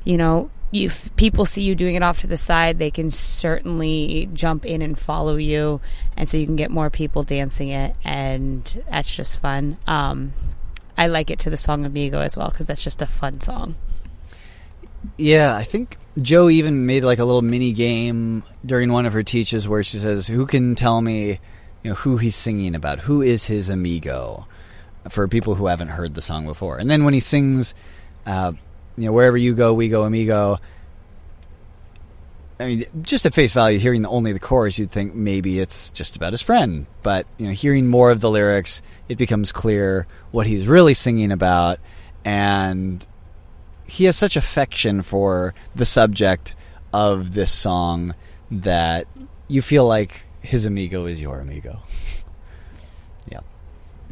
you 0.05 0.17
know, 0.17 0.51
if 0.73 1.15
people 1.17 1.45
see 1.45 1.63
you 1.63 1.75
doing 1.75 1.95
it 1.95 2.03
off 2.03 2.21
to 2.21 2.27
the 2.27 2.37
side, 2.37 2.79
they 2.79 2.91
can 2.91 3.11
certainly 3.11 4.29
jump 4.33 4.65
in 4.65 4.83
and 4.83 4.99
follow 4.99 5.37
you. 5.37 5.81
And 6.17 6.29
so 6.29 6.37
you 6.37 6.47
can 6.47 6.57
get 6.57 6.71
more 6.71 6.91
people 6.91 7.23
dancing 7.23 7.71
it. 7.71 7.97
And 8.05 8.85
that's 8.91 9.15
just 9.15 9.41
fun. 9.41 9.77
Um, 9.87 10.33
I 10.99 11.09
like 11.09 11.31
it 11.31 11.41
to 11.41 11.51
the 11.51 11.57
song 11.57 11.85
Amigo 11.85 12.21
as 12.21 12.37
well 12.37 12.51
because 12.51 12.67
that's 12.67 12.83
just 12.83 13.03
a 13.03 13.07
fun 13.07 13.41
song. 13.41 13.77
Yeah, 15.17 15.55
I 15.55 15.63
think 15.63 15.99
Jo 16.21 16.49
even 16.49 16.87
made 16.87 17.05
like 17.05 17.19
a 17.19 17.25
little 17.25 17.43
mini 17.43 17.73
game 17.73 18.43
during 18.65 18.91
one 18.91 19.07
of 19.07 19.13
her 19.13 19.23
teaches 19.23 19.69
where 19.69 19.83
she 19.83 19.99
says, 19.99 20.27
"Who 20.27 20.47
can 20.47 20.75
tell 20.75 21.01
me, 21.03 21.41
you 21.83 21.91
know, 21.91 21.95
who 21.95 22.17
he's 22.17 22.37
singing 22.37 22.75
about? 22.75 23.01
Who 23.01 23.23
is 23.23 23.47
his 23.47 23.69
amigo?" 23.69 24.47
For 25.11 25.29
people 25.29 25.55
who 25.55 25.67
haven't 25.67 25.89
heard 25.89 26.15
the 26.15 26.23
song 26.23 26.47
before, 26.47 26.79
and 26.79 26.91
then 26.91 27.05
when 27.05 27.15
he 27.15 27.21
sings, 27.21 27.75
uh, 28.27 28.53
you 28.97 29.07
know, 29.07 29.13
wherever 29.13 29.37
you 29.37 29.55
go, 29.55 29.73
we 29.73 29.89
go, 29.89 30.03
amigo. 30.05 30.59
I 32.59 32.65
mean, 32.65 32.85
just 33.03 33.27
at 33.27 33.35
face 33.35 33.53
value, 33.53 33.79
hearing 33.79 34.03
the, 34.03 34.09
only 34.09 34.33
the 34.33 34.41
chorus, 34.41 34.79
you'd 34.79 34.91
think 34.91 35.15
maybe 35.15 35.61
it's 35.61 35.91
just 35.91 36.17
about 36.17 36.33
his 36.33 36.41
friend. 36.41 36.87
But 37.03 37.27
you 37.37 37.47
know, 37.47 37.53
hearing 37.53 37.87
more 37.87 38.11
of 38.11 38.21
the 38.21 38.31
lyrics, 38.31 38.83
it 39.09 39.17
becomes 39.17 39.53
clear 39.53 40.07
what 40.33 40.47
he's 40.47 40.67
really 40.67 40.95
singing 40.95 41.31
about, 41.31 41.79
and 42.25 43.07
he 43.87 44.05
has 44.05 44.17
such 44.17 44.37
affection 44.37 45.03
for 45.03 45.55
the 45.75 45.85
subject 45.85 46.55
of 46.93 47.35
this 47.35 47.51
song 47.51 48.15
that 48.51 49.07
you 49.49 49.63
feel 49.63 49.87
like 49.87 50.23
his 50.41 50.67
amigo 50.67 51.07
is 51.07 51.21
your 51.21 51.41
amigo. 51.41 51.81
yeah. 53.31 53.41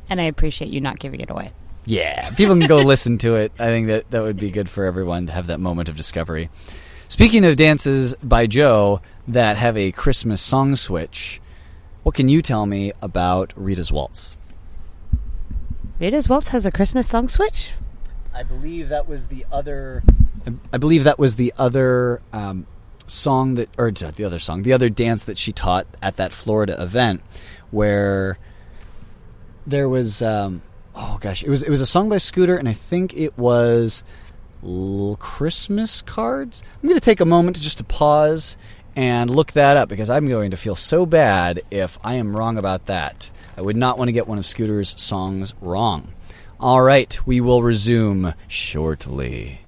And 0.08 0.20
I 0.20 0.24
appreciate 0.24 0.70
you 0.70 0.80
not 0.80 0.98
giving 0.98 1.20
it 1.20 1.30
away. 1.30 1.52
Yeah, 1.86 2.30
people 2.30 2.56
can 2.56 2.66
go 2.66 2.78
listen 2.82 3.18
to 3.18 3.36
it. 3.36 3.52
I 3.58 3.66
think 3.66 3.88
that 3.88 4.10
that 4.10 4.22
would 4.22 4.36
be 4.36 4.50
good 4.50 4.68
for 4.68 4.84
everyone 4.84 5.26
to 5.26 5.32
have 5.32 5.48
that 5.48 5.60
moment 5.60 5.88
of 5.88 5.96
discovery. 5.96 6.50
Speaking 7.08 7.44
of 7.44 7.56
dances 7.56 8.14
by 8.22 8.46
Jo 8.46 9.00
that 9.28 9.56
have 9.56 9.76
a 9.76 9.92
Christmas 9.92 10.40
song 10.40 10.76
switch, 10.76 11.40
what 12.02 12.14
can 12.14 12.28
you 12.28 12.42
tell 12.42 12.66
me 12.66 12.92
about 13.02 13.52
Rita's 13.56 13.92
Waltz? 13.92 14.36
Rita's 16.00 16.28
Waltz 16.28 16.48
has 16.48 16.66
a 16.66 16.72
Christmas 16.72 17.08
song 17.08 17.28
switch. 17.28 17.72
I 18.34 18.42
believe 18.42 18.88
that 18.88 19.08
was 19.08 19.28
the 19.28 19.46
other. 19.52 20.02
I 20.72 20.78
believe 20.78 21.04
that 21.04 21.18
was 21.18 21.36
the 21.36 21.54
other 21.56 22.20
um, 22.32 22.66
song 23.06 23.54
that, 23.54 23.68
or 23.78 23.90
the 23.90 24.24
other 24.24 24.38
song, 24.38 24.62
the 24.62 24.72
other 24.72 24.90
dance 24.90 25.24
that 25.24 25.38
she 25.38 25.52
taught 25.52 25.86
at 26.02 26.16
that 26.16 26.32
Florida 26.32 26.80
event, 26.82 27.22
where 27.70 28.38
there 29.66 29.88
was. 29.88 30.20
Um, 30.22 30.62
oh 30.94 31.18
gosh, 31.20 31.42
it 31.42 31.48
was 31.48 31.62
it 31.62 31.70
was 31.70 31.80
a 31.80 31.86
song 31.86 32.08
by 32.08 32.18
Scooter, 32.18 32.56
and 32.56 32.68
I 32.68 32.72
think 32.72 33.14
it 33.14 33.38
was 33.38 34.02
Christmas 35.18 36.02
cards. 36.02 36.62
I'm 36.82 36.88
going 36.88 36.98
to 36.98 37.04
take 37.04 37.20
a 37.20 37.26
moment 37.26 37.56
to 37.56 37.62
just 37.62 37.78
to 37.78 37.84
pause 37.84 38.56
and 38.96 39.28
look 39.28 39.52
that 39.52 39.76
up 39.76 39.88
because 39.88 40.08
I'm 40.08 40.26
going 40.26 40.52
to 40.52 40.56
feel 40.56 40.76
so 40.76 41.04
bad 41.04 41.62
if 41.70 41.98
I 42.02 42.14
am 42.14 42.34
wrong 42.34 42.56
about 42.56 42.86
that. 42.86 43.30
I 43.56 43.60
would 43.60 43.76
not 43.76 43.98
want 43.98 44.08
to 44.08 44.12
get 44.12 44.26
one 44.26 44.38
of 44.38 44.46
Scooter's 44.46 45.00
songs 45.00 45.52
wrong. 45.60 46.13
All 46.64 46.80
right, 46.80 47.14
we 47.26 47.42
will 47.42 47.62
resume 47.62 48.32
shortly. 48.48 49.66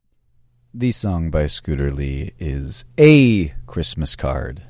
The 0.72 0.92
song 0.92 1.28
by 1.28 1.46
Scooter 1.46 1.90
Lee 1.90 2.32
is 2.38 2.86
A 2.96 3.48
Christmas 3.66 4.16
Card, 4.16 4.62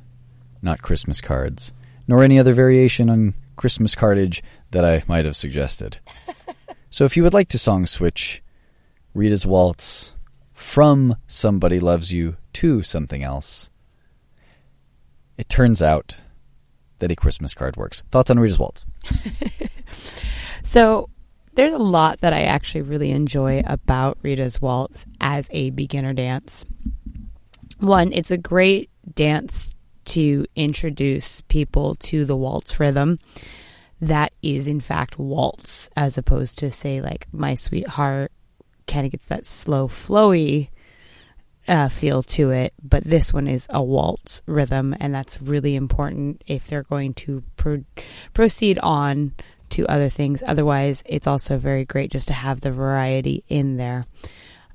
not 0.61 0.83
Christmas 0.83 1.21
cards, 1.21 1.73
nor 2.09 2.25
any 2.25 2.37
other 2.37 2.53
variation 2.53 3.09
on 3.09 3.35
Christmas 3.55 3.95
cardage 3.95 4.43
that 4.73 4.85
I 4.85 5.05
might 5.07 5.25
have 5.25 5.37
suggested. 5.37 6.01
so 6.91 7.05
if 7.05 7.17
you 7.17 7.23
would 7.23 7.33
like 7.33 7.47
to 7.51 7.61
song 7.61 7.87
switch 7.87 8.43
Rita's 9.15 9.47
Waltz 9.47 10.17
from 10.53 11.15
Somebody 11.29 11.79
Loves 11.79 12.13
You 12.13 12.39
to 12.55 12.83
something 12.83 13.23
else, 13.23 13.71
it 15.39 15.49
turns 15.49 15.81
out 15.81 16.23
that 16.99 17.13
a 17.13 17.15
Christmas 17.15 17.55
card 17.55 17.77
works. 17.77 18.03
Thoughts 18.11 18.33
on 18.33 18.41
Rita's 18.41 18.59
Waltz? 18.59 18.85
So 20.67 21.09
there's 21.57 21.73
a 21.73 21.79
lot 21.79 22.21
that 22.21 22.33
I 22.33 22.43
actually 22.43 22.83
really 22.83 23.11
enjoy 23.11 23.63
about 23.67 24.19
Rita's 24.23 24.61
Waltz 24.61 25.07
as 25.21 25.49
a 25.51 25.71
beginner 25.71 26.13
dance. 26.13 26.65
One, 27.79 28.13
it's 28.13 28.31
a 28.31 28.39
great 28.39 28.91
dance 29.15 29.75
to 30.07 30.47
introduce 30.55 31.41
people 31.43 31.97
to 31.97 32.25
the 32.25 32.37
waltz 32.37 32.79
rhythm 32.79 33.19
that 34.01 34.33
is 34.41 34.69
in 34.69 34.79
fact 34.79 35.19
waltz 35.19 35.91
as 35.97 36.17
opposed 36.17 36.59
to 36.59 36.71
say 36.71 37.01
like 37.01 37.27
my 37.33 37.57
sweetheart 37.57 38.31
kind 38.87 39.05
of 39.05 39.11
gets 39.11 39.27
that 39.27 39.47
slow 39.47 39.89
flowy 39.89 40.69
uh, 41.69 41.89
feel 41.89 42.23
to 42.23 42.51
it, 42.51 42.73
but 42.83 43.05
this 43.05 43.33
one 43.33 43.49
is 43.49 43.67
a 43.71 43.83
waltz 43.83 44.43
rhythm, 44.47 44.95
and 45.01 45.15
that's 45.15 45.41
really 45.43 45.75
important 45.75 46.43
if 46.47 46.67
they're 46.67 46.85
going 46.85 47.15
to 47.15 47.43
pro- 47.57 47.85
proceed 48.35 48.79
on 48.79 49.33
to 49.71 49.87
other 49.87 50.09
things. 50.09 50.43
Otherwise, 50.47 51.03
it's 51.07 51.27
also 51.27 51.59
very 51.59 51.85
great 51.85 52.11
just 52.11 52.29
to 52.29 52.33
have 52.33 52.61
the 52.61 52.71
variety 52.71 53.45
in 53.49 53.77
there. 53.77 54.05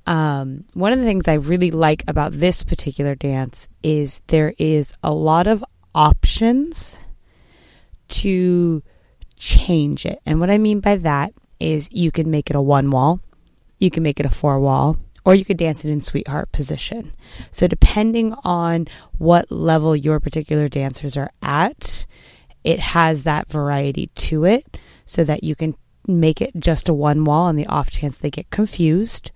Um, 0.08 0.66
one 0.74 0.94
of 0.94 1.00
the 1.00 1.06
things 1.06 1.28
I 1.28 1.34
really 1.34 1.72
like 1.72 2.04
about 2.08 2.34
this 2.34 2.64
particular 2.64 3.16
dance 3.16 3.68
is 3.84 4.22
there 4.28 4.54
is 4.58 4.94
a 5.04 5.14
lot 5.14 5.48
of 5.48 5.64
options 5.94 6.98
to 8.10 8.82
change 9.38 10.06
it. 10.06 10.20
And 10.26 10.40
what 10.40 10.50
I 10.50 10.58
mean 10.58 10.80
by 10.80 10.98
that 10.98 11.34
is 11.60 11.88
you 11.92 12.12
can 12.12 12.32
make 12.32 12.50
it 12.50 12.56
a 12.56 12.62
one 12.62 12.90
wall, 12.90 13.20
you 13.78 13.92
can 13.92 14.04
make 14.04 14.20
it 14.20 14.26
a 14.26 14.30
four 14.30 14.60
wall, 14.60 14.98
or 15.24 15.36
you 15.36 15.46
could 15.46 15.58
dance 15.58 15.86
it 15.86 15.92
in 15.92 16.02
sweetheart 16.02 16.52
position. 16.52 17.14
So, 17.52 17.68
depending 17.68 18.34
on 18.44 18.88
what 19.18 19.52
level 19.52 19.96
your 19.96 20.20
particular 20.20 20.68
dancers 20.68 21.16
are 21.16 21.32
at, 21.42 22.06
it 22.64 22.80
has 22.80 23.24
that 23.24 23.50
variety 23.50 24.08
to 24.08 24.46
it 24.46 24.78
so 25.06 25.24
that 25.24 25.44
you 25.44 25.56
can 25.56 25.76
make 26.08 26.42
it 26.42 26.52
just 26.58 26.90
a 26.90 26.94
one 26.94 27.24
wall 27.24 27.46
on 27.46 27.56
the 27.56 27.68
off 27.68 27.90
chance 27.90 28.18
they 28.18 28.30
get 28.30 28.50
confused 28.50 29.32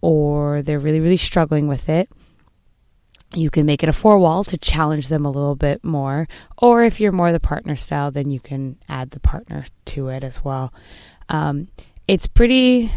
or 0.00 0.62
they're 0.62 0.78
really, 0.78 1.00
really 1.00 1.16
struggling 1.16 1.66
with 1.66 1.88
it. 1.88 2.08
You 3.34 3.50
can 3.50 3.66
make 3.66 3.82
it 3.82 3.88
a 3.88 3.92
four 3.92 4.18
wall 4.18 4.44
to 4.44 4.58
challenge 4.58 5.08
them 5.08 5.24
a 5.24 5.30
little 5.30 5.56
bit 5.56 5.82
more. 5.82 6.28
Or 6.58 6.84
if 6.84 7.00
you're 7.00 7.10
more 7.10 7.32
the 7.32 7.40
partner 7.40 7.74
style, 7.74 8.10
then 8.10 8.30
you 8.30 8.38
can 8.38 8.76
add 8.88 9.10
the 9.10 9.20
partner 9.20 9.64
to 9.86 10.08
it 10.08 10.22
as 10.22 10.44
well. 10.44 10.72
Um, 11.28 11.68
it's 12.06 12.26
pretty 12.26 12.92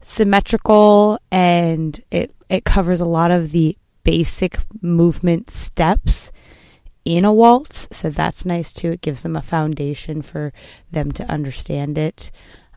symmetrical 0.00 1.18
and 1.30 2.02
it 2.10 2.34
it 2.48 2.64
covers 2.64 3.00
a 3.00 3.06
lot 3.06 3.30
of 3.30 3.52
the 3.52 3.76
basic 4.02 4.58
movement 4.82 5.50
steps 5.50 6.30
in 7.04 7.24
a 7.24 7.32
waltz 7.32 7.88
so 7.92 8.10
that's 8.10 8.44
nice 8.44 8.72
too. 8.72 8.92
It 8.92 9.00
gives 9.00 9.22
them 9.22 9.36
a 9.36 9.42
foundation 9.42 10.22
for 10.22 10.52
them 10.90 11.12
to 11.12 11.24
understand 11.30 11.98
it. 11.98 12.30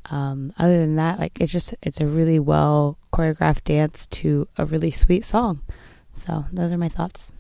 Um, 0.10 0.54
other 0.58 0.80
than 0.80 0.96
that 0.96 1.20
like 1.20 1.38
it's 1.40 1.52
just 1.52 1.76
it's 1.82 2.00
a 2.00 2.06
really 2.06 2.40
well 2.40 2.98
choreographed 3.14 3.66
dance 3.66 4.08
to 4.08 4.48
a 4.58 4.66
really 4.66 4.92
sweet 4.92 5.26
song. 5.26 5.62
So 6.14 6.46
those 6.52 6.72
are 6.72 6.78
my 6.78 6.90
thoughts. 6.90 7.34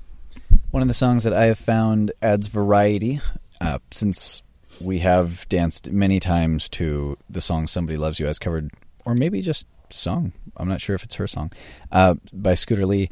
One 0.71 0.81
of 0.81 0.87
the 0.87 0.93
songs 0.93 1.23
that 1.23 1.33
i 1.33 1.45
have 1.45 1.57
found 1.57 2.11
adds 2.21 2.47
variety 2.47 3.21
uh, 3.59 3.79
since 3.91 4.41
we 4.79 4.99
have 4.99 5.47
danced 5.49 5.91
many 5.91 6.19
times 6.19 6.69
to 6.69 7.17
the 7.29 7.41
song 7.41 7.67
somebody 7.67 7.97
loves 7.97 8.19
you 8.19 8.27
as 8.27 8.37
covered 8.37 8.71
or 9.05 9.15
maybe 9.15 9.41
just 9.41 9.65
sung. 9.89 10.33
I'm 10.55 10.67
not 10.67 10.81
sure 10.81 10.95
if 10.95 11.03
it's 11.03 11.15
her 11.15 11.27
song. 11.27 11.51
Uh, 11.91 12.15
by 12.33 12.55
Scooter 12.55 12.85
Lee. 12.85 13.09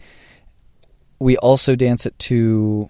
We 1.20 1.38
also 1.38 1.76
dance 1.76 2.06
it 2.06 2.18
to 2.20 2.90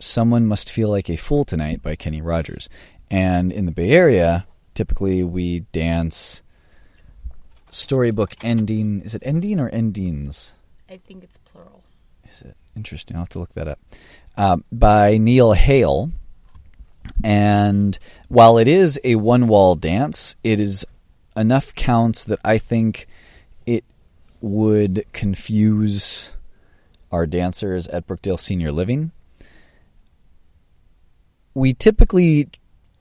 "Someone 0.00 0.46
Must 0.46 0.70
Feel 0.70 0.90
Like 0.90 1.08
a 1.08 1.16
Fool 1.16 1.44
Tonight" 1.44 1.82
by 1.82 1.96
Kenny 1.96 2.20
Rogers, 2.20 2.68
and 3.10 3.52
in 3.52 3.66
the 3.66 3.72
Bay 3.72 3.90
Area, 3.90 4.46
typically 4.74 5.22
we 5.22 5.60
dance 5.72 6.42
storybook 7.70 8.34
ending. 8.42 9.00
Is 9.02 9.14
it 9.14 9.22
ending 9.24 9.60
or 9.60 9.68
endings? 9.68 10.52
I 10.88 10.96
think 10.96 11.22
it's 11.22 11.38
plural. 11.38 11.84
Is 12.32 12.42
it 12.42 12.56
interesting? 12.76 13.16
I'll 13.16 13.22
have 13.22 13.28
to 13.30 13.38
look 13.38 13.52
that 13.54 13.68
up. 13.68 13.78
Uh, 14.36 14.58
by 14.72 15.18
Neil 15.18 15.52
Hale. 15.52 16.10
And 17.24 17.98
while 18.28 18.58
it 18.58 18.68
is 18.68 18.98
a 19.04 19.16
one 19.16 19.48
wall 19.48 19.74
dance, 19.74 20.36
it 20.44 20.60
is 20.60 20.86
enough 21.36 21.74
counts 21.74 22.24
that 22.24 22.38
I 22.44 22.58
think 22.58 23.06
it 23.66 23.84
would 24.40 25.04
confuse 25.12 26.34
our 27.10 27.26
dancers 27.26 27.88
at 27.88 28.06
Brookdale 28.06 28.38
Senior 28.38 28.72
Living. 28.72 29.12
We 31.54 31.74
typically 31.74 32.48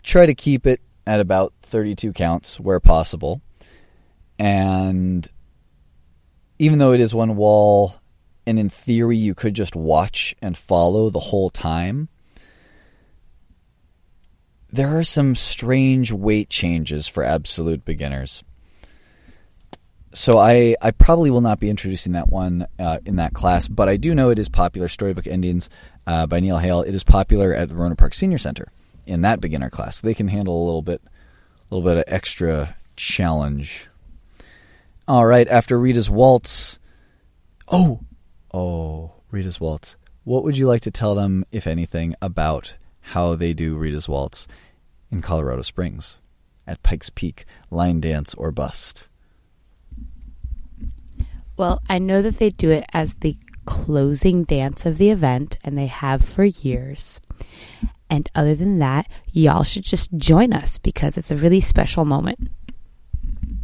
try 0.03 0.25
to 0.25 0.33
keep 0.33 0.65
it 0.65 0.81
at 1.05 1.19
about 1.19 1.53
32 1.61 2.13
counts 2.13 2.59
where 2.59 2.79
possible. 2.79 3.41
And 4.37 5.27
even 6.57 6.79
though 6.79 6.93
it 6.93 6.99
is 6.99 7.13
one 7.13 7.35
wall, 7.35 7.95
and 8.45 8.57
in 8.59 8.69
theory 8.69 9.17
you 9.17 9.35
could 9.35 9.53
just 9.53 9.75
watch 9.75 10.35
and 10.41 10.57
follow 10.57 11.09
the 11.09 11.19
whole 11.19 11.49
time, 11.49 12.09
there 14.71 14.97
are 14.97 15.03
some 15.03 15.35
strange 15.35 16.11
weight 16.11 16.49
changes 16.49 17.07
for 17.07 17.23
absolute 17.23 17.83
beginners 17.85 18.43
so 20.13 20.37
I, 20.37 20.75
I 20.81 20.91
probably 20.91 21.29
will 21.29 21.41
not 21.41 21.59
be 21.59 21.69
introducing 21.69 22.13
that 22.13 22.29
one 22.29 22.65
uh, 22.79 22.99
in 23.05 23.17
that 23.17 23.33
class, 23.33 23.67
but 23.67 23.87
I 23.87 23.97
do 23.97 24.15
know 24.15 24.29
it 24.29 24.39
is 24.39 24.49
popular. 24.49 24.87
Storybook 24.87 25.27
Endings 25.27 25.69
uh, 26.07 26.25
by 26.25 26.39
Neil 26.39 26.57
Hale. 26.57 26.81
It 26.81 26.95
is 26.95 27.03
popular 27.03 27.53
at 27.53 27.69
the 27.69 27.75
Rohnert 27.75 27.97
Park 27.97 28.13
Senior 28.13 28.37
Center 28.39 28.71
in 29.05 29.21
that 29.21 29.41
beginner 29.41 29.69
class. 29.69 30.01
They 30.01 30.13
can 30.13 30.27
handle 30.27 30.63
a 30.63 30.65
little 30.65 30.81
bit, 30.81 31.01
a 31.05 31.75
little 31.75 31.87
bit 31.87 31.97
of 31.97 32.03
extra 32.07 32.75
challenge. 32.95 33.87
All 35.07 35.25
right, 35.25 35.47
after 35.47 35.79
Rita's 35.79 36.09
waltz. 36.09 36.79
Oh, 37.67 38.01
oh, 38.53 39.13
Rita's 39.31 39.59
waltz. 39.59 39.95
What 40.23 40.43
would 40.43 40.57
you 40.57 40.67
like 40.67 40.81
to 40.81 40.91
tell 40.91 41.15
them, 41.15 41.45
if 41.51 41.65
anything, 41.65 42.15
about 42.21 42.75
how 43.01 43.35
they 43.35 43.53
do 43.53 43.75
Rita's 43.75 44.07
waltz 44.07 44.47
in 45.11 45.21
Colorado 45.21 45.63
Springs, 45.63 46.19
at 46.67 46.83
Pikes 46.83 47.09
Peak, 47.09 47.45
line 47.71 47.99
dance 47.99 48.33
or 48.35 48.51
bust? 48.51 49.07
Well, 51.59 51.81
I 51.89 51.99
know 51.99 52.21
that 52.21 52.37
they 52.37 52.51
do 52.51 52.71
it 52.71 52.85
as 52.93 53.15
the 53.15 53.35
closing 53.65 54.45
dance 54.45 54.85
of 54.85 54.97
the 54.97 55.09
event, 55.09 55.57
and 55.61 55.77
they 55.77 55.87
have 55.87 56.23
for 56.23 56.45
years. 56.45 57.19
And 58.09 58.29
other 58.33 58.55
than 58.55 58.79
that, 58.79 59.07
y'all 59.33 59.63
should 59.63 59.83
just 59.83 60.09
join 60.15 60.53
us 60.53 60.77
because 60.77 61.17
it's 61.17 61.31
a 61.31 61.35
really 61.35 61.59
special 61.59 62.05
moment. 62.05 62.49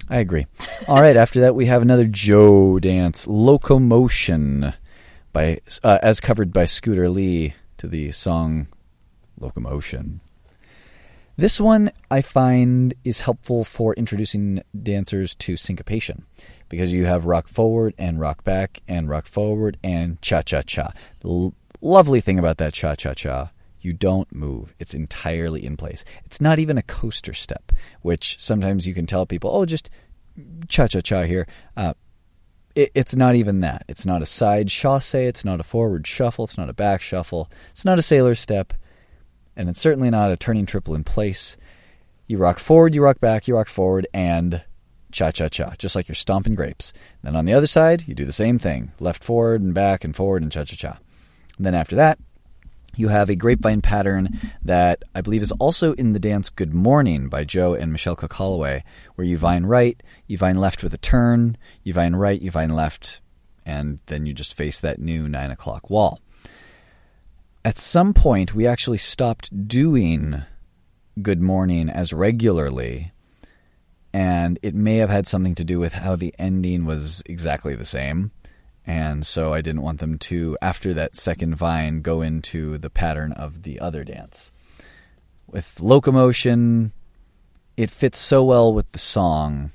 I 0.09 0.17
agree. 0.17 0.45
All 0.89 0.99
right, 0.99 1.15
after 1.15 1.39
that, 1.39 1.55
we 1.55 1.67
have 1.67 1.81
another 1.81 2.05
Jo 2.05 2.79
dance, 2.79 3.27
Locomotion, 3.27 4.73
by 5.31 5.61
uh, 5.81 5.99
as 6.01 6.19
covered 6.19 6.51
by 6.51 6.65
Scooter 6.65 7.07
Lee 7.07 7.53
to 7.77 7.87
the 7.87 8.11
song 8.11 8.67
Locomotion. 9.39 10.19
This 11.37 11.59
one 11.59 11.91
I 12.09 12.21
find 12.21 12.93
is 13.03 13.21
helpful 13.21 13.65
for 13.65 13.93
introducing 13.95 14.61
dancers 14.81 15.35
to 15.35 15.57
syncopation 15.57 16.25
because 16.69 16.93
you 16.93 17.05
have 17.05 17.25
rock 17.25 17.49
forward 17.49 17.93
and 17.97 18.19
rock 18.19 18.43
back 18.45 18.81
and 18.87 19.09
rock 19.09 19.27
forward 19.27 19.77
and 19.83 20.21
cha 20.21 20.41
cha 20.41 20.61
cha. 20.61 20.93
The 21.19 21.27
l- 21.27 21.53
lovely 21.81 22.21
thing 22.21 22.39
about 22.39 22.57
that 22.59 22.73
cha 22.73 22.95
cha 22.95 23.13
cha, 23.13 23.51
You 23.81 23.91
don't 23.91 24.33
move. 24.33 24.73
It's 24.79 24.93
entirely 24.93 25.65
in 25.65 25.75
place. 25.75 26.05
It's 26.23 26.39
not 26.39 26.57
even 26.57 26.77
a 26.77 26.81
coaster 26.83 27.33
step, 27.33 27.73
which 28.01 28.37
sometimes 28.39 28.87
you 28.87 28.93
can 28.93 29.05
tell 29.05 29.25
people, 29.25 29.51
oh, 29.53 29.65
just 29.65 29.89
cha 30.69 30.87
cha 30.87 31.01
cha 31.01 31.23
here. 31.23 31.47
Uh, 31.75 31.95
it, 32.75 32.91
it's 32.95 33.15
not 33.15 33.35
even 33.35 33.59
that. 33.59 33.83
It's 33.89 34.05
not 34.05 34.21
a 34.21 34.25
side 34.25 34.69
chasse. 34.69 35.13
It's 35.13 35.43
not 35.43 35.59
a 35.59 35.63
forward 35.63 36.07
shuffle. 36.07 36.45
It's 36.45 36.57
not 36.57 36.69
a 36.69 36.73
back 36.73 37.01
shuffle. 37.01 37.51
It's 37.71 37.83
not 37.83 37.99
a 37.99 38.01
sailor 38.01 38.35
step. 38.35 38.73
And 39.55 39.69
it's 39.69 39.79
certainly 39.79 40.09
not 40.09 40.31
a 40.31 40.37
turning 40.37 40.65
triple 40.65 40.95
in 40.95 41.03
place. 41.03 41.57
You 42.27 42.37
rock 42.37 42.59
forward, 42.59 42.95
you 42.95 43.03
rock 43.03 43.19
back, 43.19 43.47
you 43.47 43.55
rock 43.55 43.69
forward, 43.69 44.07
and 44.13 44.63
cha 45.11 45.31
cha 45.31 45.47
cha, 45.47 45.73
just 45.77 45.95
like 45.95 46.07
you're 46.07 46.15
stomping 46.15 46.55
grapes. 46.55 46.91
Then 47.23 47.35
on 47.35 47.45
the 47.45 47.53
other 47.53 47.67
side, 47.67 48.07
you 48.07 48.13
do 48.13 48.25
the 48.25 48.31
same 48.31 48.59
thing 48.59 48.91
left 48.99 49.23
forward 49.23 49.61
and 49.61 49.73
back 49.73 50.03
and 50.03 50.15
forward 50.15 50.41
and 50.41 50.51
cha 50.51 50.65
cha 50.65 50.75
cha. 50.75 50.99
Then 51.57 51.73
after 51.73 51.95
that, 51.95 52.19
you 52.97 53.09
have 53.09 53.29
a 53.29 53.35
grapevine 53.35 53.81
pattern 53.81 54.39
that 54.61 55.03
I 55.13 55.21
believe 55.21 55.41
is 55.41 55.51
also 55.53 55.93
in 55.93 56.13
the 56.13 56.19
dance 56.19 56.49
Good 56.49 56.73
Morning 56.73 57.27
by 57.27 57.43
Jo 57.43 57.73
and 57.73 57.91
Michelle 57.91 58.15
Cook 58.15 58.33
Holloway, 58.33 58.83
where 59.15 59.27
you 59.27 59.37
vine 59.37 59.65
right, 59.65 60.01
you 60.27 60.37
vine 60.37 60.57
left 60.57 60.83
with 60.83 60.93
a 60.93 60.97
turn, 60.97 61.57
you 61.83 61.93
vine 61.93 62.15
right, 62.15 62.41
you 62.41 62.51
vine 62.51 62.69
left, 62.71 63.21
and 63.65 63.99
then 64.05 64.25
you 64.25 64.33
just 64.33 64.53
face 64.53 64.79
that 64.79 64.99
new 64.99 65.27
nine 65.27 65.51
o'clock 65.51 65.89
wall. 65.89 66.19
At 67.65 67.77
some 67.77 68.13
point, 68.13 68.55
we 68.55 68.65
actually 68.65 68.99
stopped 68.99 69.67
doing 69.67 70.43
Good 71.21 71.41
Morning 71.41 71.89
as 71.89 72.13
regularly, 72.13 73.11
and 74.13 74.57
it 74.61 74.73
may 74.73 74.97
have 74.97 75.09
had 75.09 75.27
something 75.27 75.55
to 75.55 75.65
do 75.65 75.79
with 75.79 75.91
how 75.93 76.15
the 76.15 76.33
ending 76.39 76.85
was 76.85 77.21
exactly 77.25 77.75
the 77.75 77.83
same 77.83 78.31
and 78.87 79.25
so 79.25 79.53
I 79.53 79.61
didn't 79.61 79.81
want 79.81 79.99
them 79.99 80.17
to, 80.19 80.57
after 80.61 80.93
that 80.93 81.15
second 81.15 81.55
vine, 81.55 82.01
go 82.01 82.21
into 82.21 82.77
the 82.77 82.89
pattern 82.89 83.31
of 83.31 83.63
the 83.63 83.79
other 83.79 84.03
dance. 84.03 84.51
With 85.47 85.79
locomotion, 85.81 86.91
it 87.77 87.89
fits 87.89 88.19
so 88.19 88.43
well 88.43 88.73
with 88.73 88.91
the 88.91 88.99
song, 88.99 89.71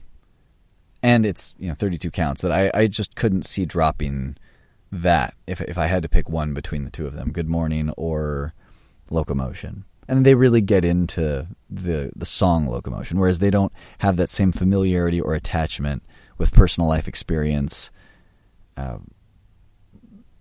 and 1.03 1.27
it's 1.27 1.55
you 1.59 1.69
know 1.69 1.75
32 1.75 2.11
counts 2.11 2.43
that 2.43 2.53
I, 2.53 2.71
I 2.73 2.87
just 2.87 3.17
couldn't 3.17 3.45
see 3.45 3.65
dropping 3.65 4.37
that 4.93 5.35
if 5.47 5.61
if 5.61 5.79
I 5.79 5.87
had 5.87 6.03
to 6.03 6.09
pick 6.09 6.29
one 6.29 6.53
between 6.55 6.85
the 6.85 6.91
two 6.91 7.07
of 7.07 7.15
them, 7.15 7.33
Good 7.33 7.49
Morning 7.49 7.91
or 7.97 8.55
Locomotion. 9.11 9.85
And 10.09 10.27
they 10.27 10.35
really 10.35 10.61
get 10.61 10.85
into 10.85 11.47
the 11.69 12.11
the 12.17 12.27
song 12.27 12.67
Locomotion, 12.67 13.19
whereas 13.19 13.39
they 13.39 13.51
don't 13.51 13.73
have 13.99 14.17
that 14.17 14.31
same 14.31 14.53
familiarity 14.53 15.21
or 15.21 15.35
attachment 15.35 16.03
with 16.39 16.53
personal 16.53 16.89
life 16.89 17.07
experience 17.07 17.91
uh, 18.77 18.99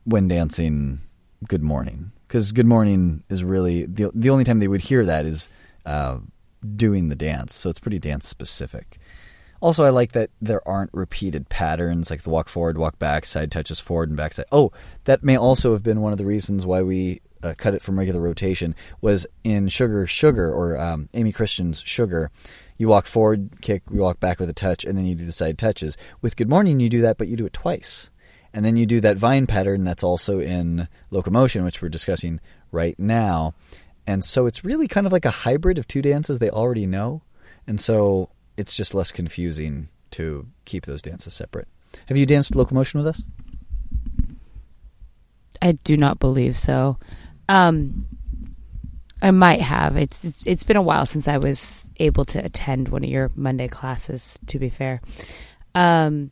when 0.06 0.28
dancing 0.28 1.02
"Good 1.47 1.62
Morning" 1.62 2.12
because 2.28 2.52
"Good 2.52 2.66
Morning" 2.66 3.24
is 3.30 3.43
really 3.43 3.86
the 3.86 4.10
the 4.16 4.32
only 4.32 4.43
time 4.43 4.58
they 4.58 4.68
would 4.68 4.82
hear 4.82 5.06
that 5.06 5.26
is 5.28 5.47
uh, 5.86 6.18
doing 6.76 7.10
the 7.10 7.16
dance, 7.16 7.54
so 7.54 7.70
it's 7.70 7.80
pretty 7.80 8.00
dance 8.00 8.28
specific. 8.28 8.97
Also, 9.62 9.84
I 9.84 9.89
like 9.89 10.14
that 10.14 10.30
there 10.41 10.66
aren't 10.68 10.93
repeated 10.93 11.49
patterns 11.49 12.10
like 12.10 12.22
the 12.22 12.30
walk 12.30 12.47
forward, 12.47 12.78
walk 12.78 12.97
back, 12.97 13.26
side 13.26 13.51
touches 13.51 13.80
forward 13.80 14.10
and 14.10 14.18
back 14.18 14.34
side. 14.34 14.45
Oh, 14.51 14.72
that 15.03 15.24
may 15.24 15.38
also 15.38 15.74
have 15.74 15.84
been 15.84 16.01
one 16.01 16.12
of 16.12 16.18
the 16.18 16.26
reasons 16.26 16.66
why 16.66 16.82
we 16.82 17.22
uh, 17.43 17.53
cut 17.57 17.74
it 17.74 17.82
from 17.82 17.99
regular 17.99 18.22
rotation. 18.22 18.76
Was 19.01 19.28
in 19.43 19.68
Sugar 19.68 20.07
Sugar 20.07 20.51
or 20.53 20.78
um, 20.78 21.10
Amy 21.14 21.32
Christian's 21.32 21.84
Sugar, 21.86 22.32
you 22.78 22.88
walk 22.88 23.05
forward, 23.05 23.62
kick, 23.62 23.84
you 23.91 23.99
walk 23.99 24.20
back 24.20 24.39
with 24.39 24.49
a 24.49 24.53
touch, 24.53 24.86
and 24.86 24.97
then 24.97 25.05
you 25.05 25.16
do 25.16 25.26
the 25.26 25.32
side 25.32 25.57
touches. 25.57 25.97
With 26.22 26.38
Good 26.38 26.49
Morning, 26.49 26.80
you 26.80 26.89
do 26.89 27.01
that, 27.01 27.18
but 27.18 27.28
you 27.28 27.36
do 27.36 27.45
it 27.45 27.53
twice. 27.53 28.10
And 28.53 28.66
then 28.66 28.78
you 28.78 28.86
do 28.86 28.99
that 29.01 29.18
vine 29.18 29.45
pattern 29.45 29.84
that's 29.84 30.03
also 30.03 30.39
in 30.39 30.88
locomotion, 31.12 31.64
which 31.64 31.82
we're 31.82 31.89
discussing 31.89 32.39
right 32.72 32.97
now. 32.97 33.53
And 34.07 34.24
so 34.26 34.47
it's 34.47 34.64
really 34.64 34.88
kind 34.88 35.05
of 35.05 35.14
like 35.14 35.26
a 35.26 35.30
hybrid 35.30 35.78
of 35.78 35.88
two 35.88 36.01
dances 36.01 36.39
they 36.39 36.49
already 36.49 36.88
know. 36.88 37.22
And 37.68 37.80
so 37.80 38.30
it's 38.60 38.76
just 38.76 38.93
less 38.93 39.14
confusing 39.14 39.88
to 40.12 40.45
keep 40.66 40.86
those 40.86 41.01
dances 41.01 41.34
separate. 41.34 41.70
Have 42.07 42.18
you 42.18 42.26
danced 42.26 42.55
locomotion 42.55 42.99
with 42.99 43.07
us? 43.07 43.26
I 45.62 45.72
do 45.72 45.95
not 45.95 46.20
believe 46.20 46.57
so. 46.57 46.97
Um, 47.47 48.05
I 49.22 49.32
might 49.32 49.62
have. 49.62 49.95
It's, 49.95 50.26
it's, 50.26 50.45
it's 50.45 50.64
been 50.64 50.76
a 50.76 50.82
while 50.82 51.05
since 51.05 51.28
I 51.28 51.38
was 51.38 51.89
able 51.97 52.26
to 52.26 52.43
attend 52.43 52.89
one 52.89 53.03
of 53.03 53.10
your 53.10 53.32
Monday 53.34 53.70
classes. 53.70 54.38
To 54.47 54.60
be 54.60 54.70
fair, 54.70 55.01
um, 55.74 56.32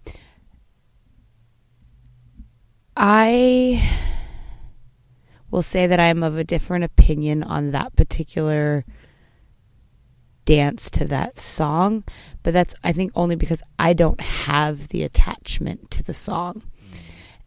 I 2.97 3.89
will 5.49 5.61
say 5.61 5.87
that 5.87 5.99
I 5.99 6.07
am 6.07 6.23
of 6.23 6.37
a 6.37 6.43
different 6.43 6.83
opinion 6.83 7.41
on 7.41 7.71
that 7.71 7.95
particular 7.95 8.83
dance 10.47 10.89
to 10.89 11.03
that 11.05 11.39
song, 11.39 12.05
but 12.41 12.53
that's 12.53 12.73
I 12.83 12.93
think 12.93 13.11
only 13.15 13.35
because 13.35 13.61
I 13.77 13.91
don't 13.91 14.21
have 14.21 14.87
the 14.87 15.03
attachment 15.03 15.91
to 15.91 16.03
the 16.03 16.13
song. 16.13 16.63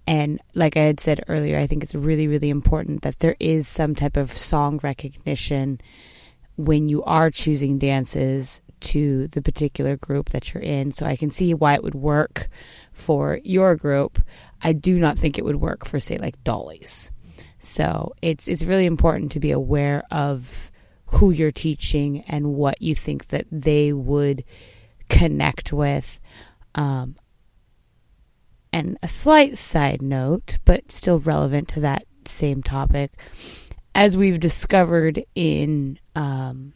And 0.06 0.38
like 0.54 0.76
I 0.76 0.82
had 0.82 1.00
said 1.00 1.24
earlier, 1.26 1.58
I 1.58 1.66
think 1.66 1.82
it's 1.82 1.94
really, 1.94 2.28
really 2.28 2.50
important 2.50 3.02
that 3.02 3.20
there 3.20 3.36
is 3.40 3.66
some 3.66 3.94
type 3.94 4.16
of 4.16 4.36
song 4.36 4.80
recognition 4.82 5.80
when 6.56 6.88
you 6.88 7.02
are 7.04 7.30
choosing 7.30 7.78
dances 7.78 8.60
to 8.80 9.28
the 9.28 9.40
particular 9.40 9.96
group 9.96 10.30
that 10.30 10.52
you're 10.52 10.62
in. 10.62 10.92
So 10.92 11.06
I 11.06 11.16
can 11.16 11.30
see 11.30 11.54
why 11.54 11.74
it 11.74 11.82
would 11.82 11.94
work 11.94 12.50
for 12.92 13.40
your 13.44 13.76
group. 13.76 14.20
I 14.62 14.74
do 14.74 14.98
not 14.98 15.18
think 15.18 15.38
it 15.38 15.44
would 15.44 15.60
work 15.60 15.86
for 15.86 15.98
say 15.98 16.18
like 16.18 16.42
Dolly's. 16.44 17.10
So 17.60 18.12
it's 18.20 18.46
it's 18.46 18.64
really 18.64 18.86
important 18.86 19.32
to 19.32 19.40
be 19.40 19.52
aware 19.52 20.02
of 20.10 20.69
who 21.12 21.30
you're 21.30 21.50
teaching 21.50 22.22
and 22.28 22.54
what 22.54 22.80
you 22.80 22.94
think 22.94 23.28
that 23.28 23.46
they 23.50 23.92
would 23.92 24.44
connect 25.08 25.72
with. 25.72 26.20
Um, 26.74 27.16
and 28.72 28.98
a 29.02 29.08
slight 29.08 29.58
side 29.58 30.02
note, 30.02 30.58
but 30.64 30.92
still 30.92 31.18
relevant 31.18 31.68
to 31.68 31.80
that 31.80 32.04
same 32.26 32.62
topic, 32.62 33.12
as 33.94 34.16
we've 34.16 34.38
discovered 34.38 35.24
in 35.34 35.98
um, 36.14 36.72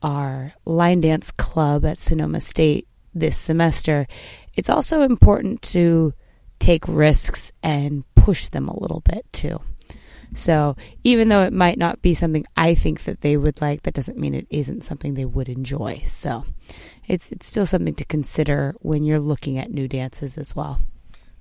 our 0.00 0.52
line 0.64 1.00
dance 1.00 1.32
club 1.32 1.84
at 1.84 1.98
Sonoma 1.98 2.40
State 2.40 2.86
this 3.12 3.36
semester, 3.36 4.06
it's 4.54 4.70
also 4.70 5.02
important 5.02 5.62
to 5.62 6.14
take 6.60 6.86
risks 6.86 7.50
and 7.62 8.04
push 8.14 8.48
them 8.48 8.68
a 8.68 8.80
little 8.80 9.00
bit 9.00 9.26
too. 9.32 9.60
So 10.34 10.76
even 11.04 11.28
though 11.28 11.42
it 11.42 11.52
might 11.52 11.78
not 11.78 12.02
be 12.02 12.14
something 12.14 12.46
I 12.56 12.74
think 12.74 13.04
that 13.04 13.20
they 13.20 13.36
would 13.36 13.60
like, 13.60 13.82
that 13.82 13.94
doesn't 13.94 14.18
mean 14.18 14.34
it 14.34 14.46
isn't 14.50 14.84
something 14.84 15.14
they 15.14 15.24
would 15.24 15.48
enjoy. 15.48 16.02
So 16.06 16.44
it's 17.06 17.30
it's 17.30 17.46
still 17.46 17.66
something 17.66 17.94
to 17.96 18.04
consider 18.04 18.74
when 18.80 19.04
you're 19.04 19.20
looking 19.20 19.58
at 19.58 19.70
new 19.70 19.88
dances 19.88 20.38
as 20.38 20.56
well. 20.56 20.80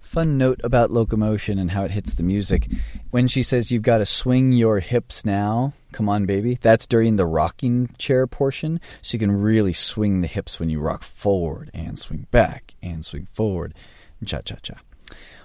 Fun 0.01 0.37
note 0.37 0.59
about 0.61 0.91
locomotion 0.91 1.57
and 1.57 1.71
how 1.71 1.85
it 1.85 1.91
hits 1.91 2.13
the 2.13 2.23
music. 2.23 2.67
When 3.11 3.29
she 3.29 3.43
says 3.43 3.71
you've 3.71 3.81
got 3.81 3.99
to 3.99 4.05
swing 4.05 4.51
your 4.51 4.81
hips 4.81 5.23
now, 5.23 5.71
come 5.93 6.09
on 6.09 6.25
baby, 6.25 6.57
that's 6.59 6.85
during 6.85 7.15
the 7.15 7.25
rocking 7.25 7.87
chair 7.97 8.27
portion. 8.27 8.81
So 9.01 9.15
you 9.15 9.19
can 9.19 9.31
really 9.31 9.71
swing 9.71 10.19
the 10.19 10.27
hips 10.27 10.59
when 10.59 10.69
you 10.69 10.81
rock 10.81 11.03
forward 11.03 11.71
and 11.73 11.97
swing 11.97 12.27
back 12.29 12.73
and 12.83 13.05
swing 13.05 13.27
forward. 13.31 13.73
Cha 14.25 14.41
cha 14.41 14.55
cha. 14.61 14.81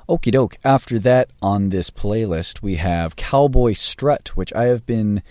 Okie 0.08 0.30
doke. 0.30 0.56
After 0.64 1.00
that, 1.00 1.30
on 1.42 1.70
this 1.70 1.90
playlist, 1.90 2.62
we 2.62 2.76
have 2.76 3.16
Cowboy 3.16 3.72
Strut, 3.72 4.36
which 4.36 4.52
I 4.52 4.64
have 4.64 4.86
been 4.86 5.22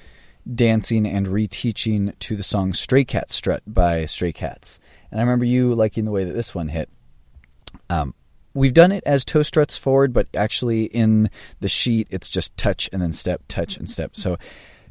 dancing 0.53 1.07
and 1.07 1.27
reteaching 1.27 2.17
to 2.19 2.35
the 2.35 2.43
song 2.43 2.73
Stray 2.73 3.05
Cat 3.05 3.29
Strut 3.29 3.63
by 3.65 4.03
Stray 4.03 4.33
Cats. 4.33 4.79
And 5.09 5.19
I 5.19 5.23
remember 5.23 5.45
you 5.45 5.73
liking 5.73 6.03
the 6.03 6.11
way 6.11 6.25
that 6.25 6.33
this 6.33 6.53
one 6.53 6.67
hit. 6.67 6.89
Um, 7.89 8.13
we've 8.53 8.73
done 8.73 8.91
it 8.91 9.03
as 9.05 9.23
toe 9.23 9.43
struts 9.43 9.77
forward, 9.77 10.11
but 10.11 10.27
actually 10.35 10.85
in 10.85 11.29
the 11.61 11.69
sheet, 11.69 12.07
it's 12.11 12.27
just 12.27 12.57
touch 12.57 12.89
and 12.91 13.01
then 13.01 13.13
step, 13.13 13.43
touch 13.47 13.77
and 13.77 13.89
step. 13.89 14.17
So, 14.17 14.37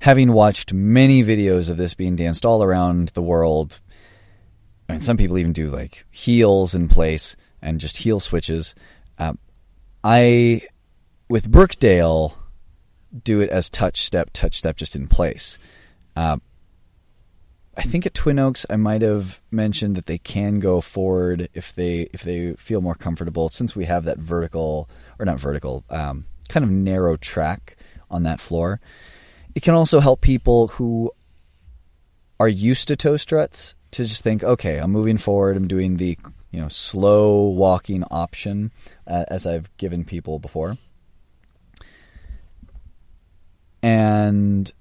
having 0.01 0.33
watched 0.33 0.73
many 0.73 1.23
videos 1.23 1.69
of 1.69 1.77
this 1.77 1.93
being 1.93 2.17
danced 2.17 2.47
all 2.47 2.63
around 2.63 3.09
the 3.11 3.23
world, 3.23 3.81
I 4.89 4.93
mean, 4.95 5.01
some 5.01 5.19
people 5.19 5.37
even 5.37 5.53
do 5.53 5.69
like 5.69 6.07
heels 6.11 6.75
in 6.75 6.89
place 6.89 7.37
and 7.61 7.81
just 7.81 7.99
heel 7.99 8.19
switches. 8.19 8.75
Um, 9.19 9.39
I, 10.05 10.61
with 11.31 11.51
Brookdale, 11.51 12.35
do 13.23 13.41
it 13.41 13.49
as 13.49 13.71
touch 13.71 14.03
step, 14.03 14.31
touch 14.35 14.55
step, 14.55 14.77
just 14.77 14.95
in 14.95 15.09
place. 15.09 15.59
Uh, 16.15 16.37
I 17.77 17.83
think 17.83 18.05
at 18.05 18.13
Twin 18.13 18.39
Oaks, 18.39 18.67
I 18.69 18.77
might 18.77 19.01
have 19.01 19.41
mentioned 19.51 19.97
that 19.97 20.07
they 20.07 20.19
can 20.19 20.61
go 20.61 20.81
forward 20.83 21.49
if 21.55 21.75
they 21.75 22.03
if 22.13 22.23
they 22.23 22.53
feel 22.55 22.81
more 22.81 22.95
comfortable. 22.95 23.49
Since 23.49 23.75
we 23.75 23.87
have 23.87 24.05
that 24.05 24.19
vertical 24.19 24.89
or 25.19 25.25
not 25.25 25.41
vertical, 25.41 25.85
um, 25.91 26.27
kind 26.49 26.65
of 26.65 26.71
narrow 26.71 27.17
track 27.17 27.77
on 28.11 28.23
that 28.25 28.41
floor, 28.41 28.81
it 29.55 29.63
can 29.63 29.75
also 29.75 30.01
help 30.01 30.21
people 30.21 30.69
who 30.69 31.11
are 32.39 32.49
used 32.49 32.89
to 32.89 32.97
toe 32.97 33.17
struts 33.17 33.75
to 33.93 34.05
just 34.05 34.23
think, 34.23 34.45
okay, 34.45 34.79
I'm 34.79 34.93
moving 34.93 35.19
forward. 35.19 35.57
I'm 35.57 35.67
doing 35.67 35.97
the 35.97 36.19
you 36.53 36.61
know 36.61 36.69
slow 36.69 37.49
walking 37.49 38.05
option 38.11 38.71
as 39.07 39.47
I've 39.47 39.75
given 39.77 40.05
people 40.05 40.39
before. 40.39 40.77
And 43.83 44.73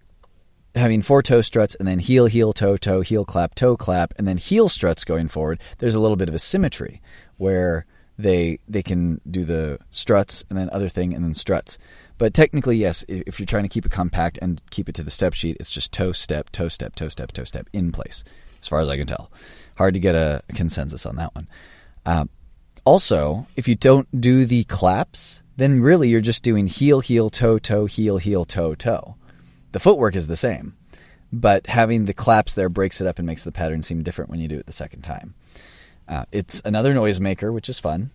having 0.75 1.01
four 1.01 1.21
toe 1.21 1.41
struts 1.41 1.75
and 1.75 1.87
then 1.87 1.99
heel, 1.99 2.25
heel, 2.25 2.53
toe, 2.53 2.77
toe, 2.77 3.01
heel, 3.01 3.25
clap, 3.25 3.55
toe, 3.55 3.75
clap, 3.75 4.13
and 4.17 4.27
then 4.27 4.37
heel 4.37 4.69
struts 4.69 5.03
going 5.03 5.27
forward, 5.27 5.59
there's 5.79 5.95
a 5.95 5.99
little 5.99 6.17
bit 6.17 6.29
of 6.29 6.35
a 6.35 6.39
symmetry 6.39 7.01
where 7.37 7.85
they 8.17 8.59
they 8.67 8.83
can 8.83 9.19
do 9.29 9.43
the 9.43 9.79
struts 9.89 10.43
and 10.49 10.57
then 10.57 10.69
other 10.71 10.89
thing 10.89 11.13
and 11.13 11.23
then 11.23 11.33
struts. 11.33 11.77
But 12.17 12.33
technically, 12.33 12.77
yes, 12.77 13.03
if 13.07 13.39
you're 13.39 13.47
trying 13.47 13.63
to 13.63 13.69
keep 13.69 13.85
it 13.85 13.91
compact 13.91 14.37
and 14.41 14.61
keep 14.69 14.87
it 14.87 14.95
to 14.95 15.03
the 15.03 15.11
step 15.11 15.33
sheet, 15.33 15.57
it's 15.59 15.71
just 15.71 15.91
toe 15.91 16.11
step, 16.11 16.51
toe 16.51 16.67
step, 16.67 16.95
toe 16.95 17.09
step, 17.09 17.31
toe 17.31 17.43
step 17.43 17.67
in 17.73 17.91
place, 17.91 18.23
as 18.61 18.67
far 18.67 18.79
as 18.79 18.87
I 18.87 18.97
can 18.97 19.07
tell. 19.07 19.31
Hard 19.77 19.95
to 19.95 19.99
get 19.99 20.15
a, 20.15 20.41
consensus 20.53 21.05
on 21.05 21.15
that 21.15 21.33
one. 21.33 21.47
Uh, 22.05 22.25
also, 22.85 23.47
if 23.55 23.67
you 23.67 23.75
don't 23.75 24.19
do 24.19 24.45
the 24.45 24.63
claps, 24.65 25.43
then 25.55 25.81
really 25.81 26.09
you're 26.09 26.21
just 26.21 26.43
doing 26.43 26.67
heel, 26.67 26.99
heel, 26.99 27.29
toe, 27.29 27.57
toe, 27.57 27.85
heel, 27.85 28.17
heel, 28.17 28.45
toe, 28.45 28.75
toe. 28.75 29.15
The 29.71 29.79
footwork 29.79 30.15
is 30.15 30.27
the 30.27 30.35
same, 30.35 30.75
but 31.31 31.67
having 31.67 32.05
the 32.05 32.13
claps 32.13 32.53
there 32.53 32.69
breaks 32.69 33.01
it 33.01 33.07
up 33.07 33.19
and 33.19 33.25
makes 33.25 33.43
the 33.43 33.51
pattern 33.51 33.83
seem 33.83 34.03
different 34.03 34.29
when 34.29 34.39
you 34.39 34.47
do 34.47 34.57
it 34.57 34.65
the 34.65 34.71
second 34.71 35.01
time. 35.01 35.33
Uh, 36.07 36.25
it's 36.31 36.61
another 36.65 36.93
noisemaker, 36.93 37.53
which 37.53 37.69
is 37.69 37.79
fun. 37.79 38.11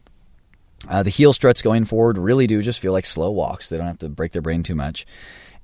Uh, 0.88 1.02
the 1.02 1.10
heel 1.10 1.32
struts 1.32 1.62
going 1.62 1.84
forward 1.84 2.18
really 2.18 2.46
do 2.46 2.62
just 2.62 2.78
feel 2.78 2.92
like 2.92 3.06
slow 3.06 3.30
walks. 3.30 3.68
They 3.68 3.76
don't 3.76 3.86
have 3.86 3.98
to 3.98 4.08
break 4.08 4.32
their 4.32 4.42
brain 4.42 4.62
too 4.62 4.76
much. 4.76 5.06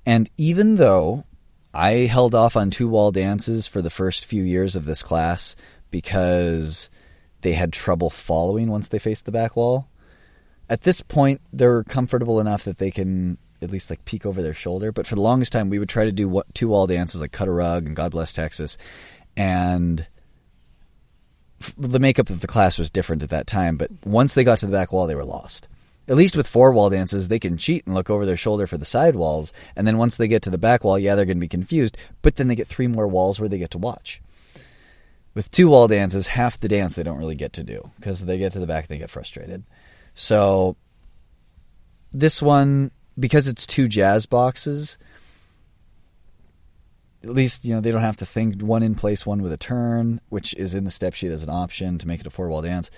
And 0.07 0.29
even 0.37 0.77
though 0.77 1.25
I 1.73 2.07
held 2.07 2.35
off 2.35 2.57
on 2.57 2.71
two 2.71 2.89
wall 2.89 3.13
dances 3.13 3.67
for 3.67 3.83
the 3.83 3.91
first 3.91 4.25
few 4.25 4.43
years 4.43 4.77
of 4.77 4.85
this 4.85 5.03
class 5.03 5.55
because 5.91 6.89
they 7.45 7.53
had 7.53 7.73
trouble 7.73 8.09
following 8.09 8.71
once 8.71 8.89
they 8.89 8.99
faced 8.99 9.27
the 9.27 9.31
back 9.31 9.55
wall, 9.55 9.87
at 10.69 10.81
this 10.81 11.03
point 11.03 11.43
they're 11.53 11.85
comfortable 11.85 12.41
enough 12.41 12.65
that 12.65 12.79
they 12.79 12.91
can 12.91 13.37
at 13.61 13.71
least 13.71 13.91
like 13.91 14.05
peek 14.07 14.25
over 14.25 14.43
their 14.43 14.55
shoulder. 14.55 14.91
But 14.91 15.07
for 15.07 15.15
the 15.15 15.21
longest 15.21 15.53
time, 15.53 15.69
we 15.69 15.79
would 15.79 15.89
try 15.89 16.07
to 16.07 16.13
do 16.13 16.27
what, 16.27 16.53
two 16.55 16.69
wall 16.69 16.87
dances 16.87 17.21
like 17.21 17.33
Cut 17.33 17.47
a 17.47 17.53
Rug 17.53 17.87
and 17.87 17.95
God 17.95 18.13
Bless 18.13 18.33
Texas, 18.33 18.79
and 19.37 20.07
the 21.79 22.01
makeup 22.01 22.31
of 22.31 22.41
the 22.41 22.47
class 22.47 22.79
was 22.79 22.91
different 22.91 23.23
at 23.23 23.31
that 23.31 23.47
time, 23.47 23.77
but 23.77 23.91
once 24.05 24.35
they 24.35 24.43
got 24.43 24.59
to 24.59 24.67
the 24.67 24.73
back 24.73 24.93
wall, 24.93 25.07
they 25.07 25.15
were 25.15 25.25
lost. 25.25 25.69
At 26.09 26.17
least 26.17 26.37
with 26.37 26.49
four 26.49 26.73
wall 26.73 26.91
dances, 26.91 27.29
they 27.29 27.39
can 27.39 27.57
cheat 27.57 27.87
and 27.87 27.95
look 27.95 28.11
over 28.11 28.27
their 28.27 28.37
shoulder 28.37 28.67
for 28.67 28.79
the 28.79 28.85
side 28.85 29.17
walls, 29.17 29.53
and 29.77 29.87
then 29.87 29.99
once 29.99 30.17
they 30.17 30.29
get 30.29 30.43
to 30.43 30.51
the 30.51 30.59
back 30.59 30.83
wall, 30.83 30.99
yeah, 30.99 31.15
they're 31.15 31.25
going 31.27 31.37
to 31.37 31.41
be 31.41 31.49
confused, 31.49 31.97
but 32.23 32.37
then 32.37 32.49
they 32.49 32.55
get 32.55 32.67
three 32.67 32.87
more 32.87 33.07
walls 33.07 33.39
where 33.39 33.51
they 33.51 33.59
get 33.59 33.71
to 33.71 33.79
watch. 33.79 34.23
With 35.35 35.51
two 35.51 35.69
wall 35.69 35.89
dances, 35.89 36.29
half 36.29 36.61
the 36.61 36.69
dance 36.69 36.95
they 36.95 37.03
don't 37.03 37.19
really 37.19 37.35
get 37.35 37.53
to 37.55 37.65
do 37.65 37.91
because 37.97 38.25
they 38.25 38.39
get 38.39 38.53
to 38.53 38.61
the 38.61 38.67
back, 38.67 38.87
they 38.87 38.99
get 38.99 39.11
frustrated. 39.11 39.65
So 40.15 40.77
this 42.13 42.41
one, 42.41 42.93
because 43.19 43.49
it's 43.49 43.67
two 43.67 43.89
jazz 43.89 44.27
boxes, 44.27 44.97
at 47.25 47.31
least 47.31 47.65
you 47.65 47.75
know 47.75 47.81
they 47.81 47.91
don't 47.91 48.03
have 48.03 48.19
to 48.19 48.27
think 48.27 48.63
one 48.63 48.83
in 48.83 48.95
place, 48.95 49.27
one 49.27 49.43
with 49.43 49.53
a 49.53 49.57
turn, 49.57 50.21
which 50.29 50.55
is 50.55 50.75
in 50.75 50.85
the 50.85 50.91
step 50.91 51.15
sheet 51.15 51.33
as 51.33 51.43
an 51.43 51.51
option 51.51 51.99
to 51.99 52.07
make 52.07 52.21
it 52.21 52.27
a 52.27 52.31
four 52.31 52.49
wall 52.49 52.63
dance. 52.63 52.91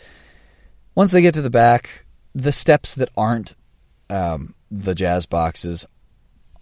Once 0.94 1.12
they 1.12 1.22
get 1.22 1.34
to 1.34 1.42
the 1.42 1.50
back, 1.50 2.04
the 2.34 2.52
steps 2.52 2.94
that 2.94 3.08
aren't 3.16 3.54
um, 4.10 4.54
the 4.70 4.94
jazz 4.94 5.26
boxes 5.26 5.86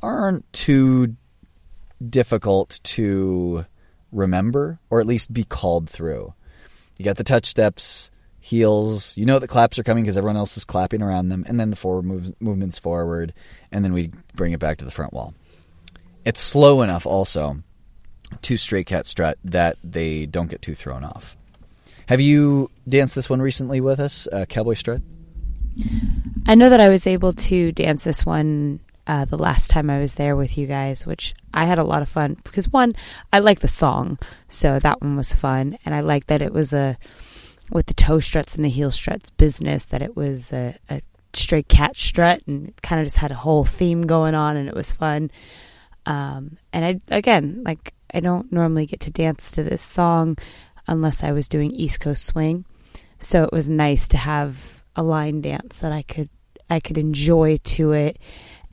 aren't 0.00 0.50
too 0.52 1.16
difficult 2.08 2.78
to 2.84 3.64
remember 4.14 4.78
or 4.90 5.00
at 5.00 5.06
least 5.06 5.32
be 5.32 5.44
called 5.44 5.90
through. 5.90 6.34
You 6.98 7.04
got 7.04 7.16
the 7.16 7.24
touch 7.24 7.46
steps, 7.46 8.10
heels. 8.40 9.16
You 9.16 9.26
know 9.26 9.38
the 9.38 9.48
claps 9.48 9.78
are 9.78 9.82
coming 9.82 10.04
because 10.04 10.16
everyone 10.16 10.36
else 10.36 10.56
is 10.56 10.64
clapping 10.64 11.02
around 11.02 11.28
them, 11.28 11.44
and 11.48 11.58
then 11.58 11.70
the 11.70 11.76
forward 11.76 12.04
moves, 12.04 12.32
movements 12.40 12.78
forward, 12.78 13.32
and 13.72 13.84
then 13.84 13.92
we 13.92 14.12
bring 14.34 14.52
it 14.52 14.60
back 14.60 14.78
to 14.78 14.84
the 14.84 14.90
front 14.90 15.12
wall. 15.12 15.34
It's 16.24 16.40
slow 16.40 16.82
enough 16.82 17.06
also 17.06 17.58
to 18.42 18.56
Stray 18.56 18.84
Cat 18.84 19.06
Strut 19.06 19.38
that 19.44 19.76
they 19.82 20.26
don't 20.26 20.50
get 20.50 20.62
too 20.62 20.74
thrown 20.74 21.04
off. 21.04 21.36
Have 22.06 22.20
you 22.20 22.70
danced 22.88 23.14
this 23.14 23.30
one 23.30 23.40
recently 23.40 23.80
with 23.80 23.98
us, 23.98 24.28
uh, 24.30 24.44
Cowboy 24.46 24.74
Strut? 24.74 25.00
I 26.46 26.54
know 26.54 26.68
that 26.68 26.80
I 26.80 26.90
was 26.90 27.06
able 27.06 27.32
to 27.32 27.72
dance 27.72 28.04
this 28.04 28.24
one 28.24 28.80
uh, 29.06 29.24
the 29.24 29.38
last 29.38 29.70
time 29.70 29.90
I 29.90 30.00
was 30.00 30.14
there 30.14 30.36
with 30.36 30.56
you 30.56 30.66
guys, 30.66 31.06
which 31.06 31.34
I 31.52 31.64
had 31.64 31.78
a 31.78 31.84
lot 31.84 32.02
of 32.02 32.08
fun. 32.08 32.36
Because 32.42 32.68
one, 32.68 32.94
I 33.32 33.40
like 33.40 33.60
the 33.60 33.68
song, 33.68 34.18
so 34.48 34.78
that 34.78 35.00
one 35.00 35.16
was 35.16 35.34
fun, 35.34 35.76
and 35.84 35.94
I 35.94 36.00
like 36.00 36.26
that 36.28 36.42
it 36.42 36.52
was 36.52 36.72
a 36.72 36.96
with 37.70 37.86
the 37.86 37.94
toe 37.94 38.20
struts 38.20 38.54
and 38.54 38.64
the 38.64 38.68
heel 38.68 38.90
struts 38.90 39.30
business 39.30 39.86
that 39.86 40.02
it 40.02 40.14
was 40.14 40.52
a, 40.52 40.76
a 40.90 41.00
Stray 41.32 41.62
Cat 41.62 41.96
Strut 41.96 42.42
and 42.46 42.72
kind 42.82 43.00
of 43.00 43.06
just 43.06 43.16
had 43.16 43.32
a 43.32 43.36
whole 43.36 43.64
theme 43.64 44.02
going 44.02 44.34
on, 44.34 44.56
and 44.56 44.68
it 44.68 44.74
was 44.74 44.92
fun. 44.92 45.30
Um, 46.06 46.58
and 46.72 46.84
I 46.84 47.00
again, 47.14 47.62
like 47.64 47.92
I 48.12 48.20
don't 48.20 48.52
normally 48.52 48.86
get 48.86 49.00
to 49.00 49.10
dance 49.10 49.50
to 49.52 49.62
this 49.62 49.82
song 49.82 50.38
unless 50.86 51.22
I 51.22 51.32
was 51.32 51.48
doing 51.48 51.72
East 51.72 52.00
Coast 52.00 52.24
swing, 52.24 52.64
so 53.18 53.44
it 53.44 53.52
was 53.52 53.68
nice 53.68 54.08
to 54.08 54.16
have 54.16 54.82
a 54.96 55.02
line 55.02 55.40
dance 55.40 55.80
that 55.80 55.92
I 55.92 56.02
could 56.02 56.28
I 56.70 56.80
could 56.80 56.98
enjoy 56.98 57.58
to 57.64 57.92
it, 57.92 58.18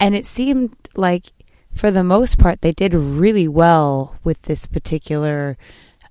and 0.02 0.16
it 0.16 0.26
seemed 0.26 0.76
like 0.98 1.32
for 1.74 1.90
the 1.92 2.04
most 2.04 2.38
part 2.38 2.60
they 2.60 2.74
did 2.74 2.94
really 2.94 3.48
well 3.48 4.18
with 4.26 4.42
this 4.42 4.66
particular 4.66 5.58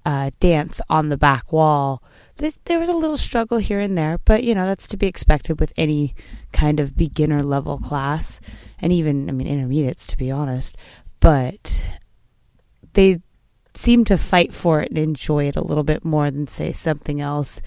uh, 0.07 0.31
dance 0.41 0.81
on 0.89 1.11
the 1.11 1.19
back 1.19 1.53
wall. 1.53 2.03
This, 2.39 2.59
there 2.65 2.79
was 2.79 2.89
a 2.89 2.97
little 2.97 3.19
struggle 3.19 3.59
here 3.59 3.81
and 3.81 3.99
there, 3.99 4.19
but 4.25 4.43
you 4.43 4.55
know 4.55 4.65
that's 4.65 4.89
to 4.89 4.97
be 4.97 5.07
expected 5.07 5.61
with 5.61 5.75
any 5.77 6.15
kind 6.53 6.81
of 6.81 6.97
beginner 6.97 7.43
level 7.43 7.77
class, 7.77 8.41
and 8.79 8.95
even 8.95 9.29
I 9.29 9.33
mean 9.33 9.47
intermediates 9.47 10.07
to 10.07 10.17
be 10.17 10.31
honest 10.31 10.79
but 11.21 11.85
they 12.95 13.21
seem 13.75 14.05
to 14.07 14.19
fight 14.19 14.53
for 14.53 14.81
it 14.81 14.89
and 14.89 14.99
enjoy 14.99 15.47
it 15.47 15.57
a 15.57 15.65
little 15.65 15.85
bit 15.85 16.05
more 16.05 16.31
than 16.31 16.49
say 16.49 16.73
something 16.73 17.21
else 17.21 17.63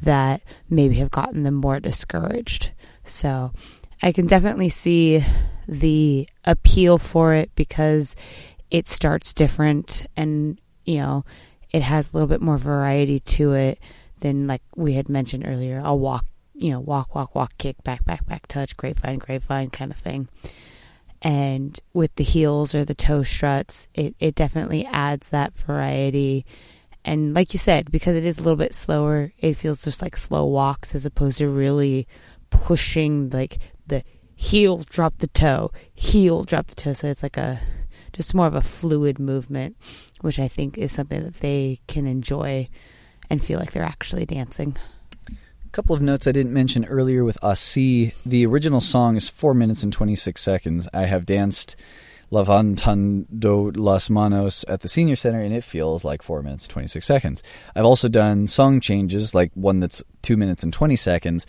that 0.00 0.42
maybe 0.70 0.96
have 0.96 1.10
gotten 1.10 1.42
them 1.42 1.54
more 1.54 1.80
discouraged. 1.80 2.70
So 3.04 3.52
I 4.00 4.12
can 4.12 4.26
definitely 4.28 4.68
see 4.68 5.24
the 5.68 6.28
appeal 6.44 6.98
for 6.98 7.34
it 7.34 7.50
because 7.54 8.16
it 8.70 8.88
starts 8.88 9.34
different 9.34 10.06
and 10.16 10.58
you 10.84 10.98
know 10.98 11.24
it 11.70 11.82
has 11.82 12.08
a 12.08 12.12
little 12.12 12.28
bit 12.28 12.40
more 12.40 12.58
variety 12.58 13.20
to 13.20 13.52
it 13.52 13.78
than 14.20 14.46
like 14.46 14.62
we 14.74 14.94
had 14.94 15.08
mentioned 15.08 15.44
earlier. 15.46 15.80
I'll 15.84 15.98
walk, 15.98 16.24
you 16.54 16.72
know, 16.72 16.80
walk, 16.80 17.14
walk, 17.14 17.34
walk, 17.34 17.52
kick, 17.58 17.82
back, 17.84 18.04
back, 18.04 18.26
back, 18.26 18.46
touch, 18.48 18.76
grapevine, 18.76 19.18
grapevine 19.18 19.70
kind 19.70 19.90
of 19.92 19.98
thing 19.98 20.28
and 21.22 21.78
with 21.92 22.14
the 22.14 22.24
heels 22.24 22.74
or 22.74 22.84
the 22.84 22.94
toe 22.94 23.22
struts, 23.22 23.88
it, 23.94 24.14
it 24.20 24.34
definitely 24.34 24.86
adds 24.86 25.30
that 25.30 25.56
variety. 25.58 26.46
And 27.04 27.34
like 27.34 27.52
you 27.52 27.58
said, 27.58 27.90
because 27.90 28.14
it 28.14 28.24
is 28.24 28.38
a 28.38 28.42
little 28.42 28.56
bit 28.56 28.74
slower, 28.74 29.32
it 29.38 29.56
feels 29.56 29.82
just 29.82 30.02
like 30.02 30.16
slow 30.16 30.44
walks 30.46 30.94
as 30.94 31.06
opposed 31.06 31.38
to 31.38 31.48
really 31.48 32.06
pushing 32.50 33.30
like 33.30 33.58
the 33.86 34.04
heel, 34.38 34.78
drop 34.78 35.18
the 35.18 35.26
toe, 35.26 35.70
heel, 35.92 36.44
drop 36.44 36.68
the 36.68 36.74
toe. 36.76 36.92
So 36.92 37.08
it's 37.08 37.24
like 37.24 37.36
a 37.36 37.60
just 38.12 38.34
more 38.34 38.46
of 38.46 38.54
a 38.54 38.60
fluid 38.60 39.18
movement, 39.18 39.76
which 40.20 40.38
I 40.38 40.46
think 40.48 40.78
is 40.78 40.92
something 40.92 41.22
that 41.24 41.40
they 41.40 41.80
can 41.88 42.06
enjoy 42.06 42.68
and 43.28 43.44
feel 43.44 43.58
like 43.58 43.72
they're 43.72 43.82
actually 43.82 44.24
dancing. 44.26 44.76
A 45.28 45.70
couple 45.72 45.94
of 45.94 46.00
notes 46.00 46.26
I 46.26 46.32
didn't 46.32 46.54
mention 46.54 46.84
earlier 46.84 47.24
with 47.24 47.36
Asi. 47.42 48.14
The 48.24 48.46
original 48.46 48.80
song 48.80 49.16
is 49.16 49.28
4 49.28 49.54
minutes 49.54 49.82
and 49.82 49.92
26 49.92 50.40
seconds. 50.40 50.88
I 50.94 51.02
have 51.02 51.26
danced 51.26 51.74
Levantando 52.30 53.76
las 53.76 54.08
manos 54.08 54.64
at 54.68 54.82
the 54.82 54.88
Senior 54.88 55.16
Center, 55.16 55.40
and 55.40 55.52
it 55.52 55.64
feels 55.64 56.04
like 56.04 56.22
4 56.22 56.42
minutes 56.42 56.68
26 56.68 57.04
seconds. 57.04 57.42
I've 57.74 57.84
also 57.84 58.08
done 58.08 58.46
song 58.46 58.80
changes, 58.80 59.34
like 59.34 59.50
one 59.54 59.80
that's 59.80 60.02
2 60.22 60.36
minutes 60.36 60.62
and 60.62 60.72
20 60.72 60.94
seconds. 60.94 61.46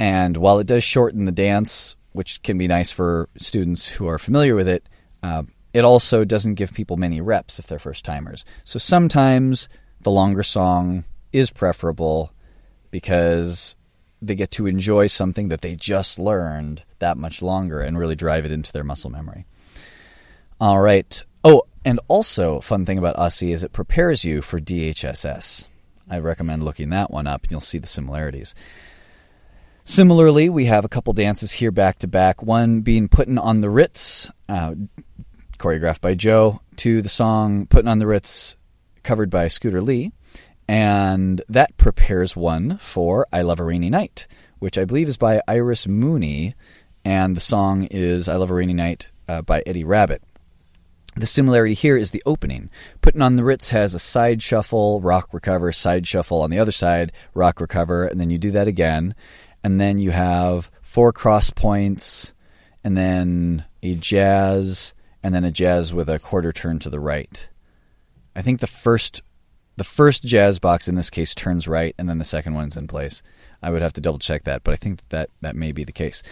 And 0.00 0.36
while 0.36 0.58
it 0.58 0.66
does 0.66 0.84
shorten 0.84 1.24
the 1.24 1.32
dance, 1.32 1.96
which 2.12 2.42
can 2.42 2.58
be 2.58 2.68
nice 2.68 2.90
for 2.90 3.28
students 3.36 3.88
who 3.88 4.06
are 4.06 4.18
familiar 4.18 4.54
with 4.54 4.68
it, 4.68 4.88
uh, 5.22 5.42
it 5.72 5.84
also 5.84 6.24
doesn't 6.24 6.54
give 6.54 6.72
people 6.72 6.96
many 6.96 7.20
reps 7.20 7.58
if 7.58 7.66
they're 7.66 7.78
first 7.78 8.04
timers. 8.04 8.44
So 8.64 8.78
sometimes 8.78 9.68
the 10.00 10.10
longer 10.10 10.42
song 10.42 11.04
is 11.32 11.50
preferable 11.50 12.32
because 12.90 13.76
they 14.20 14.34
get 14.34 14.50
to 14.52 14.66
enjoy 14.66 15.06
something 15.06 15.48
that 15.48 15.60
they 15.60 15.76
just 15.76 16.18
learned 16.18 16.82
that 16.98 17.16
much 17.16 17.42
longer 17.42 17.80
and 17.80 17.98
really 17.98 18.16
drive 18.16 18.44
it 18.44 18.52
into 18.52 18.72
their 18.72 18.84
muscle 18.84 19.10
memory. 19.10 19.46
All 20.60 20.80
right. 20.80 21.22
Oh, 21.44 21.62
and 21.84 22.00
also, 22.08 22.60
fun 22.60 22.84
thing 22.84 22.98
about 22.98 23.16
Aussie 23.16 23.54
is 23.54 23.62
it 23.62 23.72
prepares 23.72 24.24
you 24.24 24.42
for 24.42 24.60
DHSS. 24.60 25.64
I 26.10 26.18
recommend 26.18 26.64
looking 26.64 26.90
that 26.90 27.10
one 27.10 27.26
up, 27.26 27.42
and 27.42 27.50
you'll 27.50 27.60
see 27.60 27.78
the 27.78 27.86
similarities. 27.86 28.54
Similarly, 29.88 30.50
we 30.50 30.66
have 30.66 30.84
a 30.84 30.88
couple 30.88 31.14
dances 31.14 31.50
here 31.50 31.70
back 31.70 31.98
to 32.00 32.06
back. 32.06 32.42
One 32.42 32.82
being 32.82 33.08
Putting 33.08 33.38
on 33.38 33.62
the 33.62 33.70
Ritz, 33.70 34.30
uh, 34.48 34.74
choreographed 35.56 36.02
by 36.02 36.14
Jo, 36.14 36.60
to 36.76 37.00
the 37.00 37.08
song 37.08 37.66
Putting 37.66 37.88
on 37.88 37.98
the 37.98 38.06
Ritz, 38.06 38.56
covered 39.02 39.30
by 39.30 39.48
Scooter 39.48 39.80
Lee 39.80 40.12
and 40.68 41.40
that 41.48 41.76
prepares 41.78 42.36
one 42.36 42.76
for 42.76 43.26
I 43.32 43.40
Love 43.40 43.58
a 43.58 43.64
Rainy 43.64 43.88
Night, 43.88 44.28
which 44.58 44.76
I 44.76 44.84
believe 44.84 45.08
is 45.08 45.16
by 45.16 45.40
Iris 45.48 45.88
Mooney, 45.88 46.54
and 47.04 47.34
the 47.34 47.40
song 47.40 47.84
is 47.84 48.28
I 48.28 48.36
Love 48.36 48.50
a 48.50 48.54
Rainy 48.54 48.74
Night 48.74 49.08
uh, 49.26 49.40
by 49.40 49.62
Eddie 49.64 49.84
Rabbitt. 49.84 50.22
The 51.16 51.26
similarity 51.26 51.74
here 51.74 51.96
is 51.96 52.10
the 52.10 52.22
opening. 52.26 52.70
Putting 53.00 53.22
on 53.22 53.36
the 53.36 53.44
Ritz 53.44 53.70
has 53.70 53.94
a 53.94 53.98
side 53.98 54.42
shuffle, 54.42 55.00
rock 55.00 55.30
recover, 55.32 55.72
side 55.72 56.06
shuffle 56.06 56.42
on 56.42 56.50
the 56.50 56.58
other 56.58 56.70
side, 56.70 57.12
rock 57.34 57.60
recover, 57.60 58.04
and 58.04 58.20
then 58.20 58.30
you 58.30 58.38
do 58.38 58.50
that 58.50 58.68
again. 58.68 59.14
And 59.64 59.80
then 59.80 59.98
you 59.98 60.10
have 60.10 60.70
four 60.82 61.12
cross 61.12 61.50
points, 61.50 62.32
and 62.84 62.96
then 62.96 63.64
a 63.82 63.94
jazz, 63.94 64.94
and 65.22 65.34
then 65.34 65.44
a 65.44 65.50
jazz 65.50 65.92
with 65.92 66.08
a 66.08 66.18
quarter 66.18 66.52
turn 66.52 66.78
to 66.80 66.90
the 66.90 67.00
right. 67.00 67.48
I 68.34 68.42
think 68.42 68.60
the 68.60 68.66
first 68.66 69.22
the 69.76 69.84
first 69.84 70.24
jazz 70.24 70.58
box 70.58 70.88
in 70.88 70.96
this 70.96 71.08
case 71.08 71.34
turns 71.34 71.68
right, 71.68 71.94
and 71.98 72.08
then 72.08 72.18
the 72.18 72.24
second 72.24 72.54
one's 72.54 72.76
in 72.76 72.88
place. 72.88 73.22
I 73.62 73.70
would 73.70 73.82
have 73.82 73.92
to 73.94 74.00
double 74.00 74.18
check 74.18 74.44
that, 74.44 74.64
but 74.64 74.72
I 74.72 74.76
think 74.76 75.08
that 75.08 75.30
that 75.40 75.56
may 75.56 75.72
be 75.72 75.84
the 75.84 75.92
case. 75.92 76.22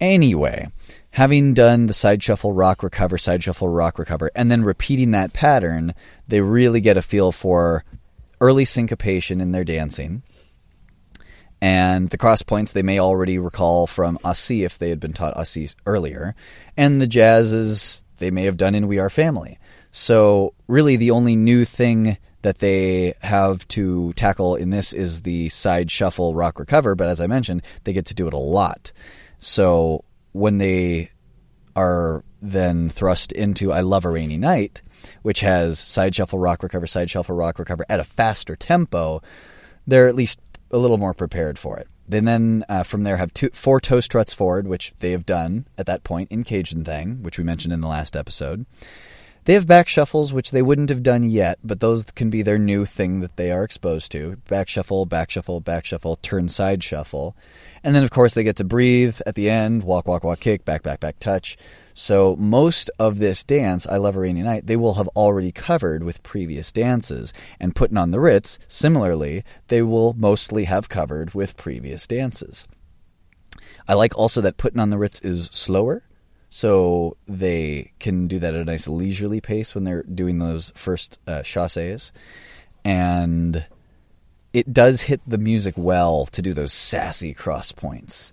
Anyway, 0.00 0.68
having 1.10 1.54
done 1.54 1.86
the 1.86 1.92
side 1.92 2.22
shuffle, 2.22 2.52
rock, 2.52 2.82
recover, 2.82 3.18
side 3.18 3.42
shuffle, 3.42 3.68
rock, 3.68 3.98
recover, 3.98 4.30
and 4.34 4.50
then 4.50 4.62
repeating 4.62 5.12
that 5.12 5.32
pattern, 5.32 5.94
they 6.26 6.40
really 6.40 6.80
get 6.80 6.96
a 6.96 7.02
feel 7.02 7.32
for 7.32 7.84
early 8.40 8.64
syncopation 8.64 9.40
in 9.40 9.52
their 9.52 9.64
dancing. 9.64 10.22
And 11.60 12.10
the 12.10 12.18
cross 12.18 12.42
points 12.42 12.72
they 12.72 12.82
may 12.82 13.00
already 13.00 13.38
recall 13.38 13.86
from 13.86 14.18
Aussie 14.18 14.64
if 14.64 14.78
they 14.78 14.90
had 14.90 15.00
been 15.00 15.12
taught 15.12 15.34
Aussie 15.34 15.74
earlier. 15.86 16.34
And 16.76 17.00
the 17.00 17.08
jazzes 17.08 18.02
they 18.18 18.30
may 18.30 18.44
have 18.44 18.56
done 18.56 18.74
in 18.74 18.86
We 18.86 18.98
Are 18.98 19.10
Family. 19.10 19.58
So, 19.90 20.54
really, 20.68 20.96
the 20.96 21.10
only 21.10 21.34
new 21.34 21.64
thing 21.64 22.18
that 22.42 22.58
they 22.58 23.14
have 23.20 23.66
to 23.68 24.12
tackle 24.14 24.54
in 24.54 24.70
this 24.70 24.92
is 24.92 25.22
the 25.22 25.48
side 25.48 25.90
shuffle, 25.90 26.34
rock, 26.34 26.58
recover. 26.58 26.94
But 26.94 27.08
as 27.08 27.20
I 27.20 27.26
mentioned, 27.26 27.62
they 27.84 27.92
get 27.92 28.06
to 28.06 28.14
do 28.14 28.26
it 28.26 28.32
a 28.32 28.38
lot. 28.38 28.92
So 29.38 30.04
when 30.32 30.58
they 30.58 31.10
are 31.74 32.24
then 32.40 32.88
thrust 32.90 33.32
into 33.32 33.72
I 33.72 33.80
Love 33.80 34.04
a 34.04 34.10
Rainy 34.10 34.36
Night, 34.36 34.82
which 35.22 35.40
has 35.40 35.78
side 35.78 36.14
shuffle, 36.14 36.38
rock, 36.38 36.62
recover, 36.62 36.86
side 36.86 37.10
shuffle, 37.10 37.34
rock, 37.34 37.58
recover 37.58 37.84
at 37.88 38.00
a 38.00 38.04
faster 38.04 38.54
tempo, 38.56 39.22
they're 39.86 40.06
at 40.06 40.16
least 40.16 40.40
a 40.70 40.78
little 40.78 40.98
more 40.98 41.14
prepared 41.14 41.58
for 41.58 41.78
it. 41.78 41.88
They 42.08 42.20
then 42.20 42.64
uh, 42.68 42.84
from 42.84 43.02
there 43.02 43.18
have 43.18 43.34
two, 43.34 43.50
four 43.52 43.80
toe 43.80 44.00
struts 44.00 44.32
forward, 44.32 44.66
which 44.66 44.94
they 45.00 45.12
have 45.12 45.26
done 45.26 45.66
at 45.76 45.86
that 45.86 46.04
point 46.04 46.30
in 46.30 46.42
Cajun 46.42 46.84
Thing, 46.84 47.22
which 47.22 47.38
we 47.38 47.44
mentioned 47.44 47.74
in 47.74 47.82
the 47.82 47.88
last 47.88 48.16
episode. 48.16 48.64
They 49.44 49.54
have 49.54 49.66
back 49.66 49.88
shuffles, 49.88 50.32
which 50.32 50.50
they 50.50 50.60
wouldn't 50.60 50.90
have 50.90 51.02
done 51.02 51.22
yet, 51.22 51.58
but 51.64 51.80
those 51.80 52.04
can 52.04 52.28
be 52.28 52.42
their 52.42 52.58
new 52.58 52.84
thing 52.84 53.20
that 53.20 53.36
they 53.36 53.50
are 53.50 53.64
exposed 53.64 54.12
to. 54.12 54.36
Back 54.48 54.68
shuffle, 54.68 55.06
back 55.06 55.30
shuffle, 55.30 55.60
back 55.60 55.86
shuffle, 55.86 56.16
turn 56.16 56.48
side 56.48 56.84
shuffle. 56.84 57.34
And 57.82 57.94
then, 57.94 58.04
of 58.04 58.10
course, 58.10 58.34
they 58.34 58.44
get 58.44 58.56
to 58.56 58.64
breathe 58.64 59.20
at 59.24 59.36
the 59.36 59.48
end 59.48 59.84
walk, 59.84 60.06
walk, 60.06 60.22
walk, 60.22 60.40
kick, 60.40 60.66
back, 60.66 60.82
back, 60.82 61.00
back, 61.00 61.18
touch. 61.18 61.56
So, 62.00 62.36
most 62.36 62.92
of 63.00 63.18
this 63.18 63.42
dance, 63.42 63.84
I 63.84 63.96
Love 63.96 64.14
a 64.14 64.20
Rainy 64.20 64.42
Night, 64.42 64.68
they 64.68 64.76
will 64.76 64.94
have 64.94 65.08
already 65.08 65.50
covered 65.50 66.04
with 66.04 66.22
previous 66.22 66.70
dances. 66.70 67.34
And 67.58 67.74
putting 67.74 67.96
on 67.96 68.12
the 68.12 68.20
Ritz, 68.20 68.60
similarly, 68.68 69.42
they 69.66 69.82
will 69.82 70.14
mostly 70.14 70.66
have 70.66 70.88
covered 70.88 71.34
with 71.34 71.56
previous 71.56 72.06
dances. 72.06 72.68
I 73.88 73.94
like 73.94 74.16
also 74.16 74.40
that 74.42 74.58
putting 74.58 74.78
on 74.78 74.90
the 74.90 74.96
Ritz 74.96 75.18
is 75.22 75.46
slower 75.46 76.04
so 76.48 77.16
they 77.26 77.90
can 77.98 78.28
do 78.28 78.38
that 78.38 78.54
at 78.54 78.60
a 78.60 78.64
nice 78.64 78.86
leisurely 78.86 79.40
pace 79.40 79.74
when 79.74 79.82
they're 79.82 80.04
doing 80.04 80.38
those 80.38 80.70
first 80.76 81.18
uh, 81.26 81.42
chasses. 81.42 82.12
And 82.84 83.66
it 84.52 84.72
does 84.72 85.02
hit 85.02 85.20
the 85.26 85.36
music 85.36 85.74
well 85.76 86.26
to 86.26 86.42
do 86.42 86.54
those 86.54 86.72
sassy 86.72 87.34
cross 87.34 87.72
points. 87.72 88.32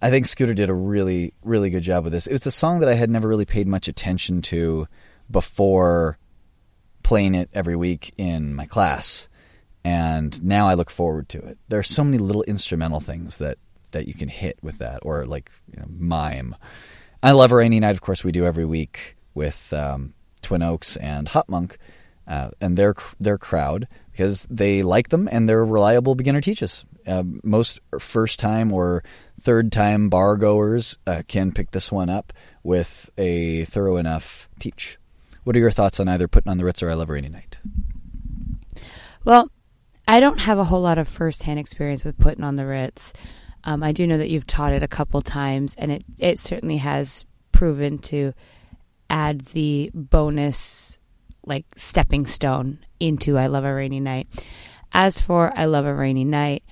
I 0.00 0.10
think 0.10 0.26
Scooter 0.26 0.54
did 0.54 0.68
a 0.68 0.74
really, 0.74 1.32
really 1.42 1.70
good 1.70 1.82
job 1.82 2.04
with 2.04 2.12
this. 2.12 2.26
It 2.26 2.32
was 2.32 2.46
a 2.46 2.50
song 2.50 2.80
that 2.80 2.88
I 2.88 2.94
had 2.94 3.10
never 3.10 3.28
really 3.28 3.46
paid 3.46 3.66
much 3.66 3.88
attention 3.88 4.42
to 4.42 4.86
before 5.30 6.18
playing 7.02 7.34
it 7.34 7.48
every 7.52 7.76
week 7.76 8.12
in 8.16 8.54
my 8.54 8.66
class. 8.66 9.28
And 9.84 10.42
now 10.44 10.68
I 10.68 10.74
look 10.74 10.90
forward 10.90 11.28
to 11.30 11.38
it. 11.38 11.58
There 11.68 11.78
are 11.78 11.84
so 11.84 12.04
many 12.04 12.18
little 12.18 12.42
instrumental 12.42 13.00
things 13.00 13.38
that, 13.38 13.58
that 13.92 14.08
you 14.08 14.14
can 14.14 14.28
hit 14.28 14.58
with 14.60 14.78
that, 14.78 15.00
or 15.02 15.24
like 15.24 15.50
you 15.72 15.80
know, 15.80 15.86
mime. 15.88 16.56
I 17.22 17.32
love 17.32 17.52
a 17.52 17.56
rainy 17.56 17.80
night. 17.80 17.92
Of 17.92 18.00
course, 18.00 18.24
we 18.24 18.32
do 18.32 18.44
every 18.44 18.64
week 18.64 19.16
with 19.34 19.72
um, 19.72 20.12
Twin 20.42 20.62
Oaks 20.62 20.96
and 20.96 21.28
Hop 21.28 21.48
Monk 21.48 21.78
uh, 22.26 22.50
and 22.60 22.76
their 22.76 22.94
their 23.20 23.38
crowd 23.38 23.86
because 24.10 24.46
they 24.50 24.82
like 24.82 25.10
them 25.10 25.28
and 25.30 25.48
they're 25.48 25.64
reliable 25.64 26.14
beginner 26.14 26.40
teachers. 26.40 26.84
Uh, 27.06 27.22
most 27.44 27.78
first 28.00 28.40
time 28.40 28.72
or 28.72 29.04
third 29.40 29.72
time 29.72 30.08
bar 30.08 30.36
goers 30.36 30.98
uh, 31.06 31.22
can 31.28 31.52
pick 31.52 31.70
this 31.70 31.92
one 31.92 32.08
up 32.08 32.32
with 32.62 33.10
a 33.16 33.64
thorough 33.66 33.96
enough 33.96 34.48
teach. 34.58 34.98
What 35.44 35.54
are 35.54 35.60
your 35.60 35.70
thoughts 35.70 36.00
on 36.00 36.08
either 36.08 36.26
putting 36.26 36.50
on 36.50 36.58
the 36.58 36.64
Ritz 36.64 36.82
or 36.82 36.90
I 36.90 36.94
love 36.94 37.08
a 37.08 37.12
rainy 37.12 37.28
night? 37.28 37.58
Well, 39.24 39.50
I 40.08 40.20
don't 40.20 40.38
have 40.38 40.58
a 40.58 40.64
whole 40.64 40.82
lot 40.82 40.98
of 40.98 41.08
firsthand 41.08 41.58
experience 41.58 42.04
with 42.04 42.18
putting 42.18 42.44
on 42.44 42.56
the 42.56 42.66
Ritz. 42.66 43.12
Um, 43.64 43.82
I 43.82 43.92
do 43.92 44.06
know 44.06 44.18
that 44.18 44.30
you've 44.30 44.46
taught 44.46 44.72
it 44.72 44.82
a 44.82 44.88
couple 44.88 45.20
times, 45.20 45.74
and 45.76 45.90
it, 45.90 46.04
it 46.18 46.38
certainly 46.38 46.76
has 46.76 47.24
proven 47.50 47.98
to 47.98 48.32
add 49.10 49.40
the 49.46 49.90
bonus, 49.94 50.98
like 51.44 51.64
stepping 51.76 52.26
stone 52.26 52.78
into 53.00 53.36
I 53.36 53.46
Love 53.46 53.64
a 53.64 53.74
Rainy 53.74 54.00
Night. 54.00 54.28
As 54.92 55.20
for 55.20 55.52
I 55.56 55.64
Love 55.64 55.84
a 55.84 55.94
Rainy 55.94 56.24
Night, 56.24 56.62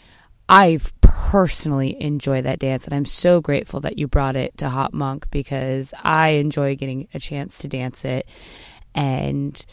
I 0.48 0.78
personally 1.14 2.00
enjoy 2.00 2.42
that 2.42 2.58
dance, 2.58 2.84
and 2.84 2.94
I'm 2.94 3.04
so 3.04 3.40
grateful 3.40 3.80
that 3.80 3.98
you 3.98 4.06
brought 4.06 4.36
it 4.36 4.56
to 4.58 4.68
Hop 4.68 4.92
Monk 4.92 5.30
because 5.30 5.94
I 6.02 6.30
enjoy 6.30 6.76
getting 6.76 7.08
a 7.14 7.18
chance 7.18 7.58
to 7.58 7.68
dance 7.68 8.04
it. 8.04 8.26
And 8.94 9.64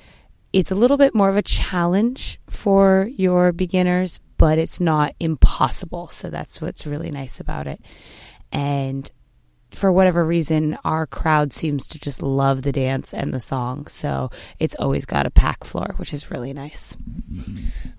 it's 0.53 0.71
a 0.71 0.75
little 0.75 0.97
bit 0.97 1.15
more 1.15 1.29
of 1.29 1.37
a 1.37 1.41
challenge 1.41 2.39
for 2.49 3.09
your 3.15 3.51
beginners, 3.51 4.19
but 4.37 4.57
it's 4.57 4.79
not 4.79 5.15
impossible. 5.19 6.09
So 6.09 6.29
that's 6.29 6.61
what's 6.61 6.87
really 6.87 7.11
nice 7.11 7.39
about 7.39 7.67
it. 7.67 7.81
And 8.51 9.09
for 9.73 9.91
whatever 9.91 10.25
reason, 10.25 10.77
our 10.83 11.07
crowd 11.07 11.53
seems 11.53 11.87
to 11.89 11.99
just 11.99 12.21
love 12.21 12.61
the 12.61 12.71
dance 12.71 13.13
and 13.13 13.33
the 13.33 13.39
song. 13.39 13.87
So 13.87 14.29
it's 14.59 14.75
always 14.75 15.05
got 15.05 15.25
a 15.25 15.31
pack 15.31 15.63
floor, 15.63 15.93
which 15.97 16.13
is 16.13 16.31
really 16.31 16.53
nice. 16.53 16.95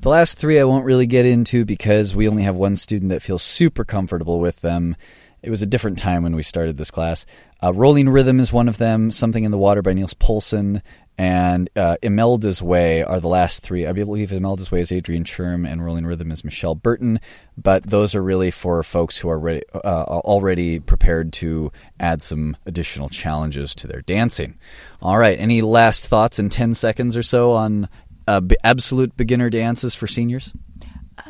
The 0.01 0.09
last 0.09 0.39
three 0.39 0.61
I 0.61 0.65
won't 0.65 0.85
really 0.85 1.07
get 1.07 1.27
into 1.27 1.65
because 1.65 2.15
we 2.15 2.29
only 2.29 2.43
have 2.43 2.57
one 2.57 2.77
student 2.77 3.11
that 3.11 3.23
feels 3.23 3.43
super 3.43 3.85
comfortable 3.85 4.41
with 4.41 4.61
them. 4.61 4.97
It 5.43 5.51
was 5.51 5.63
a 5.63 5.67
different 5.67 5.99
time 5.99 6.23
when 6.23 6.37
we 6.37 6.43
started 6.43 6.77
this 6.77 6.91
class. 6.91 7.27
Uh, 7.63 7.73
Rolling 7.73 8.09
Rhythm 8.09 8.39
is 8.39 8.53
one 8.53 8.69
of 8.69 8.79
them. 8.79 9.11
Something 9.11 9.45
in 9.45 9.51
the 9.51 9.59
Water 9.59 9.83
by 9.83 9.93
Niels 9.93 10.15
Poulsen 10.15 10.83
and 11.23 11.71
uh, 11.77 11.99
Imelda's 12.03 12.61
Way 12.61 13.05
are 13.05 13.21
the 13.21 13.29
last 13.29 13.63
three. 13.63 13.87
I 13.87 13.93
believe 13.93 14.33
Imelda's 14.33 14.73
Way 14.73 14.81
is 14.81 14.91
Adrian 14.91 15.23
Churm, 15.23 15.65
and 15.65 15.85
Rolling 15.85 16.05
Rhythm 16.05 16.33
is 16.33 16.43
Michelle 16.43 16.75
Burton. 16.75 17.21
But 17.57 17.85
those 17.85 18.17
are 18.17 18.23
really 18.25 18.51
for 18.51 18.83
folks 18.83 19.19
who 19.19 19.29
are 19.29 19.61
uh, 19.73 19.79
already 19.85 20.81
prepared 20.81 21.33
to 21.35 21.71
add 22.01 22.23
some 22.23 22.57
additional 22.67 23.09
challenges 23.09 23.73
to 23.77 23.87
their 23.87 24.03
dancing. 24.03 24.59
All 25.01 25.17
right, 25.17 25.39
any 25.39 25.63
last 25.63 26.09
thoughts 26.09 26.41
in 26.41 26.49
10 26.49 26.75
seconds 26.75 27.17
or 27.17 27.23
so 27.23 27.53
on 27.53 27.89
uh, 28.27 28.41
absolute 28.65 29.17
beginner 29.17 29.49
dances 29.49 29.95
for 29.95 30.09
seniors? 30.09 30.53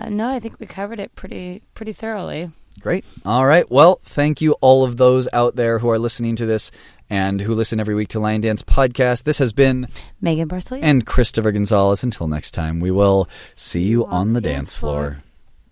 Uh, 0.00 0.08
no, 0.08 0.30
I 0.30 0.40
think 0.40 0.58
we 0.58 0.64
covered 0.64 1.00
it 1.00 1.14
pretty 1.16 1.64
pretty 1.74 1.92
thoroughly. 1.92 2.48
Great. 2.80 3.04
All 3.26 3.44
right. 3.44 3.70
Well, 3.70 4.00
thank 4.02 4.40
you 4.40 4.52
all 4.62 4.84
of 4.84 4.96
those 4.96 5.28
out 5.32 5.56
there 5.56 5.78
who 5.78 5.90
are 5.90 5.98
listening 5.98 6.36
to 6.36 6.46
this 6.46 6.70
and 7.12 7.42
who 7.42 7.54
listen 7.54 7.78
every 7.78 7.94
week 7.94 8.08
to 8.08 8.18
Line 8.18 8.40
Dance 8.40 8.62
Podcast. 8.62 9.24
This 9.24 9.36
has 9.36 9.52
been 9.52 9.86
Megan 10.22 10.48
Barsley 10.48 10.80
and 10.80 11.04
Christopher 11.04 11.52
Gonzalez. 11.52 12.02
Until 12.02 12.26
next 12.26 12.52
time, 12.52 12.80
we 12.80 12.90
will 12.90 13.28
see 13.54 13.82
you 13.82 14.06
on, 14.06 14.32
the, 14.32 14.40
dance 14.40 14.78
floor. 14.78 15.22